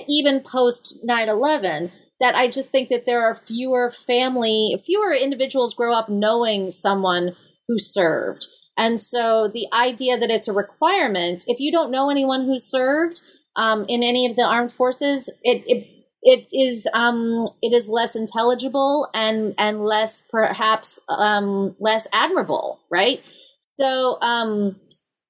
even 0.08 0.40
post 0.40 0.98
9 1.04 1.28
11 1.28 1.90
that 2.20 2.34
I 2.34 2.48
just 2.48 2.70
think 2.70 2.88
that 2.88 3.06
there 3.06 3.22
are 3.22 3.34
fewer 3.34 3.90
family, 3.90 4.76
fewer 4.84 5.12
individuals 5.12 5.74
grow 5.74 5.94
up 5.94 6.08
knowing 6.08 6.70
someone 6.70 7.36
who 7.68 7.78
served. 7.78 8.46
And 8.76 8.98
so 8.98 9.48
the 9.52 9.66
idea 9.72 10.18
that 10.18 10.30
it's 10.30 10.48
a 10.48 10.52
requirement, 10.52 11.44
if 11.46 11.60
you 11.60 11.70
don't 11.70 11.90
know 11.90 12.10
anyone 12.10 12.44
who 12.44 12.58
served 12.58 13.20
um, 13.54 13.84
in 13.88 14.02
any 14.02 14.26
of 14.26 14.36
the 14.36 14.42
armed 14.42 14.72
forces, 14.72 15.28
it, 15.42 15.62
it 15.66 15.88
it 16.22 16.46
is 16.52 16.86
um, 16.94 17.44
it 17.60 17.72
is 17.72 17.88
less 17.88 18.14
intelligible 18.14 19.08
and 19.12 19.54
and 19.58 19.84
less 19.84 20.22
perhaps 20.22 21.00
um, 21.08 21.74
less 21.80 22.06
admirable, 22.12 22.80
right? 22.90 23.20
So 23.60 24.18
um, 24.22 24.76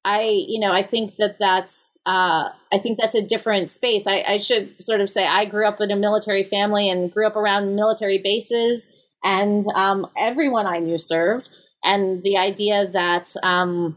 I, 0.05 0.45
you 0.49 0.59
know, 0.59 0.73
I 0.73 0.83
think 0.83 1.17
that 1.17 1.37
that's, 1.39 2.01
uh, 2.07 2.49
I 2.73 2.79
think 2.83 2.99
that's 2.99 3.15
a 3.15 3.25
different 3.25 3.71
space. 3.71 4.07
I, 4.07 4.25
I 4.27 4.39
should 4.39 4.81
sort 4.81 5.01
of 5.01 5.09
say 5.09 5.27
I 5.27 5.45
grew 5.45 5.67
up 5.67 5.81
in 5.81 5.91
a 5.91 5.97
military 5.97 6.43
family 6.43 6.91
and 6.91 7.13
grew 7.13 7.27
up 7.27 7.37
around 7.37 7.77
military 7.77 8.19
bases, 8.19 8.89
and 9.23 9.63
um, 9.75 10.09
everyone 10.17 10.67
I 10.67 10.79
knew 10.79 10.99
served. 10.99 11.51
And 11.85 12.23
the 12.23 12.37
idea 12.37 12.89
that 12.89 13.33
um, 13.43 13.97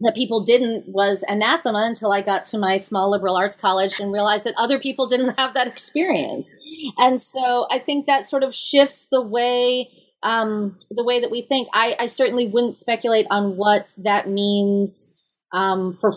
that 0.00 0.14
people 0.14 0.42
didn't 0.44 0.84
was 0.86 1.24
anathema 1.28 1.84
until 1.86 2.12
I 2.12 2.22
got 2.22 2.44
to 2.46 2.58
my 2.58 2.76
small 2.76 3.10
liberal 3.10 3.36
arts 3.36 3.56
college 3.56 3.98
and 3.98 4.12
realized 4.12 4.44
that 4.44 4.54
other 4.58 4.78
people 4.78 5.06
didn't 5.06 5.38
have 5.38 5.54
that 5.54 5.66
experience. 5.66 6.54
And 6.98 7.20
so 7.20 7.66
I 7.70 7.78
think 7.78 8.06
that 8.06 8.24
sort 8.24 8.44
of 8.44 8.54
shifts 8.54 9.08
the 9.10 9.22
way 9.22 9.90
um, 10.22 10.76
the 10.90 11.04
way 11.04 11.20
that 11.20 11.30
we 11.30 11.42
think. 11.42 11.68
I, 11.72 11.96
I 11.98 12.06
certainly 12.06 12.48
wouldn't 12.48 12.76
speculate 12.76 13.26
on 13.30 13.56
what 13.56 13.94
that 13.98 14.28
means 14.28 15.14
um, 15.52 15.94
for 15.94 16.12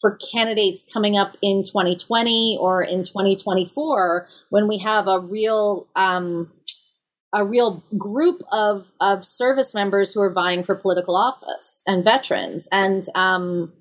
for 0.00 0.18
candidates 0.32 0.84
coming 0.92 1.16
up 1.16 1.36
in 1.40 1.62
2020 1.62 2.58
or 2.60 2.82
in 2.82 3.04
2024 3.04 4.28
when 4.50 4.68
we 4.68 4.78
have 4.78 5.08
a 5.08 5.20
real 5.20 5.86
um, 5.96 6.52
a 7.32 7.44
real 7.44 7.82
group 7.98 8.42
of 8.52 8.92
of 9.00 9.24
service 9.24 9.74
members 9.74 10.12
who 10.12 10.20
are 10.20 10.32
vying 10.32 10.62
for 10.62 10.74
political 10.74 11.16
office 11.16 11.82
and 11.86 12.04
veterans. 12.04 12.68
And 12.70 13.04
um, 13.14 13.72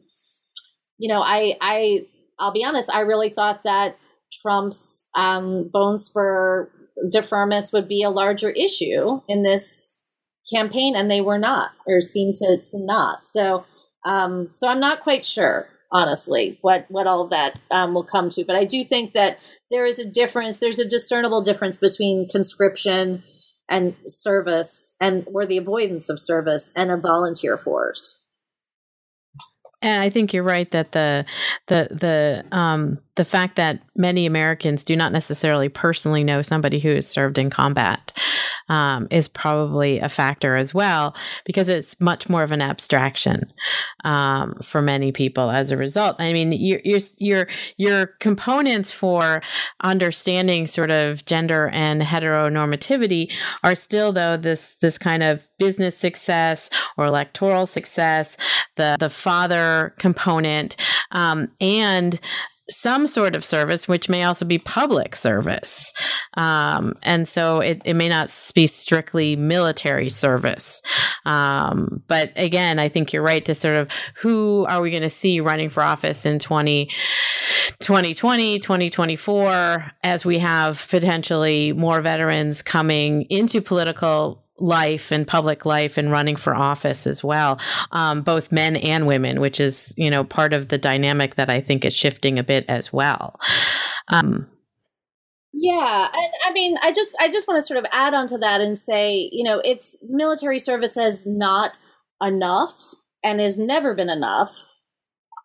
you 0.97 1.09
know 1.09 1.21
I 1.23 1.57
I 1.61 2.05
I'll 2.39 2.51
be 2.51 2.65
honest 2.65 2.89
I 2.93 3.01
really 3.01 3.29
thought 3.29 3.63
that 3.63 3.97
Trump's 4.41 5.07
um, 5.15 5.69
bone 5.71 5.97
spur 5.97 6.71
deferments 7.13 7.73
would 7.73 7.87
be 7.87 8.03
a 8.03 8.09
larger 8.09 8.51
issue 8.51 9.21
in 9.27 9.43
this 9.43 9.99
campaign 10.51 10.95
and 10.95 11.09
they 11.09 11.21
were 11.21 11.37
not 11.37 11.71
or 11.87 12.01
seem 12.01 12.33
to 12.33 12.57
to 12.65 12.79
not. 12.79 13.25
So 13.25 13.65
um, 14.05 14.51
so 14.51 14.67
I'm 14.67 14.79
not 14.79 15.01
quite 15.01 15.25
sure, 15.25 15.67
honestly, 15.91 16.57
what 16.61 16.85
what 16.89 17.07
all 17.07 17.21
of 17.21 17.29
that 17.29 17.59
um, 17.71 17.93
will 17.93 18.03
come 18.03 18.29
to. 18.29 18.45
But 18.45 18.55
I 18.55 18.65
do 18.65 18.83
think 18.83 19.13
that 19.13 19.39
there 19.71 19.85
is 19.85 19.99
a 19.99 20.09
difference. 20.09 20.59
There's 20.59 20.79
a 20.79 20.87
discernible 20.87 21.41
difference 21.41 21.77
between 21.77 22.27
conscription 22.29 23.23
and 23.69 23.95
service, 24.05 24.95
and 24.99 25.25
or 25.33 25.45
the 25.45 25.57
avoidance 25.57 26.09
of 26.09 26.19
service, 26.19 26.71
and 26.75 26.91
a 26.91 26.97
volunteer 26.97 27.57
force. 27.57 28.19
And 29.83 30.01
I 30.01 30.09
think 30.09 30.33
you're 30.33 30.43
right 30.43 30.71
that 30.71 30.93
the 30.93 31.25
the 31.67 31.89
the 31.91 32.57
um, 32.57 32.99
the 33.15 33.25
fact 33.25 33.57
that 33.57 33.81
many 33.95 34.25
Americans 34.25 34.85
do 34.85 34.95
not 34.95 35.11
necessarily 35.11 35.67
personally 35.67 36.23
know 36.23 36.41
somebody 36.41 36.79
who 36.79 36.95
has 36.95 37.05
served 37.05 37.37
in 37.37 37.49
combat 37.49 38.13
um, 38.69 39.07
is 39.11 39.27
probably 39.27 39.99
a 39.99 40.09
factor 40.09 40.55
as 40.55 40.73
well 40.73 41.15
because 41.45 41.69
it's 41.69 41.99
much 41.99 42.29
more 42.29 42.43
of 42.43 42.51
an 42.51 42.61
abstraction 42.61 43.51
um, 44.03 44.55
for 44.63 44.81
many 44.81 45.11
people 45.11 45.49
as 45.49 45.71
a 45.71 45.77
result. 45.77 46.15
I 46.19 46.33
mean, 46.33 46.51
your 46.51 46.79
your 46.83 46.99
your 47.17 47.47
your 47.77 48.05
components 48.19 48.91
for 48.91 49.41
understanding 49.81 50.67
sort 50.67 50.91
of 50.91 51.25
gender 51.25 51.69
and 51.69 52.01
heteronormativity 52.01 53.31
are 53.63 53.75
still 53.75 54.11
though 54.11 54.37
this 54.37 54.75
this 54.75 54.97
kind 54.97 55.23
of 55.23 55.41
business 55.57 55.97
success 55.97 56.69
or 56.97 57.05
electoral 57.05 57.65
success, 57.65 58.37
the 58.75 58.97
the 58.99 59.09
father 59.09 59.93
component, 59.97 60.75
um, 61.11 61.49
and 61.61 62.19
some 62.69 63.07
sort 63.07 63.35
of 63.35 63.43
service, 63.43 63.87
which 63.87 64.07
may 64.07 64.23
also 64.23 64.45
be 64.45 64.57
public 64.57 65.15
service. 65.15 65.93
Um, 66.35 66.93
and 67.03 67.27
so 67.27 67.59
it, 67.59 67.81
it 67.83 67.93
may 67.95 68.07
not 68.07 68.29
be 68.55 68.67
strictly 68.67 69.35
military 69.35 70.09
service. 70.09 70.81
Um, 71.25 72.01
but 72.07 72.31
again, 72.35 72.79
I 72.79 72.89
think 72.89 73.11
you're 73.11 73.23
right 73.23 73.43
to 73.45 73.55
sort 73.55 73.75
of 73.75 73.89
who 74.15 74.65
are 74.69 74.81
we 74.81 74.91
going 74.91 75.03
to 75.03 75.09
see 75.09 75.39
running 75.39 75.69
for 75.69 75.83
office 75.83 76.25
in 76.25 76.39
20, 76.39 76.89
2020, 77.79 78.59
2024, 78.59 79.91
as 80.03 80.25
we 80.25 80.39
have 80.39 80.87
potentially 80.89 81.73
more 81.73 82.01
veterans 82.01 82.61
coming 82.61 83.23
into 83.29 83.61
political 83.61 84.42
life 84.59 85.11
and 85.11 85.27
public 85.27 85.65
life 85.65 85.97
and 85.97 86.11
running 86.11 86.35
for 86.35 86.55
office 86.55 87.07
as 87.07 87.23
well, 87.23 87.59
um, 87.91 88.21
both 88.21 88.51
men 88.51 88.75
and 88.75 89.07
women, 89.07 89.39
which 89.39 89.59
is 89.59 89.93
you 89.97 90.09
know 90.09 90.23
part 90.23 90.53
of 90.53 90.69
the 90.69 90.77
dynamic 90.77 91.35
that 91.35 91.49
I 91.49 91.61
think 91.61 91.85
is 91.85 91.95
shifting 91.95 92.39
a 92.39 92.43
bit 92.43 92.65
as 92.67 92.93
well. 92.93 93.39
Um, 94.09 94.47
yeah, 95.53 96.07
and 96.13 96.33
I 96.45 96.51
mean, 96.51 96.77
I 96.81 96.91
just 96.91 97.15
I 97.19 97.29
just 97.29 97.47
want 97.47 97.59
to 97.59 97.65
sort 97.65 97.79
of 97.79 97.85
add 97.91 98.13
on 98.13 98.27
to 98.27 98.37
that 98.39 98.61
and 98.61 98.77
say, 98.77 99.29
you 99.31 99.43
know, 99.43 99.61
it's 99.63 99.95
military 100.09 100.59
service 100.59 100.95
has 100.95 101.25
not 101.27 101.79
enough 102.21 102.93
and 103.23 103.39
has 103.39 103.59
never 103.59 103.93
been 103.93 104.09
enough 104.09 104.65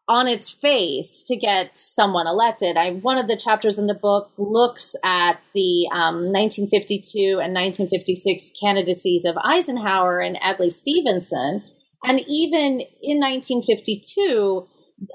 on 0.09 0.27
its 0.27 0.49
face 0.49 1.23
to 1.23 1.37
get 1.37 1.77
someone 1.77 2.27
elected. 2.27 2.77
I 2.77 2.93
one 2.93 3.19
of 3.19 3.29
the 3.29 3.37
chapters 3.37 3.79
in 3.79 3.87
the 3.87 3.95
book 3.95 4.31
looks 4.39 4.97
at 5.05 5.41
the 5.55 5.87
um, 5.93 6.33
1952 6.33 7.41
and 7.43 7.55
1956 7.55 8.53
candidacies 8.59 9.25
of 9.27 9.37
Eisenhower 9.45 10.21
and 10.21 10.43
Adlai 10.43 10.71
Stevenson, 10.71 11.63
and 12.05 12.21
even 12.27 12.81
in 13.03 13.21
1952, 13.21 14.67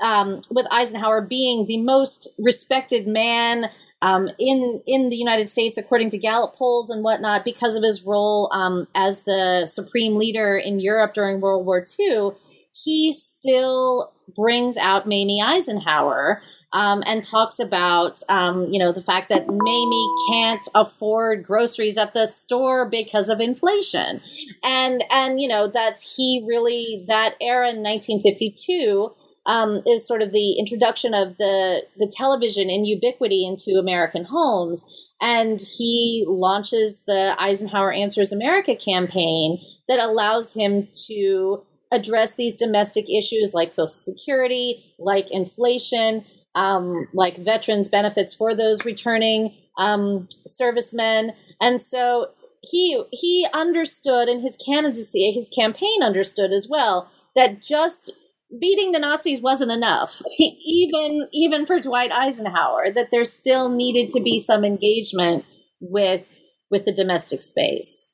um, 0.03 0.41
with 0.51 0.67
Eisenhower 0.71 1.21
being 1.21 1.65
the 1.65 1.81
most 1.81 2.29
respected 2.37 3.07
man. 3.07 3.69
Um, 4.03 4.27
in 4.37 4.81
in 4.85 5.07
the 5.07 5.15
United 5.15 5.47
States, 5.47 5.77
according 5.77 6.09
to 6.09 6.17
Gallup 6.17 6.57
polls 6.57 6.89
and 6.89 7.05
whatnot, 7.05 7.45
because 7.45 7.75
of 7.75 7.83
his 7.83 8.03
role 8.03 8.51
um, 8.53 8.85
as 8.93 9.21
the 9.21 9.65
supreme 9.65 10.15
leader 10.17 10.57
in 10.57 10.81
Europe 10.81 11.13
during 11.13 11.39
World 11.39 11.65
War 11.65 11.85
II, 11.97 12.31
he 12.73 13.13
still 13.13 14.13
brings 14.35 14.77
out 14.77 15.07
Mamie 15.07 15.41
Eisenhower 15.41 16.41
um, 16.71 17.03
and 17.05 17.23
talks 17.23 17.59
about, 17.59 18.21
um, 18.29 18.67
you 18.69 18.79
know, 18.79 18.91
the 18.91 19.01
fact 19.01 19.29
that 19.29 19.47
Mamie 19.47 20.09
can't 20.29 20.67
afford 20.73 21.43
groceries 21.43 21.97
at 21.97 22.13
the 22.13 22.25
store 22.25 22.89
because 22.89 23.29
of 23.29 23.39
inflation, 23.39 24.21
and 24.63 25.03
and 25.11 25.39
you 25.39 25.47
know 25.47 25.67
that 25.67 25.99
he 25.99 26.43
really 26.47 27.05
that 27.07 27.35
era 27.39 27.69
in 27.69 27.83
1952 27.83 29.13
um, 29.45 29.81
is 29.85 30.07
sort 30.07 30.21
of 30.21 30.31
the 30.31 30.53
introduction 30.57 31.13
of 31.13 31.37
the 31.37 31.83
the 31.97 32.07
television 32.07 32.69
in 32.69 32.85
ubiquity 32.85 33.45
into 33.45 33.77
American 33.77 34.25
homes, 34.25 35.11
and 35.21 35.61
he 35.77 36.25
launches 36.27 37.03
the 37.05 37.35
Eisenhower 37.37 37.91
Answers 37.91 38.31
America 38.31 38.75
campaign 38.75 39.59
that 39.87 39.99
allows 39.99 40.53
him 40.53 40.87
to 41.07 41.63
address 41.93 42.35
these 42.35 42.55
domestic 42.55 43.09
issues 43.09 43.53
like 43.53 43.71
Social 43.71 43.87
Security, 43.87 44.83
like 44.97 45.31
inflation, 45.31 46.25
um, 46.55 47.07
like 47.13 47.37
veterans 47.37 47.87
benefits 47.87 48.33
for 48.33 48.53
those 48.53 48.85
returning 48.85 49.55
um, 49.77 50.27
servicemen, 50.45 51.33
and 51.61 51.81
so 51.81 52.27
he 52.61 53.03
he 53.11 53.47
understood, 53.53 54.29
and 54.29 54.41
his 54.41 54.57
candidacy, 54.57 55.31
his 55.31 55.49
campaign 55.49 56.01
understood 56.01 56.51
as 56.51 56.67
well 56.69 57.11
that 57.35 57.61
just 57.61 58.11
beating 58.59 58.91
the 58.91 58.99
Nazis 58.99 59.41
wasn't 59.41 59.71
enough, 59.71 60.21
even 60.39 61.27
even 61.33 61.65
for 61.65 61.79
Dwight 61.79 62.11
Eisenhower. 62.11 62.91
That 62.91 63.09
there 63.11 63.25
still 63.25 63.69
needed 63.69 64.09
to 64.09 64.21
be 64.21 64.39
some 64.39 64.63
engagement 64.63 65.45
with 65.79 66.39
with 66.69 66.85
the 66.85 66.93
domestic 66.93 67.41
space 67.41 68.12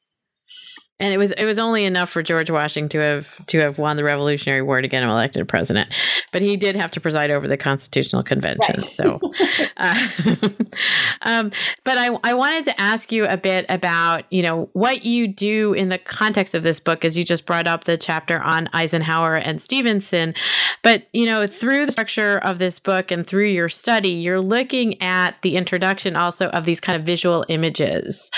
and 1.00 1.14
it 1.14 1.18
was 1.18 1.32
it 1.34 1.46
was 1.46 1.60
only 1.60 1.86
enough 1.86 2.10
for 2.10 2.22
George 2.22 2.50
Washington 2.50 2.90
to 2.90 3.00
have 3.00 3.46
to 3.48 3.60
have 3.60 3.78
won 3.78 3.96
the 3.96 4.04
Revolutionary 4.04 4.62
War 4.62 4.82
to 4.82 4.88
get 4.88 5.02
him 5.02 5.10
elected 5.10 5.48
president, 5.48 5.94
but 6.32 6.42
he 6.42 6.58
did 6.58 6.76
have 6.76 6.92
to 6.92 7.00
preside 7.00 7.32
over 7.32 7.48
the 7.48 7.56
Constitutional 7.56 8.22
Convention. 8.22 8.76
Right. 8.76 8.82
So, 8.82 9.20
uh, 9.78 10.10
um, 11.22 11.52
but 11.86 11.98
I 11.98 12.18
I 12.24 12.34
wanted 12.34 12.66
to 12.66 12.82
ask 12.82 13.12
you 13.12 13.26
a 13.26 13.38
bit 13.38 13.66
about 13.70 14.26
you 14.30 14.42
know 14.42 14.70
what 14.74 15.06
you 15.06 15.28
do 15.28 15.74
in 15.74 15.88
the 15.88 15.98
context 15.98 16.54
of 16.54 16.64
this 16.64 16.82
book, 16.82 17.06
as 17.06 17.18
you 17.18 17.24
just 17.24 17.46
brought 17.46 17.68
up 17.68 17.86
the 17.86 17.98
chapter 17.98 18.42
on 18.42 18.68
Eisenhower 18.74 19.38
and 19.38 19.62
Stevenson, 19.62 20.36
but 20.84 21.08
you 21.14 21.26
know 21.26 21.48
through 21.48 21.86
the 21.86 21.94
structure 21.94 22.40
of 22.40 22.60
this 22.60 22.78
book 22.78 23.10
and 23.10 23.26
through 23.26 23.48
your 23.48 23.70
study, 23.70 24.10
you're 24.10 24.42
looking 24.42 25.02
at 25.02 25.42
the 25.44 25.56
introduction 25.56 26.18
also 26.18 26.50
of 26.50 26.66
these 26.66 26.82
kind 26.82 27.00
of 27.00 27.06
visual 27.06 27.46
images, 27.48 28.32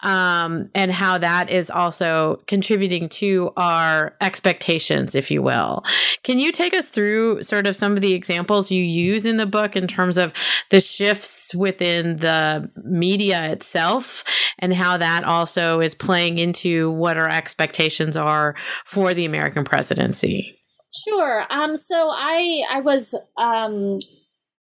um, 0.00 0.70
and 0.76 0.92
how 0.92 1.18
that 1.18 1.50
is 1.50 1.70
also 1.70 2.03
also 2.04 2.42
contributing 2.46 3.08
to 3.08 3.52
our 3.56 4.16
expectations, 4.20 5.14
if 5.14 5.30
you 5.30 5.42
will. 5.42 5.82
Can 6.22 6.38
you 6.38 6.52
take 6.52 6.74
us 6.74 6.88
through 6.88 7.42
sort 7.42 7.66
of 7.66 7.76
some 7.76 7.92
of 7.92 8.00
the 8.00 8.14
examples 8.14 8.70
you 8.70 8.82
use 8.82 9.26
in 9.26 9.36
the 9.36 9.46
book 9.46 9.76
in 9.76 9.86
terms 9.86 10.18
of 10.18 10.32
the 10.70 10.80
shifts 10.80 11.54
within 11.54 12.16
the 12.16 12.70
media 12.82 13.50
itself 13.50 14.24
and 14.58 14.74
how 14.74 14.96
that 14.96 15.24
also 15.24 15.80
is 15.80 15.94
playing 15.94 16.38
into 16.38 16.90
what 16.92 17.16
our 17.16 17.28
expectations 17.28 18.16
are 18.16 18.54
for 18.84 19.14
the 19.14 19.24
American 19.24 19.64
presidency? 19.64 20.58
Sure. 21.08 21.44
Um, 21.50 21.76
so 21.76 22.10
I 22.12 22.62
I 22.70 22.80
was 22.80 23.16
um, 23.36 23.98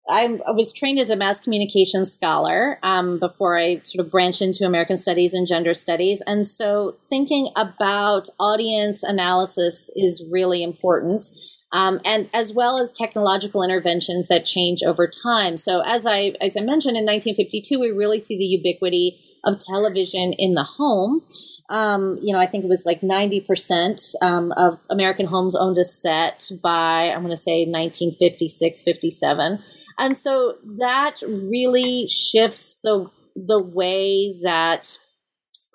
I, 0.08 0.38
I 0.46 0.50
was 0.50 0.72
trained 0.72 0.98
as 0.98 1.10
a 1.10 1.16
mass 1.16 1.40
communication 1.40 2.04
scholar 2.04 2.78
um, 2.82 3.18
before 3.20 3.56
I 3.56 3.80
sort 3.84 4.04
of 4.04 4.10
branched 4.10 4.42
into 4.42 4.64
American 4.64 4.96
studies 4.96 5.32
and 5.32 5.46
gender 5.46 5.74
studies. 5.74 6.22
And 6.26 6.46
so 6.46 6.96
thinking 7.08 7.48
about 7.56 8.28
audience 8.40 9.02
analysis 9.04 9.90
is 9.94 10.24
really 10.30 10.62
important. 10.62 11.26
Um, 11.74 12.00
and 12.04 12.28
as 12.34 12.52
well 12.52 12.78
as 12.78 12.92
technological 12.92 13.62
interventions 13.62 14.28
that 14.28 14.44
change 14.44 14.82
over 14.82 15.08
time. 15.08 15.56
So, 15.56 15.80
as 15.86 16.04
I 16.04 16.34
as 16.38 16.54
I 16.54 16.60
mentioned 16.60 16.98
in 16.98 17.06
1952, 17.06 17.80
we 17.80 17.88
really 17.88 18.18
see 18.18 18.36
the 18.36 18.44
ubiquity 18.44 19.16
of 19.44 19.58
television 19.58 20.34
in 20.34 20.52
the 20.52 20.64
home. 20.64 21.22
Um, 21.70 22.18
you 22.20 22.34
know, 22.34 22.38
I 22.38 22.44
think 22.44 22.64
it 22.64 22.68
was 22.68 22.84
like 22.84 23.00
90% 23.00 24.14
um, 24.20 24.52
of 24.58 24.86
American 24.90 25.24
homes 25.24 25.56
owned 25.56 25.78
a 25.78 25.84
set 25.84 26.50
by 26.62 27.10
I'm 27.10 27.22
going 27.22 27.30
to 27.30 27.38
say 27.38 27.64
1956, 27.64 28.82
57. 28.82 29.58
And 29.98 30.16
so 30.16 30.56
that 30.78 31.20
really 31.26 32.08
shifts 32.08 32.78
the 32.82 33.10
the 33.34 33.62
way 33.62 34.38
that 34.42 34.98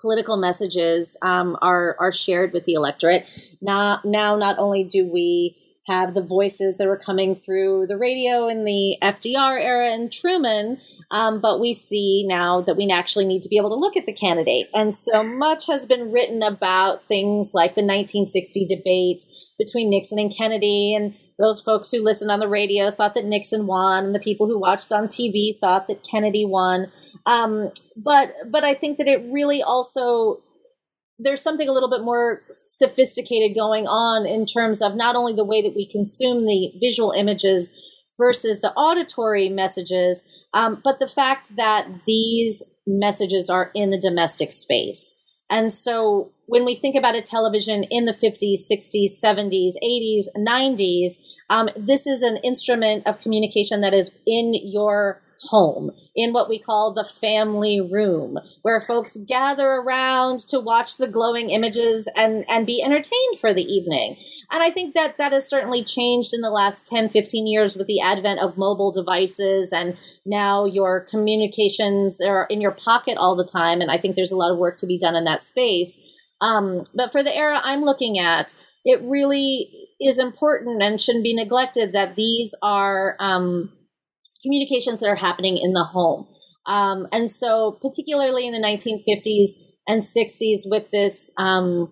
political 0.00 0.36
messages 0.36 1.16
um, 1.22 1.56
are 1.60 1.96
are 1.98 2.12
shared 2.12 2.52
with 2.52 2.64
the 2.64 2.74
electorate. 2.74 3.28
Now, 3.60 4.00
now 4.04 4.36
not 4.36 4.56
only 4.58 4.84
do 4.84 5.06
we 5.06 5.56
have 5.88 6.14
the 6.14 6.22
voices 6.22 6.76
that 6.76 6.86
were 6.86 6.98
coming 6.98 7.34
through 7.34 7.86
the 7.86 7.96
radio 7.96 8.46
in 8.46 8.64
the 8.64 8.98
FDR 9.02 9.58
era 9.58 9.90
and 9.90 10.12
Truman. 10.12 10.78
Um, 11.10 11.40
but 11.40 11.60
we 11.60 11.72
see 11.72 12.24
now 12.28 12.60
that 12.60 12.76
we 12.76 12.90
actually 12.90 13.24
need 13.24 13.42
to 13.42 13.48
be 13.48 13.56
able 13.56 13.70
to 13.70 13.76
look 13.76 13.96
at 13.96 14.04
the 14.04 14.12
candidate. 14.12 14.66
And 14.74 14.94
so 14.94 15.22
much 15.22 15.66
has 15.66 15.86
been 15.86 16.12
written 16.12 16.42
about 16.42 17.04
things 17.04 17.52
like 17.54 17.74
the 17.74 17.82
1960 17.82 18.66
debate 18.66 19.24
between 19.58 19.88
Nixon 19.88 20.18
and 20.18 20.34
Kennedy. 20.34 20.94
And 20.94 21.14
those 21.38 21.60
folks 21.60 21.90
who 21.90 22.02
listened 22.02 22.30
on 22.30 22.40
the 22.40 22.48
radio 22.48 22.90
thought 22.90 23.14
that 23.14 23.24
Nixon 23.24 23.66
won, 23.66 24.06
and 24.06 24.14
the 24.14 24.20
people 24.20 24.46
who 24.46 24.58
watched 24.58 24.90
on 24.92 25.06
TV 25.06 25.58
thought 25.60 25.86
that 25.86 26.06
Kennedy 26.08 26.44
won. 26.44 26.88
Um, 27.26 27.70
but 27.96 28.32
but 28.50 28.64
I 28.64 28.74
think 28.74 28.98
that 28.98 29.08
it 29.08 29.24
really 29.30 29.62
also 29.62 30.42
there's 31.18 31.40
something 31.40 31.68
a 31.68 31.72
little 31.72 31.90
bit 31.90 32.02
more 32.02 32.42
sophisticated 32.56 33.56
going 33.56 33.86
on 33.86 34.24
in 34.24 34.46
terms 34.46 34.80
of 34.80 34.94
not 34.94 35.16
only 35.16 35.32
the 35.32 35.44
way 35.44 35.62
that 35.62 35.74
we 35.74 35.86
consume 35.86 36.44
the 36.44 36.72
visual 36.80 37.10
images 37.10 37.72
versus 38.16 38.60
the 38.60 38.72
auditory 38.72 39.48
messages, 39.48 40.46
um, 40.54 40.80
but 40.84 41.00
the 41.00 41.08
fact 41.08 41.54
that 41.56 41.88
these 42.06 42.62
messages 42.86 43.50
are 43.50 43.70
in 43.74 43.90
the 43.90 43.98
domestic 43.98 44.52
space. 44.52 45.14
And 45.50 45.72
so 45.72 46.32
when 46.48 46.64
we 46.64 46.74
think 46.74 46.96
about 46.96 47.14
a 47.14 47.22
television 47.22 47.84
in 47.84 48.06
the 48.06 48.12
50s, 48.12 48.60
60s, 48.70 49.22
70s, 49.22 49.74
80s, 49.84 50.24
90s, 50.36 51.18
um, 51.50 51.68
this 51.76 52.06
is 52.06 52.22
an 52.22 52.38
instrument 52.38 53.06
of 53.06 53.20
communication 53.20 53.82
that 53.82 53.94
is 53.94 54.10
in 54.26 54.54
your 54.54 55.22
home 55.50 55.90
in 56.16 56.32
what 56.32 56.48
we 56.48 56.58
call 56.58 56.92
the 56.92 57.04
family 57.04 57.80
room, 57.80 58.38
where 58.62 58.80
folks 58.80 59.16
gather 59.26 59.66
around 59.66 60.40
to 60.40 60.58
watch 60.58 60.96
the 60.96 61.08
glowing 61.08 61.50
images 61.50 62.08
and, 62.16 62.44
and 62.48 62.66
be 62.66 62.82
entertained 62.82 63.38
for 63.40 63.52
the 63.52 63.62
evening. 63.62 64.16
And 64.50 64.62
I 64.62 64.70
think 64.70 64.94
that 64.94 65.18
that 65.18 65.32
has 65.32 65.48
certainly 65.48 65.84
changed 65.84 66.34
in 66.34 66.40
the 66.40 66.50
last 66.50 66.86
10, 66.86 67.10
15 67.10 67.46
years 67.46 67.76
with 67.76 67.86
the 67.86 68.00
advent 68.00 68.40
of 68.40 68.58
mobile 68.58 68.90
devices 68.90 69.72
and 69.72 69.96
now 70.24 70.64
your 70.64 71.00
communications 71.00 72.20
are 72.20 72.46
in 72.50 72.60
your 72.60 72.72
pocket 72.72 73.16
all 73.16 73.36
the 73.36 73.44
time. 73.44 73.80
And 73.80 73.90
I 73.90 73.96
think 73.96 74.16
there's 74.16 74.32
a 74.32 74.36
lot 74.36 74.50
of 74.50 74.58
work 74.58 74.76
to 74.78 74.86
be 74.86 74.98
done 74.98 75.14
in 75.14 75.24
that 75.24 75.42
space. 75.42 76.17
Um, 76.40 76.82
but 76.94 77.10
for 77.10 77.22
the 77.22 77.34
era 77.34 77.60
I'm 77.62 77.82
looking 77.82 78.18
at, 78.18 78.54
it 78.84 79.00
really 79.02 79.68
is 80.00 80.18
important 80.18 80.82
and 80.82 81.00
shouldn't 81.00 81.24
be 81.24 81.34
neglected 81.34 81.92
that 81.92 82.16
these 82.16 82.54
are 82.62 83.16
um, 83.18 83.72
communications 84.42 85.00
that 85.00 85.08
are 85.08 85.16
happening 85.16 85.58
in 85.58 85.72
the 85.72 85.84
home. 85.84 86.28
Um, 86.66 87.08
and 87.12 87.30
so, 87.30 87.72
particularly 87.80 88.46
in 88.46 88.52
the 88.52 88.60
1950s 88.60 89.72
and 89.88 90.02
60s, 90.02 90.60
with 90.66 90.90
this 90.90 91.32
um, 91.38 91.90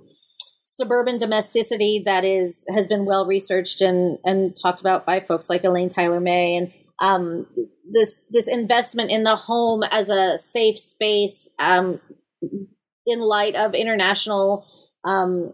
suburban 0.66 1.16
domesticity 1.16 2.02
that 2.04 2.24
is 2.24 2.66
has 2.74 2.86
been 2.86 3.06
well 3.06 3.26
researched 3.26 3.80
and 3.80 4.18
and 4.24 4.54
talked 4.60 4.80
about 4.80 5.06
by 5.06 5.20
folks 5.20 5.48
like 5.48 5.64
Elaine 5.64 5.88
Tyler 5.88 6.20
May, 6.20 6.56
and 6.56 6.72
um, 7.00 7.46
this 7.90 8.22
this 8.30 8.48
investment 8.48 9.10
in 9.10 9.22
the 9.22 9.36
home 9.36 9.82
as 9.90 10.08
a 10.08 10.36
safe 10.36 10.78
space 10.78 11.50
um, 11.58 12.00
in 13.06 13.20
light 13.20 13.56
of 13.56 13.74
international 13.74 14.66
um, 15.04 15.52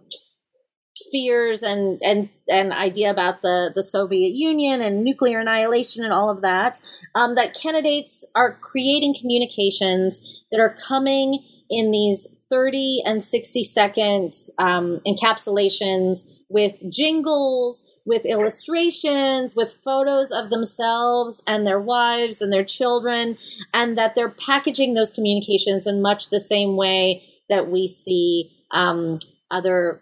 fears 1.11 1.63
and 1.63 2.01
and 2.05 2.29
and 2.49 2.73
idea 2.73 3.11
about 3.11 3.43
the 3.43 3.73
the 3.75 3.83
Soviet 3.83 4.35
Union 4.35 4.83
and 4.83 5.05
nuclear 5.05 5.41
annihilation 5.41 6.05
and 6.05 6.13
all 6.13 6.31
of 6.31 6.43
that 6.43 6.81
um, 7.15 7.35
that 7.35 7.55
candidates 7.55 8.25
are 8.35 8.59
creating 8.61 9.15
communications 9.19 10.45
that 10.51 10.61
are 10.61 10.75
coming 10.87 11.39
in 11.71 11.91
these 11.91 12.29
30 12.51 13.03
and 13.07 13.25
60 13.25 13.65
second 13.65 14.35
um, 14.59 15.01
encapsulations 15.07 16.41
with 16.49 16.83
jingles 16.91 17.91
with 18.05 18.27
illustrations 18.27 19.55
with 19.57 19.79
photos 19.83 20.31
of 20.33 20.51
themselves 20.51 21.43
and 21.47 21.67
their 21.67 21.81
wives 21.81 22.43
and 22.43 22.53
their 22.53 22.65
children 22.65 23.39
and 23.73 23.97
that 23.97 24.15
they're 24.15 24.29
packaging 24.29 24.93
those 24.93 25.11
communications 25.11 25.87
in 25.87 26.03
much 26.03 26.29
the 26.29 26.41
same 26.41 26.77
way 26.77 27.23
that 27.53 27.71
we 27.71 27.87
see 27.87 28.51
um, 28.71 29.19
other 29.51 30.01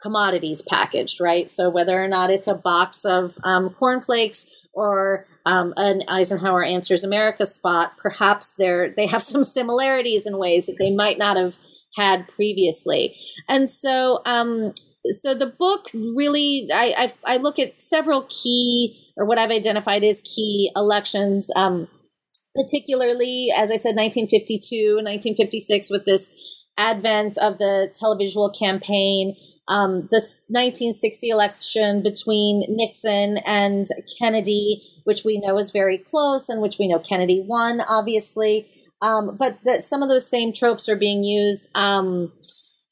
commodities 0.00 0.62
packaged, 0.62 1.20
right? 1.20 1.50
So 1.50 1.68
whether 1.68 2.02
or 2.02 2.08
not 2.08 2.30
it's 2.30 2.46
a 2.46 2.54
box 2.54 3.04
of 3.04 3.36
um, 3.44 3.70
cornflakes 3.70 4.46
or 4.72 5.26
um, 5.44 5.74
an 5.76 6.02
Eisenhower 6.08 6.64
Answers 6.64 7.02
America 7.02 7.44
spot, 7.44 7.96
perhaps 7.96 8.54
they're 8.56 8.94
they 8.96 9.06
have 9.06 9.22
some 9.32 9.42
similarities 9.42 10.26
in 10.26 10.38
ways 10.38 10.66
that 10.66 10.76
they 10.78 10.94
might 10.94 11.18
not 11.18 11.36
have 11.36 11.58
had 11.96 12.28
previously. 12.28 13.16
And 13.48 13.68
so, 13.68 14.22
um, 14.24 14.72
so 15.10 15.34
the 15.34 15.46
book 15.46 15.88
really, 15.92 16.68
I, 16.72 17.12
I, 17.26 17.34
I 17.34 17.36
look 17.38 17.58
at 17.58 17.82
several 17.82 18.26
key 18.28 18.96
or 19.16 19.26
what 19.26 19.38
I've 19.38 19.50
identified 19.50 20.04
as 20.04 20.22
key 20.22 20.70
elections. 20.76 21.50
Um, 21.56 21.88
particularly, 22.54 23.48
as 23.56 23.70
I 23.70 23.76
said, 23.76 23.96
1952 23.96 24.96
1956 24.96 25.90
with 25.90 26.04
this 26.04 26.61
advent 26.78 27.38
of 27.38 27.58
the 27.58 27.92
televisual 28.00 28.56
campaign, 28.56 29.36
um, 29.68 30.08
the 30.10 30.20
1960 30.48 31.28
election 31.28 32.02
between 32.02 32.64
Nixon 32.68 33.38
and 33.46 33.86
Kennedy, 34.18 34.82
which 35.04 35.24
we 35.24 35.38
know 35.38 35.58
is 35.58 35.70
very 35.70 35.98
close 35.98 36.48
and 36.48 36.60
which 36.60 36.78
we 36.78 36.88
know 36.88 36.98
Kennedy 36.98 37.44
won, 37.46 37.80
obviously. 37.80 38.66
Um, 39.00 39.36
but 39.36 39.58
that 39.64 39.82
some 39.82 40.02
of 40.02 40.08
those 40.08 40.28
same 40.28 40.52
tropes 40.52 40.88
are 40.88 40.96
being 40.96 41.24
used 41.24 41.70
um, 41.76 42.32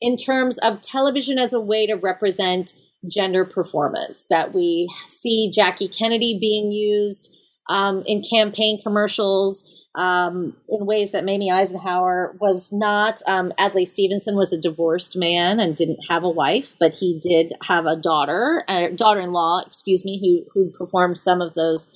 in 0.00 0.16
terms 0.16 0.58
of 0.58 0.80
television 0.80 1.38
as 1.38 1.52
a 1.52 1.60
way 1.60 1.86
to 1.86 1.94
represent 1.94 2.72
gender 3.08 3.44
performance. 3.44 4.26
That 4.28 4.52
we 4.52 4.88
see 5.08 5.50
Jackie 5.54 5.88
Kennedy 5.88 6.38
being 6.38 6.72
used 6.72 7.34
um, 7.68 8.02
in 8.06 8.22
campaign 8.22 8.80
commercials 8.82 9.79
um, 9.94 10.56
in 10.68 10.86
ways 10.86 11.12
that 11.12 11.24
Mamie 11.24 11.50
Eisenhower 11.50 12.36
was 12.40 12.70
not. 12.72 13.20
Um, 13.26 13.52
Adlai 13.58 13.84
Stevenson 13.84 14.36
was 14.36 14.52
a 14.52 14.60
divorced 14.60 15.16
man 15.16 15.58
and 15.58 15.76
didn't 15.76 16.00
have 16.08 16.22
a 16.22 16.30
wife, 16.30 16.76
but 16.78 16.94
he 16.94 17.18
did 17.20 17.52
have 17.62 17.86
a 17.86 17.96
daughter, 17.96 18.62
a 18.68 18.90
daughter-in-law, 18.90 19.62
excuse 19.66 20.04
me, 20.04 20.20
who 20.20 20.44
who 20.52 20.70
performed 20.70 21.18
some 21.18 21.40
of 21.40 21.54
those 21.54 21.88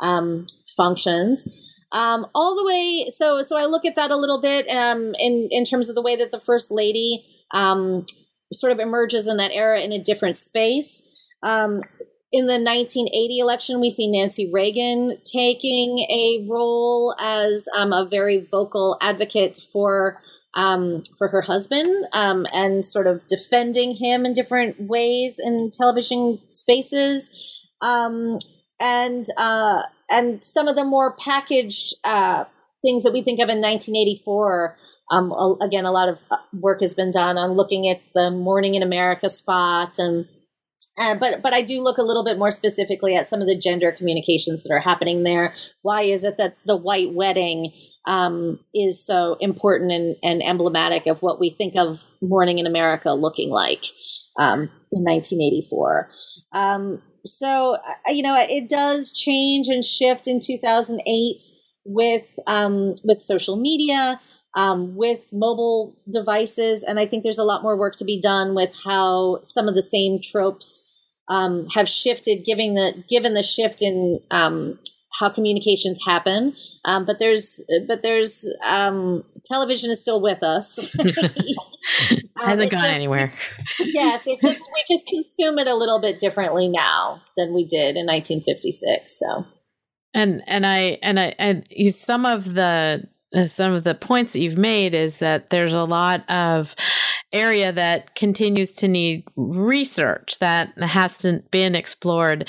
um, 0.00 0.46
functions. 0.76 1.68
Um, 1.92 2.26
all 2.34 2.56
the 2.56 2.64
way, 2.64 3.06
so 3.10 3.42
so 3.42 3.58
I 3.58 3.66
look 3.66 3.84
at 3.84 3.96
that 3.96 4.10
a 4.10 4.16
little 4.16 4.40
bit 4.40 4.66
um, 4.68 5.12
in 5.20 5.48
in 5.50 5.64
terms 5.64 5.90
of 5.90 5.94
the 5.94 6.02
way 6.02 6.16
that 6.16 6.30
the 6.30 6.40
first 6.40 6.70
lady 6.70 7.24
um, 7.52 8.06
sort 8.50 8.72
of 8.72 8.78
emerges 8.78 9.26
in 9.26 9.36
that 9.36 9.52
era 9.52 9.80
in 9.80 9.92
a 9.92 10.02
different 10.02 10.36
space. 10.36 11.02
Um, 11.42 11.82
in 12.32 12.46
the 12.46 12.54
1980 12.54 13.38
election, 13.38 13.80
we 13.80 13.90
see 13.90 14.10
Nancy 14.10 14.50
Reagan 14.50 15.18
taking 15.24 15.98
a 16.10 16.46
role 16.48 17.14
as 17.20 17.68
um, 17.76 17.92
a 17.92 18.08
very 18.10 18.48
vocal 18.50 18.96
advocate 19.02 19.58
for 19.70 20.20
um, 20.54 21.02
for 21.18 21.28
her 21.28 21.42
husband 21.42 22.06
um, 22.12 22.46
and 22.54 22.84
sort 22.84 23.06
of 23.06 23.26
defending 23.26 23.96
him 23.96 24.26
in 24.26 24.32
different 24.34 24.76
ways 24.80 25.38
in 25.38 25.70
television 25.70 26.38
spaces. 26.50 27.60
Um, 27.80 28.38
and 28.80 29.26
uh, 29.36 29.82
and 30.10 30.42
some 30.42 30.68
of 30.68 30.76
the 30.76 30.84
more 30.84 31.14
packaged 31.16 31.94
uh, 32.04 32.44
things 32.80 33.02
that 33.02 33.12
we 33.12 33.22
think 33.22 33.40
of 33.40 33.48
in 33.48 33.60
1984. 33.60 34.76
Um, 35.10 35.32
again, 35.60 35.84
a 35.84 35.92
lot 35.92 36.08
of 36.08 36.24
uh, 36.30 36.38
work 36.54 36.80
has 36.80 36.94
been 36.94 37.10
done 37.10 37.36
on 37.36 37.52
looking 37.52 37.88
at 37.88 38.00
the 38.14 38.30
Morning 38.30 38.74
in 38.74 38.82
America 38.82 39.28
spot 39.28 39.98
and 39.98 40.26
uh, 40.98 41.14
but 41.14 41.40
but 41.42 41.54
I 41.54 41.62
do 41.62 41.80
look 41.80 41.96
a 41.96 42.02
little 42.02 42.24
bit 42.24 42.38
more 42.38 42.50
specifically 42.50 43.16
at 43.16 43.26
some 43.26 43.40
of 43.40 43.46
the 43.46 43.56
gender 43.56 43.92
communications 43.92 44.62
that 44.62 44.72
are 44.72 44.80
happening 44.80 45.22
there. 45.22 45.54
Why 45.80 46.02
is 46.02 46.22
it 46.22 46.36
that 46.36 46.56
the 46.66 46.76
white 46.76 47.14
wedding 47.14 47.72
um, 48.06 48.60
is 48.74 49.04
so 49.04 49.36
important 49.40 49.90
and, 49.90 50.16
and, 50.22 50.42
emblematic 50.42 51.06
of 51.06 51.22
what 51.22 51.40
we 51.40 51.50
think 51.50 51.76
of 51.76 52.04
Morning 52.20 52.58
in 52.58 52.66
America 52.66 53.12
looking 53.12 53.48
like 53.48 53.86
um, 54.38 54.62
in 54.92 55.02
1984? 55.04 56.10
Um, 56.52 57.02
so 57.24 57.78
you 58.08 58.22
know 58.22 58.36
it 58.38 58.68
does 58.68 59.12
change 59.12 59.68
and 59.68 59.84
shift 59.84 60.26
in 60.26 60.40
2008 60.40 61.42
with 61.86 62.26
um, 62.46 62.94
with 63.04 63.22
social 63.22 63.56
media. 63.56 64.20
Um, 64.54 64.96
with 64.96 65.32
mobile 65.32 65.96
devices. 66.10 66.82
And 66.82 67.00
I 67.00 67.06
think 67.06 67.22
there's 67.22 67.38
a 67.38 67.44
lot 67.44 67.62
more 67.62 67.74
work 67.74 67.96
to 67.96 68.04
be 68.04 68.20
done 68.20 68.54
with 68.54 68.78
how 68.84 69.40
some 69.42 69.66
of 69.66 69.74
the 69.74 69.80
same 69.80 70.20
tropes 70.20 70.86
um, 71.28 71.68
have 71.68 71.88
shifted, 71.88 72.44
giving 72.44 72.74
the 72.74 73.02
given 73.08 73.32
the 73.32 73.42
shift 73.42 73.80
in 73.80 74.20
um, 74.30 74.78
how 75.18 75.28
communications 75.28 76.00
happen. 76.04 76.54
Um, 76.84 77.04
but 77.04 77.18
there's 77.18 77.64
but 77.86 78.02
there's 78.02 78.50
um, 78.70 79.24
television 79.44 79.90
is 79.90 80.00
still 80.00 80.20
with 80.20 80.42
us. 80.42 80.94
Hasn't 82.36 82.70
gone 82.70 82.80
just, 82.80 82.94
anywhere. 82.94 83.30
yes, 83.78 84.26
it 84.26 84.40
just 84.40 84.70
we 84.74 84.82
just 84.88 85.06
consume 85.06 85.58
it 85.58 85.68
a 85.68 85.74
little 85.74 86.00
bit 86.00 86.18
differently 86.18 86.68
now 86.68 87.22
than 87.36 87.54
we 87.54 87.64
did 87.64 87.96
in 87.96 88.06
1956. 88.06 89.18
So. 89.18 89.46
And 90.14 90.42
and 90.46 90.66
I 90.66 90.98
and 91.02 91.18
I 91.18 91.34
and 91.38 91.66
some 91.94 92.26
of 92.26 92.54
the 92.54 93.08
some 93.46 93.72
of 93.72 93.84
the 93.84 93.94
points 93.94 94.32
that 94.32 94.40
you've 94.40 94.58
made 94.58 94.94
is 94.94 95.18
that 95.18 95.50
there's 95.50 95.72
a 95.72 95.84
lot 95.84 96.28
of 96.30 96.74
area 97.32 97.72
that 97.72 98.14
continues 98.14 98.72
to 98.72 98.88
need 98.88 99.24
research 99.36 100.38
that 100.38 100.70
hasn't 100.78 101.50
been 101.50 101.74
explored 101.74 102.46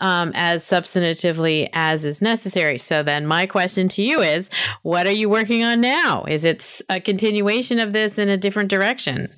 um, 0.00 0.32
as 0.34 0.64
substantively 0.64 1.68
as 1.72 2.04
is 2.04 2.20
necessary. 2.20 2.78
So 2.78 3.02
then 3.02 3.26
my 3.26 3.46
question 3.46 3.88
to 3.90 4.02
you 4.02 4.20
is, 4.20 4.50
what 4.82 5.06
are 5.06 5.12
you 5.12 5.28
working 5.28 5.62
on 5.62 5.80
now? 5.80 6.24
Is 6.24 6.44
it 6.44 6.82
a 6.88 7.00
continuation 7.00 7.78
of 7.78 7.92
this 7.92 8.18
in 8.18 8.28
a 8.28 8.36
different 8.36 8.70
direction? 8.70 9.28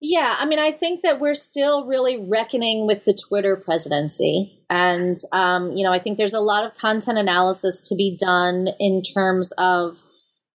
Yeah, 0.00 0.36
I 0.38 0.44
mean, 0.44 0.58
I 0.58 0.72
think 0.72 1.02
that 1.02 1.20
we're 1.20 1.34
still 1.34 1.86
really 1.86 2.18
reckoning 2.18 2.86
with 2.86 3.04
the 3.04 3.14
Twitter 3.14 3.56
presidency. 3.56 4.62
And, 4.68 5.16
um, 5.32 5.72
you 5.72 5.82
know, 5.84 5.92
I 5.92 5.98
think 5.98 6.18
there's 6.18 6.34
a 6.34 6.40
lot 6.40 6.66
of 6.66 6.74
content 6.74 7.16
analysis 7.18 7.80
to 7.88 7.94
be 7.94 8.16
done 8.18 8.68
in 8.78 9.02
terms 9.02 9.52
of 9.58 10.04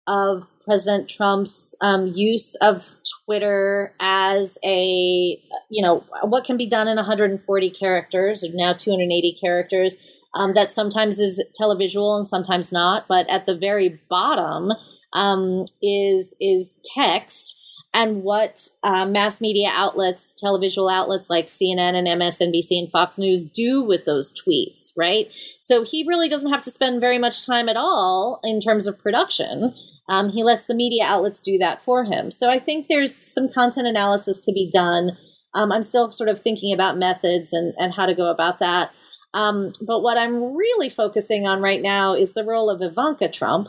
of 0.08 0.50
President 0.64 1.06
Trump's 1.06 1.76
um, 1.82 2.06
use 2.06 2.54
of 2.62 2.96
Twitter 3.26 3.94
as 4.00 4.56
a, 4.64 5.38
you 5.70 5.82
know, 5.82 6.02
what 6.22 6.44
can 6.44 6.56
be 6.56 6.66
done 6.66 6.88
in 6.88 6.96
140 6.96 7.70
characters 7.70 8.42
or 8.42 8.48
now 8.54 8.72
280 8.72 9.36
characters. 9.38 10.24
Um, 10.34 10.54
that 10.54 10.70
sometimes 10.70 11.18
is 11.18 11.44
televisual 11.60 12.16
and 12.16 12.26
sometimes 12.26 12.72
not, 12.72 13.06
but 13.06 13.28
at 13.30 13.44
the 13.46 13.56
very 13.56 14.00
bottom 14.08 14.72
um, 15.12 15.64
is 15.82 16.34
is 16.40 16.78
text 16.94 17.57
and 17.98 18.22
what 18.22 18.68
uh, 18.84 19.04
mass 19.06 19.40
media 19.40 19.70
outlets, 19.72 20.32
televisual 20.40 20.88
outlets 20.88 21.28
like 21.28 21.46
CNN 21.46 21.96
and 21.96 22.06
MSNBC 22.06 22.78
and 22.78 22.88
Fox 22.92 23.18
News 23.18 23.44
do 23.44 23.82
with 23.82 24.04
those 24.04 24.32
tweets, 24.32 24.92
right? 24.96 25.34
So 25.60 25.82
he 25.82 26.06
really 26.06 26.28
doesn't 26.28 26.52
have 26.52 26.62
to 26.62 26.70
spend 26.70 27.00
very 27.00 27.18
much 27.18 27.44
time 27.44 27.68
at 27.68 27.76
all 27.76 28.38
in 28.44 28.60
terms 28.60 28.86
of 28.86 29.00
production. 29.00 29.74
Um, 30.08 30.30
he 30.30 30.44
lets 30.44 30.66
the 30.66 30.76
media 30.76 31.02
outlets 31.04 31.42
do 31.42 31.58
that 31.58 31.82
for 31.82 32.04
him. 32.04 32.30
So 32.30 32.48
I 32.48 32.60
think 32.60 32.86
there's 32.86 33.12
some 33.12 33.48
content 33.48 33.88
analysis 33.88 34.38
to 34.44 34.52
be 34.52 34.70
done. 34.72 35.16
Um, 35.54 35.72
I'm 35.72 35.82
still 35.82 36.12
sort 36.12 36.28
of 36.28 36.38
thinking 36.38 36.72
about 36.72 36.98
methods 36.98 37.52
and, 37.52 37.74
and 37.78 37.92
how 37.92 38.06
to 38.06 38.14
go 38.14 38.30
about 38.30 38.60
that. 38.60 38.92
Um, 39.34 39.72
but 39.84 40.02
what 40.02 40.16
I'm 40.16 40.54
really 40.56 40.88
focusing 40.88 41.48
on 41.48 41.60
right 41.60 41.82
now 41.82 42.14
is 42.14 42.32
the 42.32 42.44
role 42.44 42.70
of 42.70 42.80
Ivanka 42.80 43.28
Trump 43.28 43.68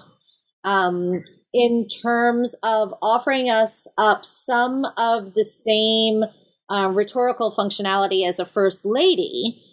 um, 0.63 1.23
in 1.53 1.87
terms 1.87 2.55
of 2.63 2.93
offering 3.01 3.49
us 3.49 3.87
up 3.97 4.23
some 4.23 4.85
of 4.97 5.33
the 5.33 5.43
same 5.43 6.23
uh, 6.69 6.89
rhetorical 6.89 7.51
functionality 7.51 8.27
as 8.27 8.39
a 8.39 8.45
first 8.45 8.85
lady, 8.85 9.63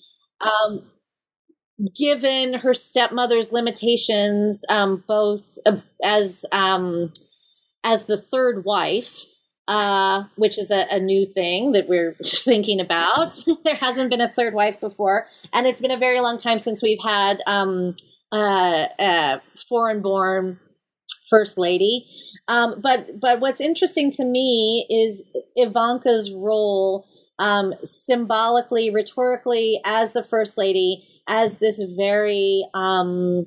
um, 0.40 0.80
given 1.94 2.54
her 2.54 2.72
stepmother's 2.72 3.52
limitations, 3.52 4.64
um, 4.70 5.04
both 5.06 5.58
uh, 5.66 5.76
as 6.02 6.46
um, 6.52 7.12
as 7.84 8.04
the 8.04 8.16
third 8.16 8.64
wife. 8.64 9.24
Uh, 9.68 10.22
which 10.36 10.60
is 10.60 10.70
a, 10.70 10.86
a, 10.92 11.00
new 11.00 11.24
thing 11.24 11.72
that 11.72 11.88
we're 11.88 12.14
thinking 12.24 12.78
about. 12.78 13.34
there 13.64 13.74
hasn't 13.74 14.10
been 14.10 14.20
a 14.20 14.28
third 14.28 14.54
wife 14.54 14.78
before, 14.78 15.26
and 15.52 15.66
it's 15.66 15.80
been 15.80 15.90
a 15.90 15.96
very 15.96 16.20
long 16.20 16.38
time 16.38 16.60
since 16.60 16.80
we've 16.80 17.02
had 17.02 17.42
um, 17.48 17.96
uh, 18.30 18.86
uh, 19.00 19.38
foreign 19.68 20.02
born 20.02 20.60
first 21.28 21.58
lady. 21.58 22.06
Um, 22.48 22.80
but 22.80 23.20
but 23.20 23.40
what's 23.40 23.60
interesting 23.60 24.10
to 24.12 24.24
me 24.24 24.86
is 24.88 25.24
Ivanka's 25.56 26.32
role 26.32 27.06
um, 27.38 27.74
symbolically, 27.82 28.90
rhetorically, 28.90 29.80
as 29.84 30.12
the 30.12 30.22
first 30.22 30.56
lady, 30.56 31.02
as 31.26 31.58
this 31.58 31.80
very 31.96 32.66
um, 32.74 33.46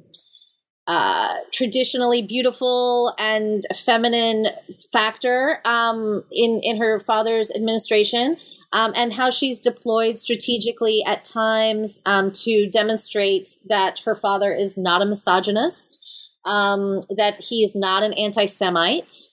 uh, 0.88 1.36
traditionally 1.53 2.21
beautiful 2.21 3.13
and 3.19 3.63
feminine 3.75 4.47
factor 4.91 5.61
um, 5.65 6.23
in 6.32 6.59
in 6.63 6.77
her 6.77 6.99
father's 6.99 7.51
administration. 7.51 8.38
Um, 8.71 8.93
and 8.95 9.11
how 9.11 9.32
she's 9.32 9.59
deployed 9.59 10.19
strategically 10.19 11.03
at 11.03 11.25
times 11.25 12.01
um, 12.05 12.32
to 12.34 12.69
demonstrate 12.69 13.57
that 13.67 14.01
her 14.05 14.13
father 14.13 14.53
is 14.53 14.77
not 14.77 15.01
a 15.01 15.07
misogynist, 15.07 16.09
um, 16.46 17.00
that 17.18 17.40
he's 17.40 17.76
not 17.76 18.04
an 18.04 18.14
anti 18.14 18.46
Semite, 18.46 19.30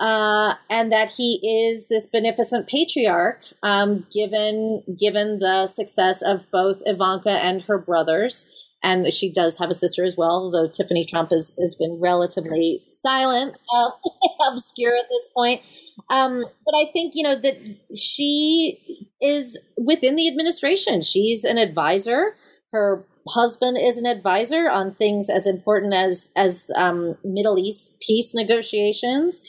uh, 0.00 0.54
and 0.70 0.92
that 0.92 1.10
he 1.10 1.40
is 1.42 1.88
this 1.88 2.06
beneficent 2.06 2.68
patriarch, 2.68 3.42
um, 3.62 4.06
given 4.12 4.82
given 4.98 5.38
the 5.38 5.66
success 5.66 6.22
of 6.22 6.50
both 6.50 6.82
Ivanka 6.86 7.30
and 7.30 7.62
her 7.62 7.78
brothers. 7.78 8.64
And 8.80 9.12
she 9.12 9.32
does 9.32 9.58
have 9.58 9.70
a 9.70 9.74
sister 9.74 10.04
as 10.04 10.16
well, 10.16 10.52
though 10.52 10.68
Tiffany 10.68 11.04
Trump 11.04 11.30
has, 11.30 11.52
has 11.58 11.74
been 11.74 11.98
relatively 12.00 12.84
silent, 13.04 13.56
uh, 13.74 13.90
obscure 14.52 14.94
at 14.94 15.06
this 15.10 15.28
point. 15.34 15.62
Um, 16.10 16.44
but 16.64 16.74
I 16.76 16.88
think, 16.92 17.14
you 17.16 17.24
know, 17.24 17.34
that 17.34 17.56
she 17.96 19.08
is 19.20 19.58
within 19.76 20.14
the 20.14 20.28
administration. 20.28 21.00
She's 21.00 21.42
an 21.42 21.58
advisor. 21.58 22.36
Her 22.70 23.04
husband 23.28 23.78
is 23.80 23.98
an 23.98 24.06
advisor 24.06 24.70
on 24.70 24.94
things 24.94 25.28
as 25.30 25.46
important 25.46 25.94
as 25.94 26.30
as 26.36 26.70
um, 26.76 27.16
Middle 27.24 27.58
East 27.58 27.96
peace 28.00 28.34
negotiations, 28.34 29.42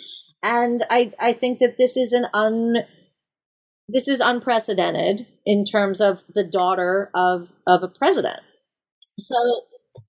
and 0.43 0.83
I 0.89 1.13
I 1.19 1.33
think 1.33 1.59
that 1.59 1.77
this 1.77 1.97
is 1.97 2.13
an 2.13 2.27
un 2.33 2.77
this 3.87 4.07
is 4.07 4.19
unprecedented 4.19 5.25
in 5.45 5.65
terms 5.65 5.99
of 5.99 6.23
the 6.33 6.43
daughter 6.43 7.09
of 7.13 7.53
of 7.67 7.83
a 7.83 7.87
president. 7.87 8.39
So 9.17 9.35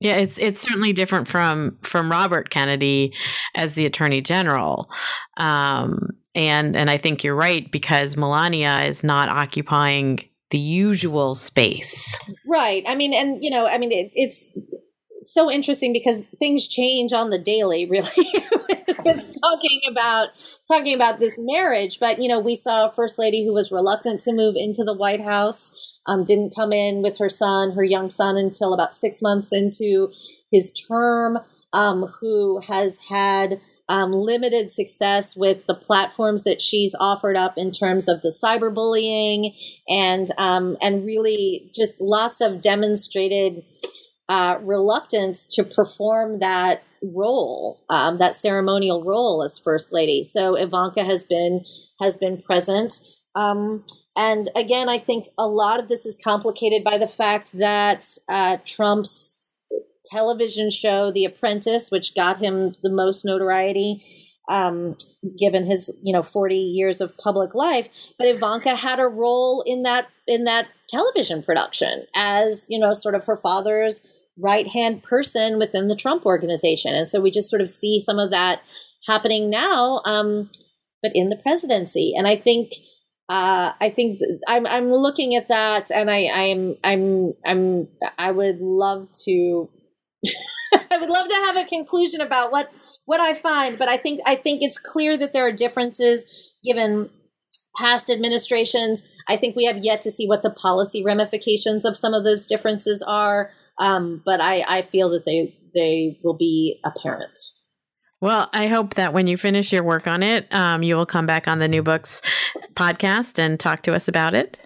yeah, 0.00 0.16
it's 0.16 0.38
it's 0.38 0.60
certainly 0.60 0.92
different 0.92 1.28
from 1.28 1.78
from 1.82 2.10
Robert 2.10 2.50
Kennedy 2.50 3.12
as 3.54 3.74
the 3.74 3.84
Attorney 3.84 4.22
General, 4.22 4.90
um, 5.36 6.10
and 6.34 6.76
and 6.76 6.88
I 6.88 6.96
think 6.96 7.22
you're 7.22 7.34
right 7.34 7.70
because 7.70 8.16
Melania 8.16 8.84
is 8.84 9.04
not 9.04 9.28
occupying 9.28 10.29
the 10.50 10.58
usual 10.58 11.34
space. 11.34 12.16
Right. 12.46 12.84
I 12.86 12.94
mean, 12.94 13.14
and 13.14 13.42
you 13.42 13.50
know, 13.50 13.66
I 13.66 13.78
mean, 13.78 13.92
it, 13.92 14.10
it's 14.14 14.46
so 15.24 15.50
interesting 15.50 15.92
because 15.92 16.22
things 16.38 16.68
change 16.68 17.12
on 17.12 17.30
the 17.30 17.38
daily, 17.38 17.86
really, 17.90 18.08
with 19.04 19.40
talking 19.40 19.80
about 19.88 20.28
talking 20.66 20.94
about 20.94 21.20
this 21.20 21.36
marriage. 21.38 21.98
But 22.00 22.20
you 22.20 22.28
know, 22.28 22.40
we 22.40 22.56
saw 22.56 22.88
a 22.88 22.92
first 22.92 23.18
lady 23.18 23.44
who 23.44 23.52
was 23.52 23.72
reluctant 23.72 24.20
to 24.22 24.32
move 24.32 24.54
into 24.56 24.84
the 24.84 24.94
White 24.94 25.22
House. 25.22 25.98
Um, 26.06 26.24
didn't 26.24 26.54
come 26.54 26.72
in 26.72 27.02
with 27.02 27.18
her 27.18 27.28
son, 27.28 27.72
her 27.72 27.84
young 27.84 28.08
son, 28.08 28.36
until 28.36 28.72
about 28.72 28.94
six 28.94 29.20
months 29.22 29.52
into 29.52 30.10
his 30.50 30.72
term. 30.72 31.38
Um, 31.72 32.06
who 32.20 32.58
has 32.66 32.98
had 33.08 33.60
um, 33.90 34.12
limited 34.12 34.70
success 34.70 35.36
with 35.36 35.66
the 35.66 35.74
platforms 35.74 36.44
that 36.44 36.62
she's 36.62 36.94
offered 37.00 37.36
up 37.36 37.54
in 37.56 37.72
terms 37.72 38.08
of 38.08 38.22
the 38.22 38.28
cyberbullying 38.28 39.52
and 39.88 40.28
um, 40.38 40.76
and 40.80 41.04
really 41.04 41.70
just 41.74 42.00
lots 42.00 42.40
of 42.40 42.60
demonstrated 42.60 43.64
uh, 44.28 44.58
reluctance 44.62 45.48
to 45.48 45.64
perform 45.64 46.38
that 46.38 46.84
role, 47.02 47.80
um, 47.90 48.18
that 48.18 48.34
ceremonial 48.36 49.02
role 49.02 49.42
as 49.42 49.58
first 49.58 49.92
lady. 49.92 50.22
So 50.22 50.54
Ivanka 50.54 51.02
has 51.02 51.24
been 51.24 51.64
has 52.00 52.16
been 52.16 52.40
present. 52.40 52.94
Um, 53.34 53.84
and 54.16 54.48
again, 54.54 54.88
I 54.88 54.98
think 54.98 55.24
a 55.36 55.48
lot 55.48 55.80
of 55.80 55.88
this 55.88 56.06
is 56.06 56.16
complicated 56.22 56.84
by 56.84 56.96
the 56.96 57.08
fact 57.08 57.58
that 57.58 58.06
uh, 58.28 58.58
Trump's 58.64 59.39
television 60.04 60.70
show, 60.70 61.10
The 61.10 61.24
Apprentice, 61.24 61.90
which 61.90 62.14
got 62.14 62.38
him 62.38 62.74
the 62.82 62.90
most 62.90 63.24
notoriety, 63.24 64.00
um, 64.48 64.96
given 65.38 65.64
his 65.64 65.94
you 66.02 66.12
know 66.12 66.22
40 66.22 66.56
years 66.56 67.00
of 67.00 67.16
public 67.18 67.54
life. 67.54 67.88
But 68.18 68.28
Ivanka 68.28 68.76
had 68.76 68.98
a 68.98 69.06
role 69.06 69.62
in 69.66 69.82
that 69.84 70.08
in 70.26 70.44
that 70.44 70.68
television 70.88 71.42
production 71.42 72.06
as 72.14 72.66
you 72.68 72.78
know 72.78 72.94
sort 72.94 73.14
of 73.14 73.24
her 73.24 73.36
father's 73.36 74.06
right 74.38 74.66
hand 74.66 75.02
person 75.02 75.58
within 75.58 75.88
the 75.88 75.96
Trump 75.96 76.26
organization, 76.26 76.94
and 76.94 77.08
so 77.08 77.20
we 77.20 77.30
just 77.30 77.50
sort 77.50 77.62
of 77.62 77.70
see 77.70 78.00
some 78.00 78.18
of 78.18 78.30
that 78.30 78.62
happening 79.06 79.50
now, 79.50 80.02
um, 80.04 80.50
but 81.02 81.12
in 81.14 81.30
the 81.30 81.36
presidency. 81.36 82.14
And 82.16 82.26
I 82.26 82.36
think. 82.36 82.72
Uh, 83.32 83.72
I 83.80 83.90
think 83.90 84.18
I'm 84.48 84.66
I'm 84.66 84.90
looking 84.90 85.36
at 85.36 85.46
that, 85.46 85.92
and 85.92 86.10
I 86.10 86.28
I'm 86.34 86.76
I'm 86.82 87.34
I'm 87.46 87.86
I 88.18 88.32
would 88.32 88.58
love 88.58 89.06
to 89.26 89.68
I 90.90 90.98
would 90.98 91.08
love 91.08 91.28
to 91.28 91.34
have 91.34 91.56
a 91.56 91.64
conclusion 91.64 92.20
about 92.20 92.52
what 92.52 92.70
what 93.06 93.20
I 93.20 93.34
find, 93.34 93.78
but 93.78 93.88
I 93.88 93.96
think 93.96 94.20
I 94.26 94.34
think 94.34 94.62
it's 94.62 94.78
clear 94.78 95.16
that 95.16 95.32
there 95.32 95.46
are 95.46 95.52
differences 95.52 96.52
given 96.64 97.10
past 97.76 98.10
administrations. 98.10 99.16
I 99.28 99.36
think 99.36 99.56
we 99.56 99.64
have 99.64 99.78
yet 99.78 100.02
to 100.02 100.10
see 100.10 100.26
what 100.26 100.42
the 100.42 100.50
policy 100.50 101.04
ramifications 101.04 101.84
of 101.84 101.96
some 101.96 102.14
of 102.14 102.24
those 102.24 102.46
differences 102.46 103.02
are, 103.06 103.50
um, 103.78 104.22
but 104.24 104.40
I, 104.40 104.64
I 104.68 104.82
feel 104.82 105.10
that 105.10 105.24
they 105.24 105.56
they 105.74 106.18
will 106.22 106.36
be 106.36 106.80
apparent. 106.84 107.38
Well, 108.20 108.50
I 108.52 108.66
hope 108.66 108.94
that 108.94 109.14
when 109.14 109.26
you 109.26 109.38
finish 109.38 109.72
your 109.72 109.82
work 109.82 110.06
on 110.06 110.22
it, 110.22 110.46
um, 110.52 110.82
you 110.82 110.94
will 110.94 111.06
come 111.06 111.24
back 111.24 111.48
on 111.48 111.58
the 111.58 111.68
New 111.68 111.82
Books 111.82 112.20
podcast 112.74 113.38
and 113.38 113.58
talk 113.58 113.82
to 113.84 113.94
us 113.94 114.08
about 114.08 114.34
it. 114.34 114.58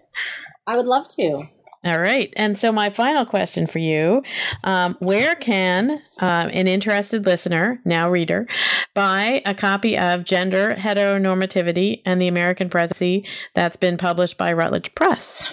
I 0.67 0.77
would 0.77 0.87
love 0.87 1.07
to. 1.17 1.45
All 1.85 2.01
right. 2.01 2.33
And 2.37 2.57
so, 2.57 2.73
my 2.73 2.89
final 2.89 3.27
question 3.27 3.67
for 3.67 3.79
you 3.79 4.23
um, 4.63 4.97
Where 5.01 5.35
can 5.35 6.01
uh, 6.21 6.49
an 6.51 6.67
interested 6.67 7.27
listener, 7.27 7.81
now 7.85 8.09
reader, 8.09 8.47
buy 8.95 9.43
a 9.45 9.55
copy 9.55 9.99
of 9.99 10.25
Gender, 10.25 10.75
Heteronormativity, 10.75 12.01
and 12.07 12.23
the 12.23 12.29
American 12.29 12.71
Presidency 12.71 13.27
that's 13.55 13.77
been 13.77 13.99
published 13.99 14.39
by 14.39 14.53
Routledge 14.53 14.95
Press? 14.95 15.53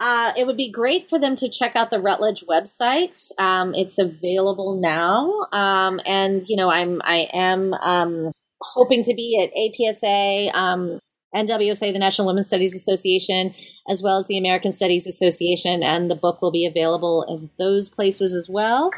Uh, 0.00 0.32
it 0.36 0.46
would 0.46 0.56
be 0.56 0.70
great 0.70 1.08
for 1.08 1.18
them 1.18 1.34
to 1.36 1.48
check 1.48 1.76
out 1.76 1.90
the 1.90 2.00
Routledge 2.00 2.44
website. 2.48 3.30
Um, 3.38 3.74
it's 3.74 3.98
available 3.98 4.80
now, 4.80 5.46
um, 5.52 6.00
and 6.06 6.44
you 6.48 6.56
know 6.56 6.70
I'm 6.70 7.00
I 7.04 7.28
am 7.32 7.72
um, 7.74 8.32
hoping 8.60 9.02
to 9.04 9.14
be 9.14 9.40
at 9.42 9.54
APSA 9.54 10.54
um, 10.54 10.98
NWSA, 11.34 11.92
the 11.92 11.98
National 11.98 12.26
Women's 12.26 12.48
Studies 12.48 12.74
Association, 12.74 13.52
as 13.88 14.02
well 14.02 14.18
as 14.18 14.26
the 14.26 14.38
American 14.38 14.72
Studies 14.72 15.06
Association, 15.06 15.82
and 15.82 16.10
the 16.10 16.16
book 16.16 16.40
will 16.40 16.50
be 16.50 16.66
available 16.66 17.24
in 17.28 17.50
those 17.58 17.88
places 17.88 18.34
as 18.34 18.48
well. 18.48 18.90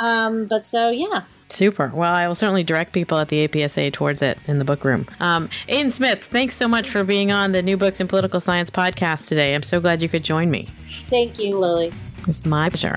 Um, 0.00 0.46
but 0.46 0.64
so, 0.64 0.90
yeah. 0.90 1.22
Super. 1.48 1.92
Well, 1.94 2.12
I 2.12 2.26
will 2.26 2.34
certainly 2.34 2.64
direct 2.64 2.92
people 2.92 3.18
at 3.18 3.28
the 3.28 3.46
APSA 3.46 3.92
towards 3.92 4.20
it 4.20 4.38
in 4.48 4.58
the 4.58 4.64
book 4.64 4.84
room. 4.84 5.06
Um, 5.20 5.48
Aidan 5.68 5.90
Smith, 5.90 6.24
thanks 6.24 6.56
so 6.56 6.66
much 6.66 6.90
for 6.90 7.04
being 7.04 7.30
on 7.30 7.52
the 7.52 7.62
New 7.62 7.76
Books 7.76 8.00
in 8.00 8.08
Political 8.08 8.40
Science 8.40 8.68
podcast 8.68 9.28
today. 9.28 9.54
I'm 9.54 9.62
so 9.62 9.80
glad 9.80 10.02
you 10.02 10.08
could 10.08 10.24
join 10.24 10.50
me. 10.50 10.68
Thank 11.08 11.38
you, 11.38 11.56
Lilly. 11.56 11.92
It's 12.26 12.44
my 12.44 12.68
pleasure. 12.68 12.96